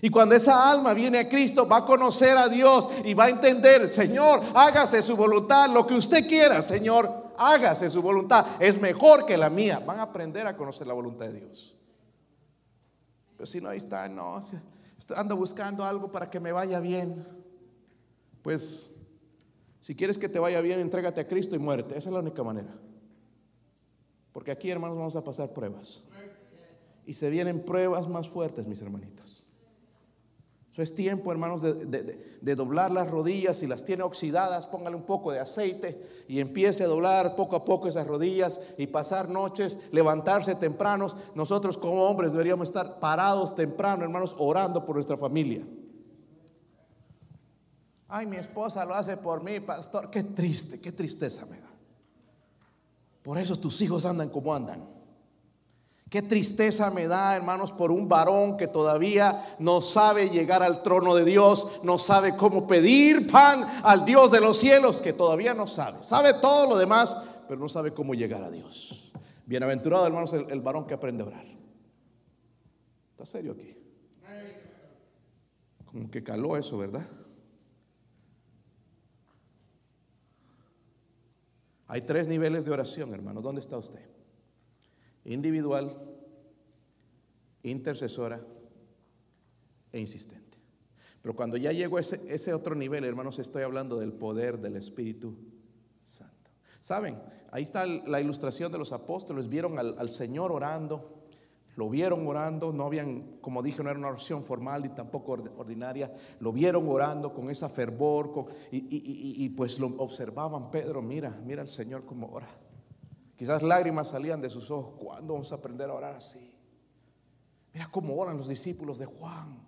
Y 0.00 0.08
cuando 0.08 0.34
esa 0.34 0.70
alma 0.70 0.94
viene 0.94 1.18
a 1.18 1.28
Cristo, 1.28 1.68
va 1.68 1.78
a 1.78 1.84
conocer 1.84 2.38
a 2.38 2.48
Dios 2.48 2.88
y 3.04 3.12
va 3.12 3.24
a 3.24 3.28
entender, 3.28 3.92
Señor, 3.92 4.40
hágase 4.54 5.02
su 5.02 5.16
voluntad, 5.16 5.68
lo 5.68 5.86
que 5.86 5.92
usted 5.92 6.26
quiera, 6.26 6.62
Señor, 6.62 7.34
hágase 7.36 7.90
su 7.90 8.00
voluntad. 8.00 8.46
Es 8.58 8.80
mejor 8.80 9.26
que 9.26 9.36
la 9.36 9.50
mía. 9.50 9.82
Van 9.84 9.98
a 9.98 10.04
aprender 10.04 10.46
a 10.46 10.56
conocer 10.56 10.86
la 10.86 10.94
voluntad 10.94 11.26
de 11.26 11.40
Dios. 11.40 11.76
Pero 13.36 13.44
si 13.44 13.60
no, 13.60 13.68
ahí 13.68 13.76
está, 13.76 14.08
no, 14.08 14.40
ando 15.14 15.36
buscando 15.36 15.84
algo 15.84 16.10
para 16.10 16.30
que 16.30 16.40
me 16.40 16.52
vaya 16.52 16.80
bien. 16.80 17.22
Pues 18.40 18.96
si 19.82 19.94
quieres 19.94 20.16
que 20.16 20.30
te 20.30 20.38
vaya 20.38 20.62
bien, 20.62 20.80
entrégate 20.80 21.20
a 21.20 21.28
Cristo 21.28 21.54
y 21.54 21.58
muerte. 21.58 21.98
Esa 21.98 22.08
es 22.08 22.14
la 22.14 22.20
única 22.20 22.42
manera. 22.42 22.74
Porque 24.32 24.50
aquí, 24.50 24.70
hermanos, 24.70 24.96
vamos 24.96 25.16
a 25.16 25.22
pasar 25.22 25.52
pruebas. 25.52 26.08
Y 27.06 27.14
se 27.14 27.30
vienen 27.30 27.64
pruebas 27.64 28.08
más 28.08 28.28
fuertes, 28.28 28.66
mis 28.66 28.80
hermanitos. 28.80 29.44
Eso 30.74 30.82
es 30.82 30.92
tiempo, 30.92 31.30
hermanos, 31.30 31.62
de, 31.62 32.56
doblar 32.56 32.90
las 32.90 33.08
rodillas. 33.08 33.58
Si 33.58 33.68
las 33.68 33.84
tiene 33.84 34.02
oxidadas, 34.02 34.66
póngale 34.66 34.96
un 34.96 35.04
poco 35.04 35.30
de 35.30 35.38
aceite 35.38 36.24
y 36.26 36.40
empiece 36.40 36.82
a 36.82 36.88
doblar 36.88 37.36
poco 37.36 37.54
a 37.54 37.64
poco 37.64 37.86
esas 37.86 38.08
rodillas 38.08 38.58
y 38.76 38.88
pasar 38.88 39.28
noches, 39.28 39.78
levantarse 39.92 40.56
tempranos. 40.56 41.16
Nosotros 41.36 41.78
como 41.78 42.02
hombres 42.02 42.32
deberíamos 42.32 42.66
estar 42.66 42.98
parados 42.98 43.54
temprano, 43.54 44.02
hermanos, 44.02 44.34
orando 44.36 44.84
por 44.84 44.96
nuestra 44.96 45.16
familia. 45.16 45.64
Ay, 48.08 48.26
mi 48.26 48.36
esposa 48.36 48.84
lo 48.84 48.96
hace 48.96 49.16
por 49.16 49.44
mí, 49.44 49.60
pastor. 49.60 50.10
Qué 50.10 50.24
triste, 50.24 50.80
qué 50.80 50.90
tristeza 50.90 51.46
me 51.46 51.60
da. 51.60 51.70
Por 53.22 53.38
eso 53.38 53.56
tus 53.60 53.80
hijos 53.80 54.04
andan 54.04 54.28
como 54.28 54.52
andan. 54.52 54.93
Qué 56.14 56.22
tristeza 56.22 56.92
me 56.92 57.08
da, 57.08 57.34
hermanos, 57.34 57.72
por 57.72 57.90
un 57.90 58.08
varón 58.08 58.56
que 58.56 58.68
todavía 58.68 59.56
no 59.58 59.80
sabe 59.80 60.30
llegar 60.30 60.62
al 60.62 60.80
trono 60.80 61.12
de 61.12 61.24
Dios, 61.24 61.80
no 61.82 61.98
sabe 61.98 62.36
cómo 62.36 62.68
pedir 62.68 63.28
pan 63.28 63.66
al 63.82 64.04
Dios 64.04 64.30
de 64.30 64.40
los 64.40 64.56
cielos, 64.56 64.98
que 64.98 65.12
todavía 65.12 65.54
no 65.54 65.66
sabe. 65.66 66.04
Sabe 66.04 66.34
todo 66.34 66.68
lo 66.68 66.76
demás, 66.76 67.20
pero 67.48 67.58
no 67.58 67.68
sabe 67.68 67.92
cómo 67.92 68.14
llegar 68.14 68.44
a 68.44 68.50
Dios. 68.52 69.12
Bienaventurado, 69.44 70.06
hermanos, 70.06 70.32
el, 70.34 70.60
varón 70.60 70.86
que 70.86 70.94
aprende 70.94 71.24
a 71.24 71.26
orar. 71.26 71.46
¿Está 73.10 73.26
serio 73.26 73.50
aquí? 73.50 73.76
Como 75.86 76.12
que 76.12 76.22
caló 76.22 76.56
eso, 76.56 76.78
¿verdad? 76.78 77.08
Hay 81.88 82.02
tres 82.02 82.28
niveles 82.28 82.64
de 82.64 82.70
oración, 82.70 83.12
hermano. 83.14 83.42
¿Dónde 83.42 83.60
está 83.60 83.76
usted? 83.76 84.13
Individual, 85.24 85.96
intercesora 87.62 88.44
e 89.92 90.00
insistente. 90.00 90.58
Pero 91.22 91.34
cuando 91.34 91.56
ya 91.56 91.72
llego 91.72 91.96
a 91.96 92.00
ese, 92.00 92.52
otro 92.52 92.74
nivel, 92.74 93.04
hermanos, 93.04 93.38
estoy 93.38 93.62
hablando 93.62 93.98
del 93.98 94.12
poder 94.12 94.58
del 94.58 94.76
Espíritu 94.76 95.36
Santo. 96.02 96.50
¿Saben? 96.82 97.18
Ahí 97.50 97.62
está 97.62 97.86
la 97.86 98.20
ilustración 98.20 98.70
de 98.70 98.78
los 98.78 98.92
apóstoles. 98.92 99.48
Vieron 99.48 99.78
al 99.78 100.10
Señor 100.10 100.52
orando 100.52 101.14
lo 101.76 101.90
vieron 101.90 102.26
orando, 102.26 102.72
no 102.72 102.84
habían, 102.84 103.38
como 103.40 103.62
dije, 103.62 103.82
no 103.82 103.90
era 103.90 103.98
una 103.98 104.08
oración 104.08 104.44
formal 104.44 104.82
ni 104.82 104.90
tampoco 104.90 105.32
ordinaria. 105.56 106.12
Lo 106.38 106.52
vieron 106.52 106.88
orando 106.88 107.34
con 107.34 107.50
esa 107.50 107.68
fervor 107.68 108.46
y, 108.70 109.48
pues 109.50 109.80
lo 109.80 109.88
observaban. 109.98 110.70
Pedro, 110.70 111.02
mira, 111.02 111.36
mira 111.44 111.62
al 111.62 111.68
Señor 111.68 112.06
como 112.06 112.28
ora. 112.28 112.48
Quizás 113.36 113.62
lágrimas 113.62 114.08
salían 114.08 114.40
de 114.40 114.50
sus 114.50 114.70
ojos. 114.70 114.94
¿Cuándo 114.98 115.34
vamos 115.34 115.50
a 115.52 115.56
aprender 115.56 115.90
a 115.90 115.94
orar 115.94 116.16
así? 116.16 116.54
Mira 117.72 117.88
cómo 117.90 118.16
oran 118.16 118.36
los 118.36 118.48
discípulos 118.48 118.98
de 118.98 119.06
Juan. 119.06 119.64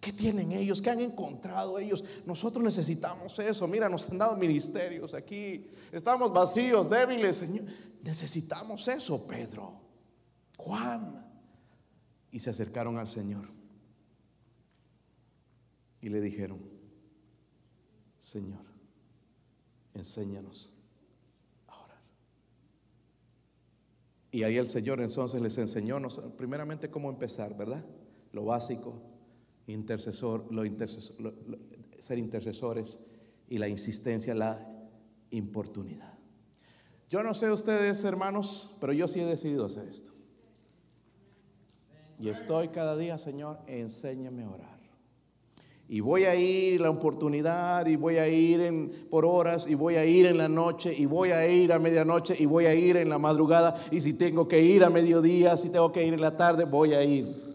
¿Qué 0.00 0.12
tienen 0.12 0.52
ellos? 0.52 0.82
¿Qué 0.82 0.90
han 0.90 1.00
encontrado 1.00 1.78
ellos? 1.78 2.04
Nosotros 2.26 2.62
necesitamos 2.62 3.38
eso. 3.38 3.66
Mira, 3.66 3.88
nos 3.88 4.08
han 4.10 4.18
dado 4.18 4.36
ministerios 4.36 5.14
aquí. 5.14 5.70
Estamos 5.92 6.32
vacíos, 6.32 6.90
débiles, 6.90 7.38
Señor. 7.38 7.64
Necesitamos 8.02 8.86
eso, 8.88 9.26
Pedro. 9.26 9.80
Juan 10.58 11.24
y 12.30 12.40
se 12.40 12.50
acercaron 12.50 12.98
al 12.98 13.08
Señor. 13.08 13.48
Y 16.00 16.08
le 16.10 16.20
dijeron, 16.20 16.60
Señor, 18.18 18.64
enséñanos 19.94 20.74
a 21.66 21.80
orar. 21.80 22.02
Y 24.34 24.42
ahí 24.42 24.56
el 24.56 24.66
Señor 24.66 25.00
entonces 25.00 25.40
les 25.40 25.56
enseñó 25.58 25.96
primeramente 26.36 26.90
cómo 26.90 27.08
empezar, 27.08 27.56
¿verdad? 27.56 27.84
Lo 28.32 28.44
básico, 28.44 29.00
intercesor, 29.68 30.48
ser 32.00 32.18
intercesores 32.18 33.06
y 33.48 33.58
la 33.58 33.68
insistencia, 33.68 34.34
la 34.34 34.58
importunidad. 35.30 36.18
Yo 37.08 37.22
no 37.22 37.32
sé 37.32 37.48
ustedes, 37.48 38.02
hermanos, 38.02 38.76
pero 38.80 38.92
yo 38.92 39.06
sí 39.06 39.20
he 39.20 39.24
decidido 39.24 39.66
hacer 39.66 39.86
esto. 39.86 40.10
Y 42.18 42.28
estoy 42.28 42.70
cada 42.70 42.96
día, 42.96 43.18
Señor, 43.18 43.60
enséñame 43.68 44.42
a 44.42 44.50
orar. 44.50 44.73
Y 45.88 46.00
voy 46.00 46.24
a 46.24 46.34
ir 46.34 46.80
la 46.80 46.90
oportunidad 46.90 47.86
y 47.86 47.96
voy 47.96 48.16
a 48.16 48.26
ir 48.26 48.60
en, 48.60 49.06
por 49.10 49.26
horas 49.26 49.68
y 49.68 49.74
voy 49.74 49.96
a 49.96 50.04
ir 50.04 50.26
en 50.26 50.38
la 50.38 50.48
noche 50.48 50.94
y 50.96 51.04
voy 51.04 51.30
a 51.30 51.46
ir 51.46 51.72
a 51.72 51.78
medianoche 51.78 52.34
y 52.38 52.46
voy 52.46 52.64
a 52.64 52.74
ir 52.74 52.96
en 52.96 53.10
la 53.10 53.18
madrugada 53.18 53.78
y 53.90 54.00
si 54.00 54.14
tengo 54.14 54.48
que 54.48 54.62
ir 54.62 54.82
a 54.82 54.88
mediodía, 54.88 55.56
si 55.58 55.68
tengo 55.68 55.92
que 55.92 56.06
ir 56.06 56.14
en 56.14 56.22
la 56.22 56.36
tarde, 56.36 56.64
voy 56.64 56.94
a 56.94 57.04
ir 57.04 57.54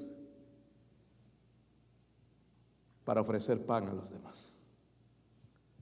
para 3.03 3.21
ofrecer 3.21 3.65
pan 3.65 3.87
a 3.87 3.93
los 3.93 4.11
demás. 4.11 4.59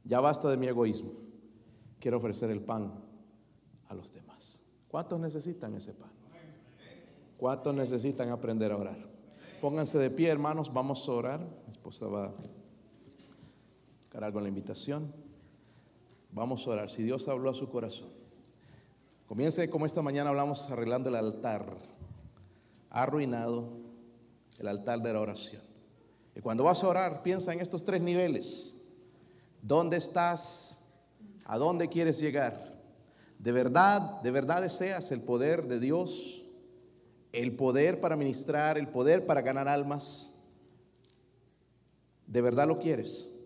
Ya 0.05 0.21
basta 0.21 0.49
de 0.49 0.55
mi 0.55 0.67
egoísmo. 0.67 1.11
Quiero 1.99 2.17
ofrecer 2.17 2.49
el 2.49 2.61
pan 2.61 2.93
a 3.89 3.93
los 3.93 4.13
demás. 4.13 4.63
¿Cuántos 4.87 5.19
necesitan 5.19 5.75
ese 5.75 5.93
pan? 5.93 6.11
¿Cuántos 7.37 7.75
necesitan 7.75 8.29
aprender 8.29 8.71
a 8.71 8.77
orar? 8.77 9.16
Pónganse 9.61 9.97
de 9.97 10.11
pie, 10.11 10.29
hermanos, 10.29 10.71
vamos 10.71 11.09
a 11.09 11.11
orar. 11.11 11.39
Mi 11.39 11.71
esposa 11.71 12.07
va 12.07 12.25
a 12.25 12.33
cargar 14.09 14.31
con 14.31 14.43
la 14.43 14.49
invitación. 14.49 15.11
Vamos 16.31 16.67
a 16.67 16.71
orar. 16.71 16.89
Si 16.91 17.01
Dios 17.01 17.27
habló 17.27 17.49
a 17.49 17.55
su 17.55 17.67
corazón, 17.67 18.09
comience 19.25 19.67
como 19.69 19.87
esta 19.87 20.03
mañana 20.03 20.29
hablamos 20.29 20.69
arreglando 20.69 21.09
el 21.09 21.15
altar. 21.15 21.65
Arruinado 22.91 23.69
el 24.59 24.67
altar 24.67 25.01
de 25.01 25.13
la 25.13 25.21
oración. 25.21 25.63
Y 26.35 26.41
cuando 26.41 26.63
vas 26.63 26.83
a 26.83 26.87
orar, 26.87 27.23
piensa 27.23 27.51
en 27.51 27.59
estos 27.59 27.83
tres 27.83 27.99
niveles. 27.99 28.77
¿Dónde 29.63 29.97
estás? 29.97 30.85
¿A 31.45 31.57
dónde 31.57 31.89
quieres 31.89 32.19
llegar? 32.19 32.79
¿De 33.39 33.51
verdad, 33.51 34.21
de 34.21 34.29
verdad 34.29 34.61
deseas 34.61 35.11
el 35.11 35.21
poder 35.21 35.67
de 35.67 35.79
Dios? 35.79 36.46
El 37.31 37.55
poder 37.55 37.99
para 37.99 38.15
ministrar, 38.15 38.77
el 38.77 38.87
poder 38.87 39.25
para 39.25 39.41
ganar 39.41 39.67
almas, 39.67 40.39
¿de 42.25 42.41
verdad 42.41 42.67
lo 42.67 42.79
quieres? 42.79 43.36